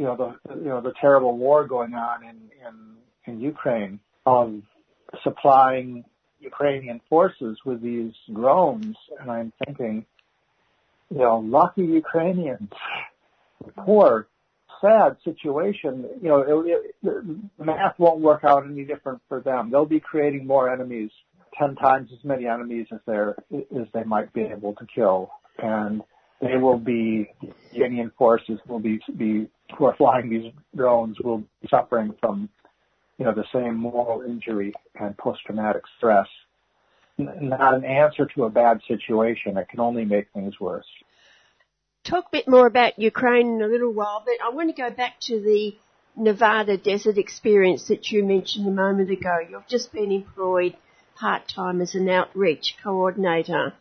[0.00, 2.36] you know the you know the terrible war going on in
[2.66, 4.62] in, in Ukraine of
[5.22, 6.04] supplying
[6.40, 10.06] Ukrainian forces with these drones, and I'm thinking,
[11.10, 12.70] you know, lucky Ukrainians,
[13.84, 14.26] poor,
[14.80, 16.06] sad situation.
[16.22, 19.70] You know, it, it, the math won't work out any different for them.
[19.70, 21.10] They'll be creating more enemies,
[21.58, 23.18] ten times as many enemies as they
[23.78, 26.00] as they might be able to kill, and
[26.40, 27.30] they will be
[27.72, 32.48] Ukrainian forces will be be who are flying these drones will be suffering from
[33.18, 36.26] you know the same moral injury and post traumatic stress.
[37.18, 39.58] Not an answer to a bad situation.
[39.58, 40.86] It can only make things worse.
[42.02, 44.88] Talk a bit more about Ukraine in a little while, but I want to go
[44.88, 45.76] back to the
[46.16, 49.38] Nevada desert experience that you mentioned a moment ago.
[49.48, 50.76] You've just been employed
[51.14, 53.74] part time as an outreach coordinator.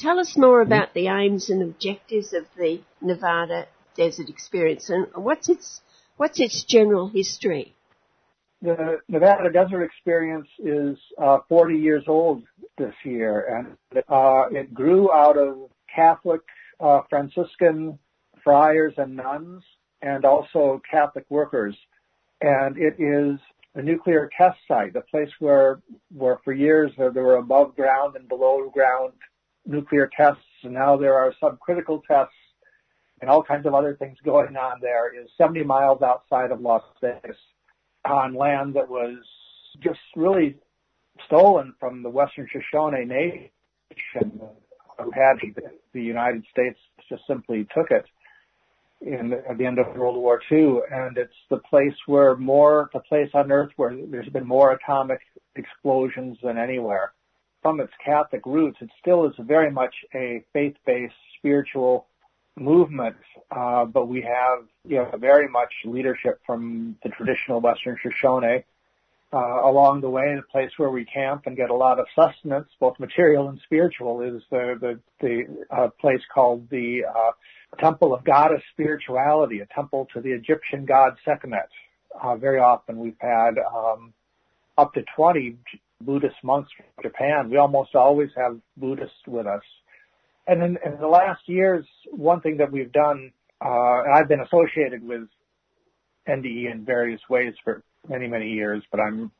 [0.00, 3.66] Tell us more about the aims and objectives of the Nevada
[3.96, 5.80] Desert Experience and what's its
[6.16, 7.74] what's its general history?
[8.62, 12.44] The Nevada Desert Experience is uh, 40 years old
[12.76, 16.42] this year, and uh, it grew out of Catholic
[16.78, 17.98] uh, Franciscan
[18.44, 19.64] friars and nuns,
[20.02, 21.76] and also Catholic workers.
[22.40, 23.40] And it is
[23.74, 25.80] a nuclear test site, a place where,
[26.16, 29.12] where for years there, there were above ground and below ground
[29.68, 32.34] nuclear tests, and now there are subcritical tests
[33.20, 36.82] and all kinds of other things going on there is 70 miles outside of Las
[37.00, 37.36] Vegas
[38.04, 39.16] on land that was
[39.82, 40.56] just really
[41.26, 44.40] stolen from the Western Shoshone Nation
[44.98, 45.36] who had
[45.92, 46.78] the United States
[47.08, 48.04] just simply took it
[49.00, 52.98] in at the end of World War II, and it's the place where more, the
[53.00, 55.20] place on Earth where there's been more atomic
[55.54, 57.12] explosions than anywhere
[57.68, 62.06] from its Catholic roots, it still is very much a faith-based spiritual
[62.58, 63.16] movement,
[63.50, 68.64] uh, but we have you know very much leadership from the traditional Western Shoshone.
[69.34, 72.70] Uh, along the way, the place where we camp and get a lot of sustenance,
[72.80, 77.32] both material and spiritual, is the the, the uh, place called the uh,
[77.78, 81.68] Temple of Goddess Spirituality, a temple to the Egyptian god Sekhmet.
[82.18, 84.14] Uh, very often we've had um,
[84.78, 85.58] up to 20
[86.00, 87.50] Buddhist monks from Japan.
[87.50, 89.62] We almost always have Buddhists with us.
[90.46, 93.32] And in, in the last years, one thing that we've done,
[93.64, 95.28] uh, I've been associated with
[96.28, 99.30] NDE in various ways for many, many years, but I'm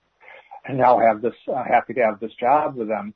[0.69, 3.15] I now have this, uh, happy to have this job with them.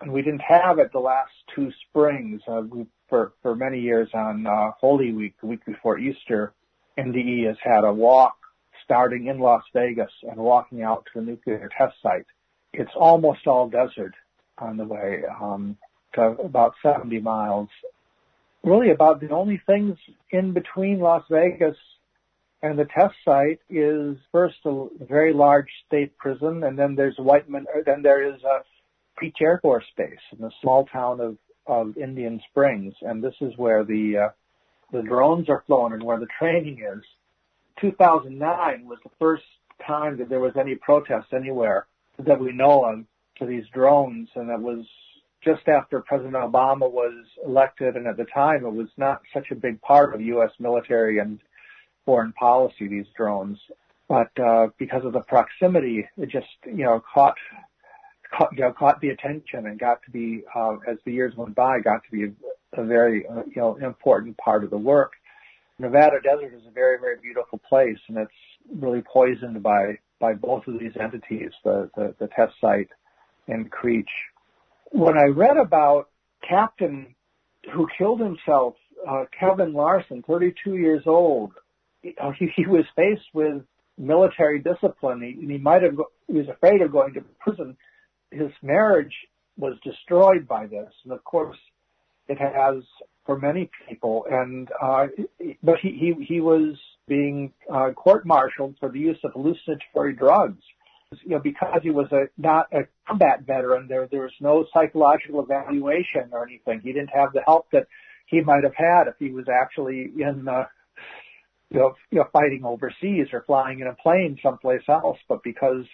[0.00, 2.42] And we didn't have it the last two springs.
[2.46, 6.52] Uh, we, for, for many years on, uh, Holy Week, the week before Easter,
[6.98, 8.36] NDE has had a walk
[8.84, 12.26] starting in Las Vegas and walking out to the nuclear test site
[12.78, 14.14] it's almost all desert
[14.58, 15.76] on the way um,
[16.16, 17.68] about 70 miles.
[18.62, 19.96] Really, about the only things
[20.30, 21.76] in between Las Vegas
[22.62, 27.66] and the test site is first a very large state prison, and then there's Whiteman.
[27.84, 28.64] Then there is a
[29.16, 31.36] Creech Air Force Base in the small town of
[31.66, 34.28] of Indian Springs, and this is where the uh,
[34.92, 37.02] the drones are flown and where the training is.
[37.80, 39.44] 2009 was the first
[39.86, 41.86] time that there was any protest anywhere
[42.18, 43.04] that we know of
[43.38, 44.84] to these drones, and that was
[45.42, 49.54] just after President Obama was elected, and at the time it was not such a
[49.54, 50.50] big part of U.S.
[50.58, 51.40] military and
[52.04, 53.58] foreign policy, these drones.
[54.08, 57.36] But uh, because of the proximity, it just, you know, caught
[58.36, 61.54] caught, you know, caught the attention and got to be, uh, as the years went
[61.54, 65.12] by, got to be a, a very, uh, you know, important part of the work.
[65.78, 68.30] Nevada desert is a very, very beautiful place and it's
[68.80, 72.88] really poisoned by, by both of these entities, the, the, the test site
[73.46, 74.08] and Creech.
[74.90, 76.08] When I read about
[76.48, 77.14] Captain
[77.74, 78.74] who killed himself,
[79.06, 81.52] uh, Kevin Larson, 32 years old,
[82.00, 82.14] he,
[82.56, 83.64] he was faced with
[83.98, 85.20] military discipline.
[85.20, 87.76] He, he might have, he was afraid of going to prison.
[88.30, 89.14] His marriage
[89.58, 90.90] was destroyed by this.
[91.04, 91.58] And of course,
[92.28, 92.82] it has
[93.26, 94.24] for many people.
[94.30, 95.08] And, uh,
[95.62, 96.76] but he, he, he was
[97.06, 100.62] being, uh, court-martialed for the use of hallucinatory drugs.
[101.22, 105.42] You know, because he was a, not a combat veteran, there, there was no psychological
[105.42, 106.80] evaluation or anything.
[106.82, 107.86] He didn't have the help that
[108.26, 110.64] he might have had if he was actually in, uh,
[111.70, 115.84] you know, you know, fighting overseas or flying in a plane someplace else, but because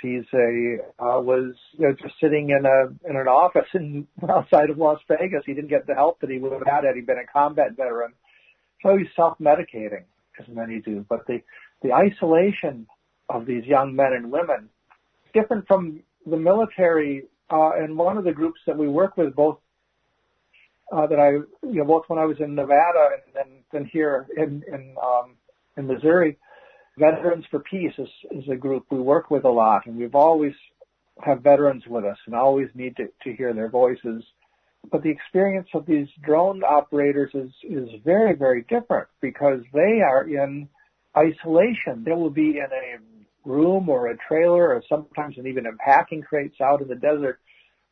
[0.00, 4.70] he's a uh, was you know just sitting in a in an office in outside
[4.70, 7.02] of Las Vegas, he didn't get the help that he would have had had he
[7.02, 8.12] been a combat veteran.
[8.82, 10.04] So he's self-medicating,
[10.40, 11.04] as many do.
[11.08, 11.42] But the
[11.82, 12.86] the isolation
[13.28, 14.68] of these young men and women,
[15.34, 17.24] different from the military.
[17.52, 19.58] Uh, and one of the groups that we work with, both
[20.92, 21.30] uh, that I,
[21.66, 25.36] you know, both when I was in Nevada and then, then here in in, um,
[25.76, 26.36] in Missouri,
[26.98, 30.54] Veterans for Peace is, is a group we work with a lot, and we've always
[31.22, 34.22] have veterans with us and always need to, to hear their voices.
[34.90, 40.28] But the experience of these drone operators is is very very different because they are
[40.28, 40.68] in
[41.16, 42.04] isolation.
[42.04, 42.98] They will be in a
[43.44, 47.40] room or a trailer or sometimes even in packing crates out in the desert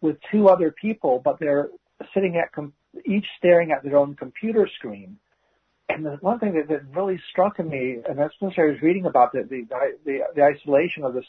[0.01, 1.70] with two other people, but they're
[2.15, 2.73] sitting at com-
[3.05, 5.19] each staring at their own computer screen.
[5.89, 9.06] And the one thing that, that really struck me, and that's when I was reading
[9.06, 9.66] about the, the,
[10.05, 11.24] the, the isolation of this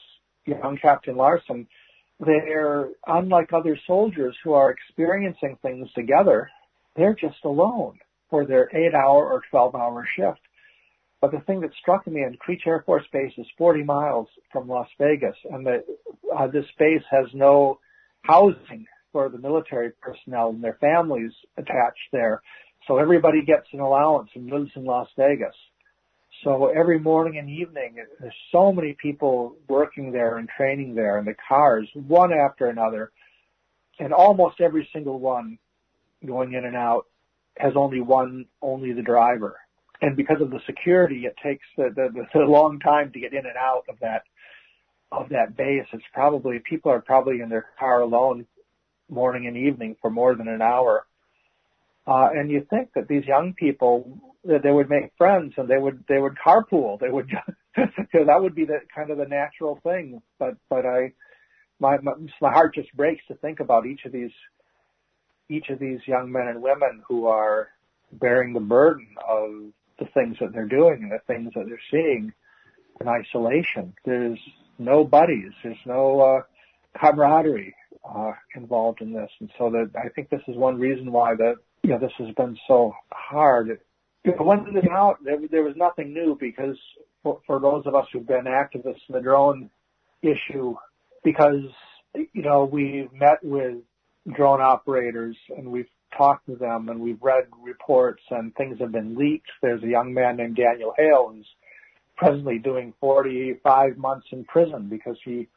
[0.46, 1.68] young Captain Larson,
[2.20, 6.50] they're unlike other soldiers who are experiencing things together.
[6.96, 10.42] They're just alone for their eight hour or 12 hour shift.
[11.22, 14.70] But the thing that struck me in Creech Air Force Base is 40 miles from
[14.70, 15.84] Las Vegas, and the,
[16.34, 17.80] uh, this base has no
[18.22, 22.42] housing for the military personnel and their families attached there.
[22.88, 25.56] So everybody gets an allowance and lives in Las Vegas.
[26.44, 31.26] So every morning and evening, there's so many people working there and training there in
[31.26, 33.12] the cars, one after another.
[34.00, 35.58] And almost every single one
[36.26, 37.06] going in and out
[37.58, 39.58] has only one, only the driver.
[40.02, 43.46] And because of the security, it takes the, the, the long time to get in
[43.46, 44.24] and out of that,
[45.12, 45.86] of that base.
[45.92, 48.46] It's probably, people are probably in their car alone
[49.10, 51.06] morning and evening for more than an hour.
[52.10, 55.78] Uh, and you think that these young people that they would make friends and they
[55.78, 57.00] would they would carpool.
[57.00, 57.30] They would
[57.76, 60.22] that would be the kind of the natural thing.
[60.40, 61.12] But but I
[61.80, 64.32] my, my my heart just breaks to think about each of these
[65.50, 67.70] each of these young men and women who are
[68.12, 72.34] bearing the burden of the things that they're doing and the things that they're seeing
[73.02, 73.94] in isolation.
[74.04, 74.40] There's
[74.80, 75.52] no buddies.
[75.64, 76.42] There's no uh,
[77.00, 81.36] camaraderie uh, involved in this, and so that I think this is one reason why
[81.36, 83.80] that you know this has been so hard.
[84.24, 86.78] When it came out, there, there was nothing new because
[87.24, 89.70] for, for those of us who've been activists in the drone
[90.22, 90.76] issue,
[91.24, 91.64] because
[92.14, 93.78] you know we've met with
[94.36, 95.88] drone operators and we've
[96.18, 99.50] talked to them and we've read reports and things have been leaked.
[99.62, 101.48] There's a young man named Daniel Hale who's
[102.18, 105.48] presently doing 45 months in prison because he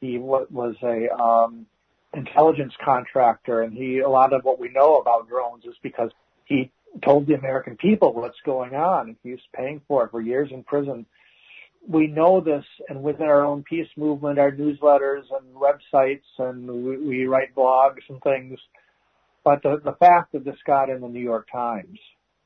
[0.00, 1.66] he was a um,
[2.14, 6.10] intelligence contractor, and he a lot of what we know about drones is because
[6.44, 6.70] he
[7.04, 9.16] told the American people what's going on.
[9.22, 11.06] He's paying for it for years in prison.
[11.86, 16.96] We know this, and within our own peace movement, our newsletters and websites, and we,
[16.96, 18.58] we write blogs and things.
[19.44, 21.98] But the, the fact that this got in the New York Times,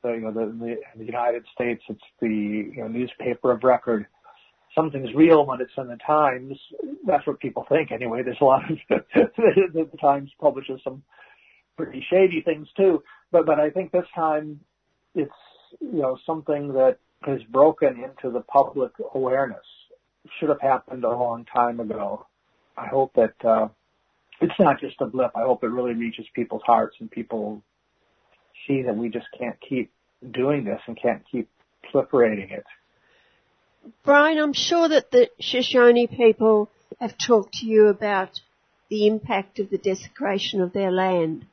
[0.03, 4.05] the, you know, the, the, the United States, it's the you know, newspaper of record
[4.75, 6.57] something's real when it's in the Times.
[7.05, 8.23] That's what people think anyway.
[8.23, 11.03] There's a lot of the Times publishes some
[11.77, 13.03] pretty shady things too.
[13.31, 14.59] But but I think this time
[15.15, 15.31] it's
[15.79, 19.65] you know something that has broken into the public awareness.
[20.39, 22.25] Should have happened a long time ago.
[22.77, 23.67] I hope that uh,
[24.41, 25.31] it's not just a blip.
[25.35, 27.61] I hope it really reaches people's hearts and people
[28.67, 29.91] see that we just can't keep
[30.31, 31.49] doing this and can't keep
[31.93, 32.63] proliferating it.
[34.03, 36.69] Brian, I'm sure that the Shoshone people
[36.99, 38.39] have talked to you about
[38.89, 41.45] the impact of the desecration of their land.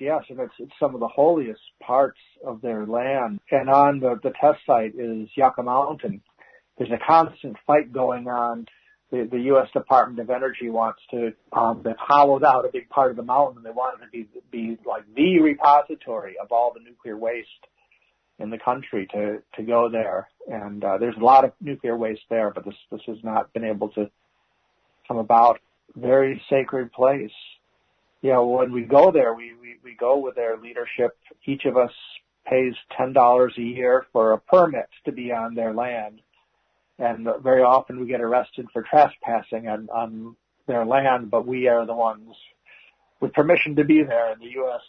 [0.00, 3.40] Yes, and it's, it's some of the holiest parts of their land.
[3.50, 6.22] And on the, the test site is Yucca Mountain.
[6.76, 8.66] There's a constant fight going on
[9.10, 9.68] the, the U.S.
[9.72, 13.58] Department of Energy wants to, um, they've hollowed out a big part of the mountain
[13.58, 17.48] and they want it to be, be like the repository of all the nuclear waste
[18.38, 20.28] in the country to, to go there.
[20.46, 23.64] And, uh, there's a lot of nuclear waste there, but this, this has not been
[23.64, 24.10] able to
[25.06, 25.60] come about.
[25.96, 27.32] Very sacred place.
[28.22, 31.16] You know, when we go there, we, we, we go with their leadership.
[31.44, 31.92] Each of us
[32.46, 36.20] pays $10 a year for a permit to be on their land
[36.98, 40.36] and very often we get arrested for trespassing on, on
[40.66, 42.34] their land, but we are the ones
[43.20, 44.80] with permission to be there, and the U.S.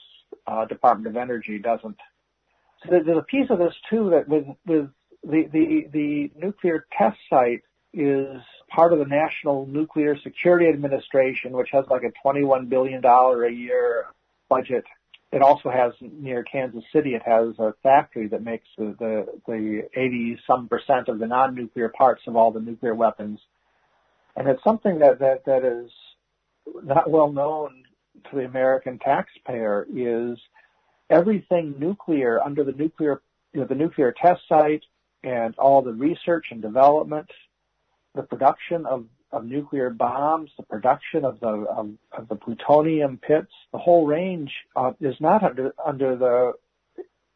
[0.48, 1.98] Uh, Department of Energy doesn't.
[2.84, 4.90] So there's a piece of this too that with with
[5.24, 11.70] the the the nuclear test site is part of the National Nuclear Security Administration, which
[11.72, 14.06] has like a 21 billion dollar a year
[14.48, 14.86] budget
[15.32, 17.14] it also has near Kansas City.
[17.14, 21.90] It has a factory that makes the the, the 80 some percent of the non-nuclear
[21.90, 23.40] parts of all the nuclear weapons,
[24.36, 25.92] and it's something that that that is
[26.84, 27.84] not well known
[28.30, 29.86] to the American taxpayer.
[29.94, 30.40] Is
[31.10, 33.22] everything nuclear under the nuclear
[33.54, 34.84] you know, the nuclear test site
[35.24, 37.30] and all the research and development,
[38.16, 43.52] the production of of nuclear bombs, the production of the of, of the plutonium pits,
[43.72, 46.54] the whole range uh, is not under under the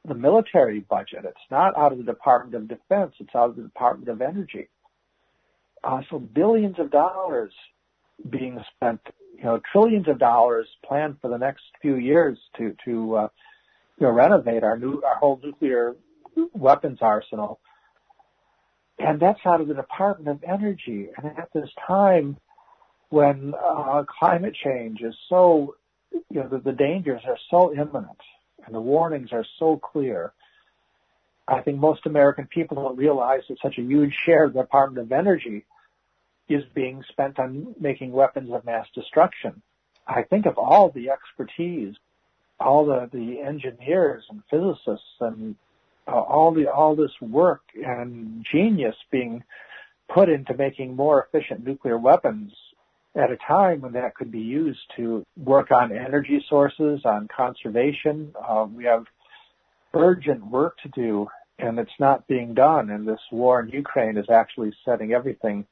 [0.06, 1.20] the military budget.
[1.24, 3.14] It's not out of the Department of Defense.
[3.20, 4.70] It's out of the Department of Energy.
[5.84, 7.54] Uh, so billions of dollars
[8.30, 9.02] being spent,
[9.38, 13.28] you know, trillions of dollars planned for the next few years to to uh,
[14.00, 15.96] you know, renovate our new our whole nuclear
[16.54, 17.60] weapons arsenal
[19.00, 21.10] and that's out of the Department of Energy.
[21.18, 22.38] And at this time
[23.10, 25.76] when uh, climate change is so,
[26.12, 28.18] you know, the, the dangers are so imminent
[28.66, 30.34] and the warnings are so clear,
[31.48, 35.06] I think most American people don't realize that such a huge share of the Department
[35.06, 35.66] of Energy
[36.48, 39.62] is being spent on making weapons of mass destruction.
[40.08, 41.96] I think of all the expertise,
[42.64, 45.56] all the, the engineers and physicists and
[46.08, 49.44] uh, all the all this work and genius being
[50.14, 52.52] put into making more efficient nuclear weapons
[53.16, 58.34] at a time when that could be used to work on energy sources, on conservation.
[58.42, 59.06] Uh, we have
[59.94, 61.28] urgent work to do,
[61.60, 62.90] and it's not being done.
[62.90, 65.66] And this war in Ukraine is actually setting everything,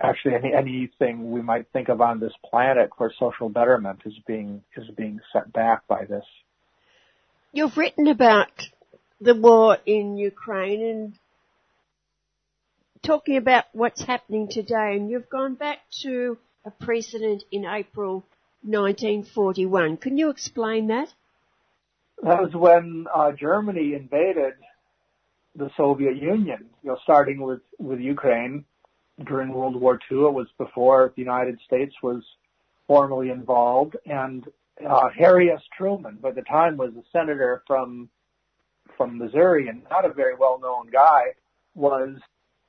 [0.00, 4.62] actually any, anything we might think of on this planet for social betterment is being
[4.76, 6.24] is being set back by this.
[7.52, 8.50] You've written about
[9.20, 11.18] the war in Ukraine and
[13.02, 14.96] talking about what's happening today.
[14.96, 18.24] And you've gone back to a precedent in April
[18.62, 19.96] 1941.
[19.98, 21.08] Can you explain that?
[22.22, 24.54] That was when uh, Germany invaded
[25.56, 26.66] the Soviet Union.
[26.82, 28.64] You know, starting with with Ukraine
[29.26, 30.18] during World War II.
[30.18, 32.22] It was before the United States was
[32.86, 34.46] formally involved, and
[34.86, 35.62] uh, Harry S.
[35.76, 38.08] Truman, by the time, was a senator from
[38.96, 41.22] from Missouri and not a very well known guy,
[41.74, 42.16] was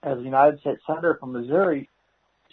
[0.04, 1.90] as a United States Senator from Missouri,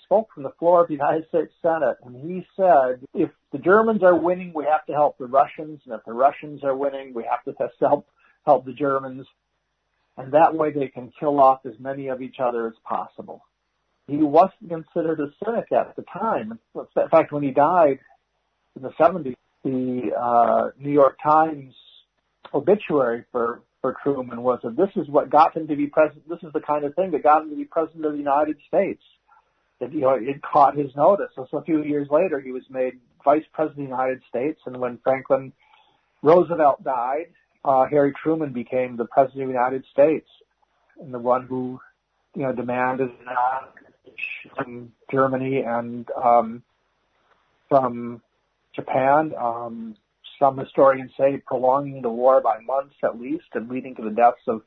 [0.03, 4.03] spoke from the floor of the United States Senate and he said, if the Germans
[4.03, 7.25] are winning, we have to help the Russians, and if the Russians are winning, we
[7.25, 8.09] have to help
[8.45, 9.27] help the Germans,
[10.17, 13.43] and that way they can kill off as many of each other as possible.
[14.11, 16.59] He wasn't considered a cynic at the time.
[16.75, 18.01] In fact, when he died
[18.75, 21.75] in the 70s, the uh, New York Times
[22.53, 26.29] obituary for for Truman was that this is what got him to be president.
[26.29, 28.57] This is the kind of thing that got him to be president of the United
[28.69, 29.03] States.
[29.81, 31.29] That you know it caught his notice.
[31.35, 34.61] So, so a few years later, he was made vice president of the United States,
[34.67, 35.53] and when Franklin
[36.23, 37.33] Roosevelt died,
[37.65, 40.29] uh, Harry Truman became the president of the United States,
[41.01, 41.81] and the one who
[42.35, 43.11] you know demanded
[44.57, 46.63] from Germany and um,
[47.69, 48.23] from
[48.75, 49.97] Japan um,
[50.41, 54.41] some historians say prolonging the war by months at least and leading to the deaths
[54.49, 54.63] of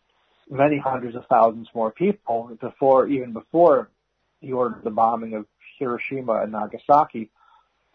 [0.49, 3.89] many hundreds of thousands more people before, even before
[4.39, 5.45] he ordered the bombing of
[5.79, 7.29] Hiroshima and Nagasaki.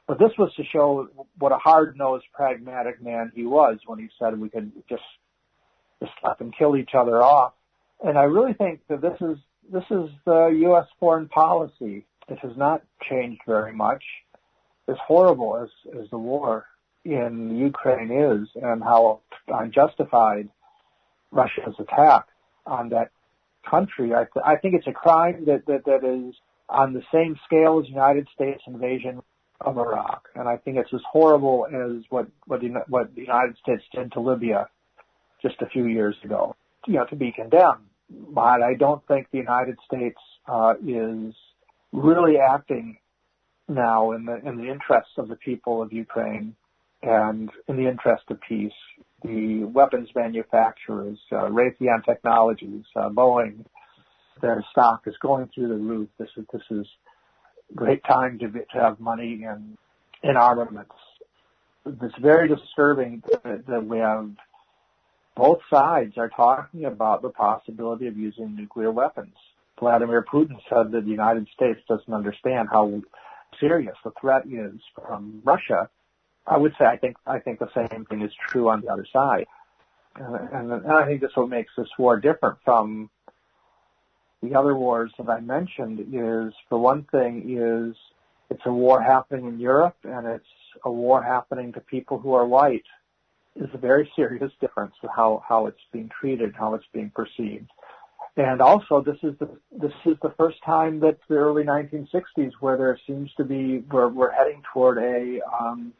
[0.07, 4.39] But this was to show what a hard-nosed, pragmatic man he was when he said
[4.41, 5.03] we could just,
[6.03, 7.53] just let them kill each other off.
[8.03, 9.37] And I really think that this is,
[9.73, 10.86] this is the U.S.
[10.99, 12.07] foreign policy.
[12.28, 14.03] It has not changed very much.
[14.89, 16.66] As horrible as, as the war
[17.05, 20.49] in Ukraine is and how unjustified
[21.31, 22.27] Russia's attack
[22.66, 23.11] on that
[23.69, 24.15] country.
[24.15, 26.35] I, th- I think it's a crime that, that, that is
[26.69, 29.23] on the same scale as United States invasion
[29.61, 30.28] of Iraq.
[30.35, 34.20] And I think it's as horrible as what, what, what the United States did to
[34.20, 34.69] Libya
[35.43, 37.85] just a few years ago, you know, to be condemned.
[38.10, 41.35] But I don't think the United States, uh, is
[41.93, 42.98] really acting
[43.68, 46.55] now in the in the interests of the people of Ukraine
[47.02, 48.72] and in the interest of peace.
[49.22, 53.64] The weapons manufacturers, uh, Raytheon Technologies, uh, Boeing,
[54.40, 56.09] their stock is going through the roof.
[56.18, 56.86] This is this is
[57.74, 59.76] great time to, be, to have money in
[60.22, 60.94] in armaments.
[61.86, 64.30] It's very disturbing that, that we have
[65.39, 69.35] both sides are talking about the possibility of using nuclear weapons.
[69.78, 73.01] Vladimir Putin said that the United States doesn't understand how
[73.60, 75.89] serious the threat is from Russia.
[76.44, 79.06] I would say I think I think the same thing is true on the other
[79.12, 79.47] side,
[80.16, 83.09] and, and I think this what makes this war different from
[84.43, 86.01] the other wars that I mentioned.
[86.12, 87.97] Is for one thing is
[88.51, 90.44] it's a war happening in Europe and it's
[90.85, 92.86] a war happening to people who are white.
[93.60, 97.68] Is a very serious difference how how it's being treated, how it's being perceived.
[98.36, 102.76] And also, this is the this is the first time that the early 1960s where
[102.76, 105.93] there seems to be we're, we're heading toward a um,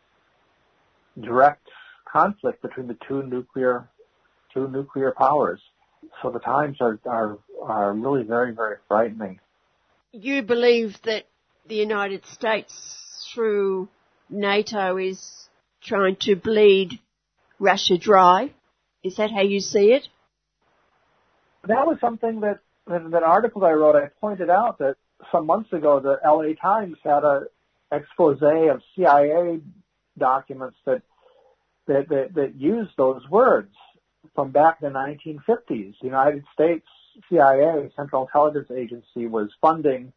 [1.21, 1.67] direct
[2.11, 3.89] conflict between the two nuclear
[4.55, 5.61] two nuclear powers.
[6.23, 9.41] So the times are are are really very very frightening.
[10.13, 11.25] You believe that
[11.67, 12.73] the United States
[13.35, 13.89] through
[14.31, 15.49] NATO is
[15.83, 17.01] trying to bleed
[17.59, 18.53] Russia dry?
[19.03, 20.09] Is that how you see it?
[21.67, 24.97] that was something that, in that article I wrote, I pointed out that
[25.31, 27.43] some months ago the LA Times had a
[27.91, 29.61] expose of CIA
[30.19, 31.03] documents that,
[31.87, 33.75] that, that, that used those words
[34.35, 35.59] from back in the 1950s.
[35.69, 36.87] The United States
[37.29, 40.13] CIA, Central Intelligence Agency, was funding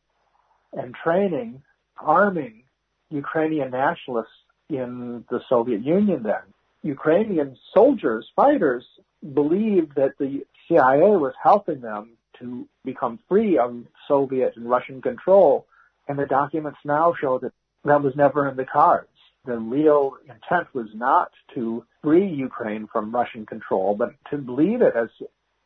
[0.74, 1.62] and training,
[1.98, 2.64] arming
[3.10, 4.28] Ukrainian nationalists
[4.70, 6.44] in the Soviet Union then.
[6.84, 8.86] Ukrainian soldiers, fighters,
[9.34, 13.76] believed that the CIA was helping them to become free of
[14.08, 15.68] Soviet and Russian control,
[16.08, 17.54] and the documents now show that
[17.86, 19.08] that was never in the cards.
[19.46, 24.96] The real intent was not to free Ukraine from Russian control, but to leave it,
[24.96, 25.10] as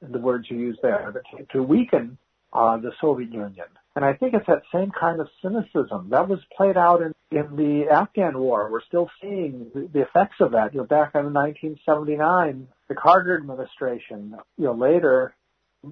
[0.02, 1.14] the words you use there,
[1.52, 2.18] to weaken
[2.54, 3.68] uh, the Soviet Union.
[3.96, 7.56] And I think it's that same kind of cynicism that was played out in, in
[7.56, 8.70] the Afghan war.
[8.72, 10.74] We're still seeing the, effects of that.
[10.74, 15.36] You know, back in 1979, the Carter administration, you know, later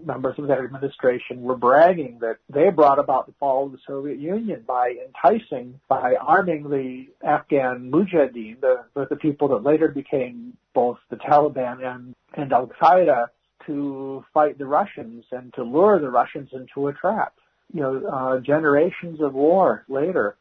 [0.06, 4.20] members of that administration were bragging that they brought about the fall of the Soviet
[4.20, 10.98] Union by enticing, by arming the Afghan Mujahideen, the, the people that later became both
[11.10, 13.28] the Taliban and, and Al Qaeda,
[13.68, 17.34] to fight the Russians and to lure the Russians into a trap.
[17.74, 20.36] You know, uh, generations of war later,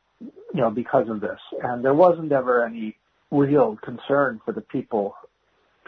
[0.54, 1.38] you know, because of this.
[1.62, 2.96] And there wasn't ever any
[3.30, 5.14] real concern for the people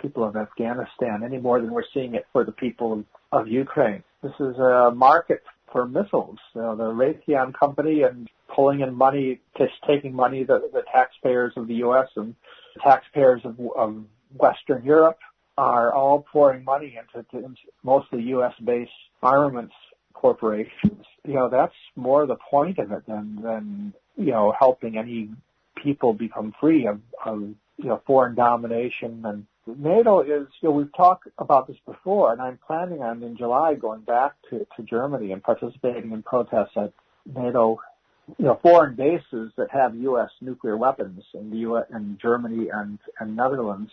[0.00, 4.02] people of Afghanistan any more than we're seeing it for the people of, Ukraine.
[4.22, 5.42] This is a market
[5.72, 6.38] for missiles.
[6.54, 11.52] You know, the Raytheon company and pulling in money, just taking money that the taxpayers
[11.56, 12.06] of the U.S.
[12.16, 12.34] and
[12.74, 14.04] the taxpayers of, of
[14.36, 15.18] Western Europe
[15.58, 18.88] are all pouring money into, into mostly U.S.-based
[19.22, 19.74] armaments
[20.12, 21.04] corporations.
[21.26, 25.30] You know, that's more the point of it than, than you know, helping any
[25.82, 30.94] people become free of, of you know, foreign domination and NATO is, you know, we've
[30.94, 35.32] talked about this before, and I'm planning on in July going back to, to Germany
[35.32, 36.92] and participating in protests at
[37.34, 37.78] NATO,
[38.38, 40.28] you know, foreign bases that have U.S.
[40.42, 41.86] nuclear weapons in the U.S.
[41.94, 43.90] in Germany and, and Netherlands.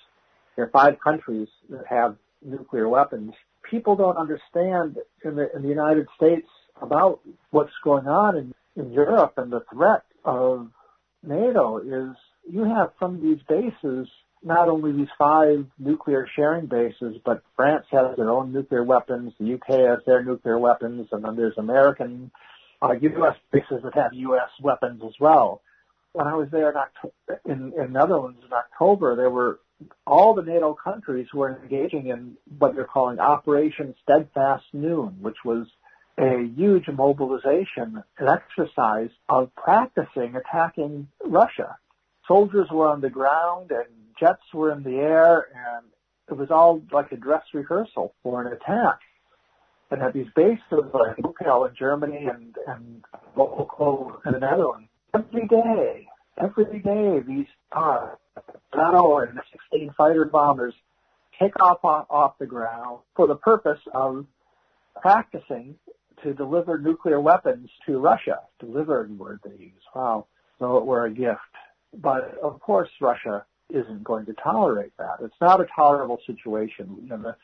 [0.55, 3.33] There are five countries that have nuclear weapons.
[3.69, 6.47] People don't understand in the, in the United States
[6.81, 7.21] about
[7.51, 10.69] what's going on in, in Europe and the threat of
[11.23, 12.15] NATO is
[12.49, 14.07] you have of these bases
[14.43, 19.53] not only these five nuclear sharing bases, but France has their own nuclear weapons, the
[19.53, 22.31] UK has their nuclear weapons, and then there's American,
[22.81, 23.35] uh, U.S.
[23.51, 24.49] bases that have U.S.
[24.61, 25.61] weapons as well.
[26.13, 29.59] When I was there in, October, in, in Netherlands in October, there were
[30.05, 35.67] all the NATO countries were engaging in what they're calling Operation Steadfast Noon, which was
[36.21, 41.77] a huge mobilization, an exercise of practicing attacking Russia.
[42.27, 43.87] Soldiers were on the ground and
[44.19, 45.87] jets were in the air and
[46.29, 48.99] it was all like a dress rehearsal for an attack.
[49.89, 50.61] And at these bases
[50.93, 53.03] like Buchel in Germany and, and
[53.35, 56.07] Volkel in the Netherlands, every day,
[56.41, 58.09] every day these uh,
[58.71, 59.39] Battle and
[59.71, 60.75] 16 fighter bombers
[61.39, 64.25] take off off the ground for the purpose of
[65.01, 65.75] practicing
[66.23, 68.39] to deliver nuclear weapons to Russia.
[68.59, 69.83] Delivered word they use.
[69.95, 70.27] Wow.
[70.59, 71.39] So it were a gift.
[71.93, 75.17] But of course Russia isn't going to tolerate that.
[75.21, 76.97] It's not a tolerable situation.
[77.01, 77.35] You know, the,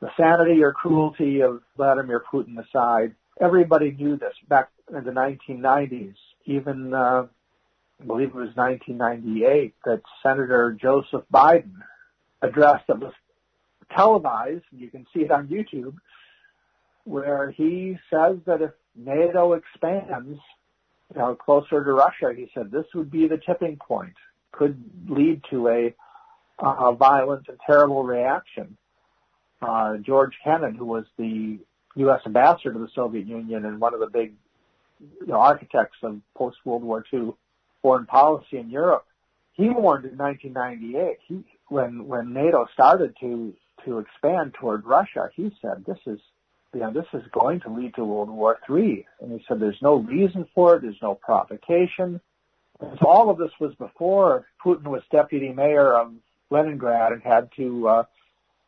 [0.00, 6.14] the sanity or cruelty of Vladimir Putin aside, everybody knew this back in the 1990s,
[6.44, 7.26] even uh,
[8.00, 11.76] I believe it was 1998, that Senator Joseph Biden
[12.42, 13.12] addressed that was
[13.96, 15.94] televised, and you can see it on YouTube,
[17.04, 20.38] where he says that if NATO expands,
[21.12, 24.14] you know, closer to Russia, he said this would be the tipping point,
[24.52, 25.94] could lead to a,
[26.58, 28.76] a violent and terrible reaction.
[29.60, 31.58] Uh, George Kennan, who was the
[31.96, 32.20] U.S.
[32.26, 34.34] ambassador to the Soviet Union and one of the big
[35.00, 37.32] you know, architects of post World War II
[37.80, 39.04] foreign policy in Europe,
[39.52, 43.52] he warned in 1998 he, when when NATO started to
[43.84, 45.28] to expand toward Russia.
[45.34, 46.20] He said this is
[46.74, 49.82] you know this is going to lead to World War III, and he said there's
[49.82, 50.82] no reason for it.
[50.82, 52.20] There's no provocation.
[52.80, 56.12] And so all of this was before Putin was deputy mayor of
[56.50, 58.04] Leningrad and had to uh,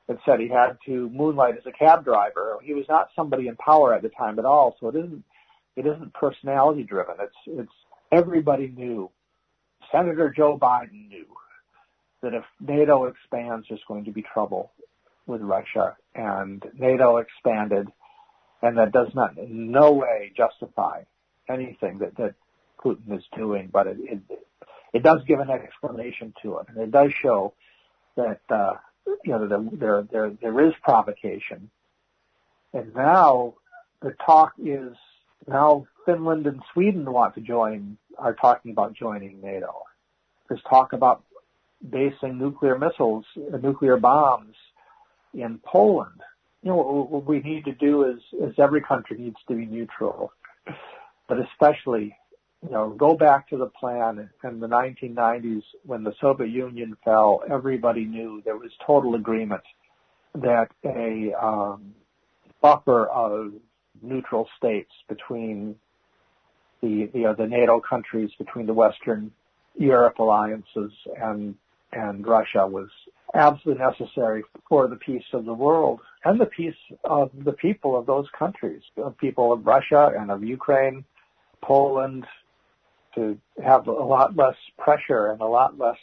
[0.08, 2.58] had said he had to moonlight as a cab driver.
[2.62, 5.24] He was not somebody in power at the time at all, so it isn't
[5.76, 7.16] it isn't personality driven.
[7.20, 7.72] It's it's
[8.12, 9.10] everybody knew.
[9.92, 11.26] Senator Joe Biden knew
[12.22, 14.72] that if NATO expands, there's going to be trouble
[15.26, 17.88] with Russia, and NATO expanded,
[18.62, 21.02] and that does not in no way justify
[21.48, 22.34] anything that that
[22.82, 24.18] Putin is doing, but it it,
[24.92, 27.54] it does give an explanation to it, and it does show
[28.16, 28.74] that uh,
[29.24, 31.70] you know, there, there, there is provocation.
[32.72, 33.54] And now
[34.02, 34.96] the talk is
[35.46, 39.72] now Finland and Sweden want to join, are talking about joining NATO.
[40.48, 41.22] There's talk about
[41.88, 44.56] basing nuclear missiles, uh, nuclear bombs
[45.34, 46.20] in Poland.
[46.62, 50.32] You know, what we need to do is, is every country needs to be neutral,
[51.28, 52.16] but especially
[52.64, 57.42] you know, go back to the plan in the 1990s when the Soviet Union fell.
[57.50, 59.62] Everybody knew there was total agreement
[60.34, 61.94] that a um,
[62.62, 63.52] buffer of
[64.02, 65.76] neutral states between
[66.80, 69.30] the the, uh, the NATO countries, between the Western
[69.76, 71.54] Europe alliances and
[71.92, 72.88] and Russia was
[73.34, 76.74] absolutely necessary for the peace of the world and the peace
[77.04, 81.04] of the people of those countries, the people of Russia and of Ukraine,
[81.62, 82.26] Poland,
[83.14, 85.98] to have a lot less pressure and a lot less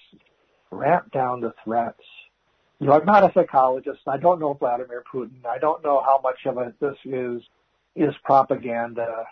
[0.71, 2.03] ramp down the threats.
[2.79, 3.99] You know, I'm not a psychologist.
[4.07, 5.45] I don't know Vladimir Putin.
[5.47, 7.41] I don't know how much of it this is
[7.95, 9.25] is propaganda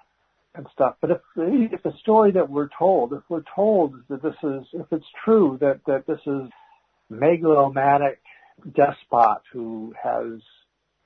[0.55, 0.95] and stuff.
[1.01, 4.85] But if if the story that we're told, if we're told that this is, if
[4.91, 6.49] it's true that that this is
[7.09, 8.19] megalomaniac
[8.75, 10.41] despot who has,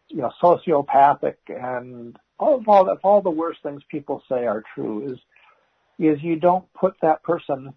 [0.09, 5.11] you know, sociopathic and all of all, all the worst things people say are true,
[5.11, 5.19] is
[5.99, 7.73] is you don't put that person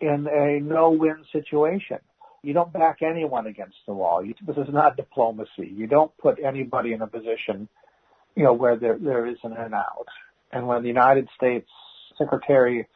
[0.00, 1.98] in a no-win situation.
[2.42, 4.24] You don't back anyone against the wall.
[4.24, 5.70] You, this is not diplomacy.
[5.72, 7.68] You don't put anybody in a position,
[8.34, 10.06] you know, where there there isn't an out.
[10.50, 11.68] And when the United States
[12.16, 12.86] Secretary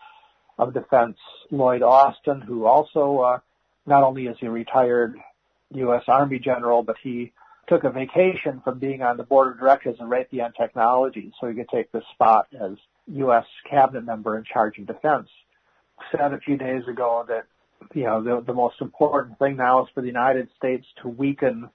[0.59, 1.19] of Defense
[1.51, 3.39] Lloyd Austin, who also uh,
[3.87, 5.17] not only is he a retired
[5.73, 6.03] U.S.
[6.09, 7.33] Army general, but he
[7.69, 11.55] took a vacation from being on the board of directors of Raytheon Technologies so he
[11.55, 12.73] could take this spot as
[13.07, 13.45] U.S.
[13.69, 15.29] cabinet member in charge of defense,
[16.13, 17.45] said a few days ago that
[17.95, 21.69] you know the, the most important thing now is for the United States to weaken.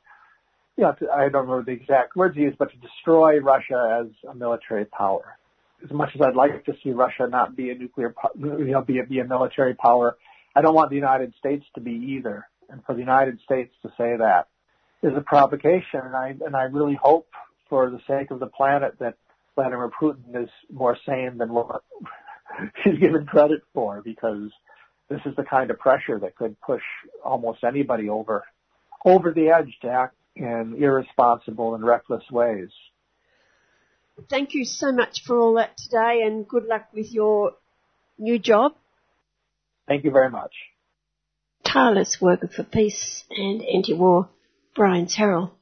[0.77, 4.01] You know, to, I don't remember the exact words he used, but to destroy Russia
[4.01, 5.37] as a military power.
[5.83, 8.99] As much as I'd like to see Russia not be a nuclear, you know, be
[8.99, 10.17] a, be a military power,
[10.55, 12.47] I don't want the United States to be either.
[12.69, 14.47] And for the United States to say that
[15.01, 17.27] is a provocation, and I and I really hope,
[17.69, 19.15] for the sake of the planet, that
[19.55, 21.83] Vladimir Putin is more sane than what
[22.83, 24.51] he's given credit for because
[25.09, 26.83] this is the kind of pressure that could push
[27.23, 28.43] almost anybody over
[29.05, 32.69] over the edge to act in irresponsible and reckless ways.
[34.29, 37.53] Thank you so much for all that today and good luck with your
[38.17, 38.73] new job.
[39.89, 40.53] Thank you very much.
[41.65, 44.29] Tireless worker for peace and anti-war,
[44.75, 45.55] Brian Terrell.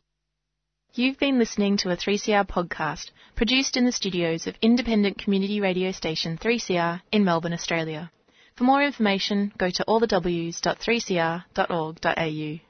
[0.94, 5.94] You've been listening to a 3CR podcast produced in the studios of independent community radio
[5.94, 8.12] station 3CR in Melbourne, Australia.
[8.58, 12.67] For more information, go to allthews.3cr.org.au.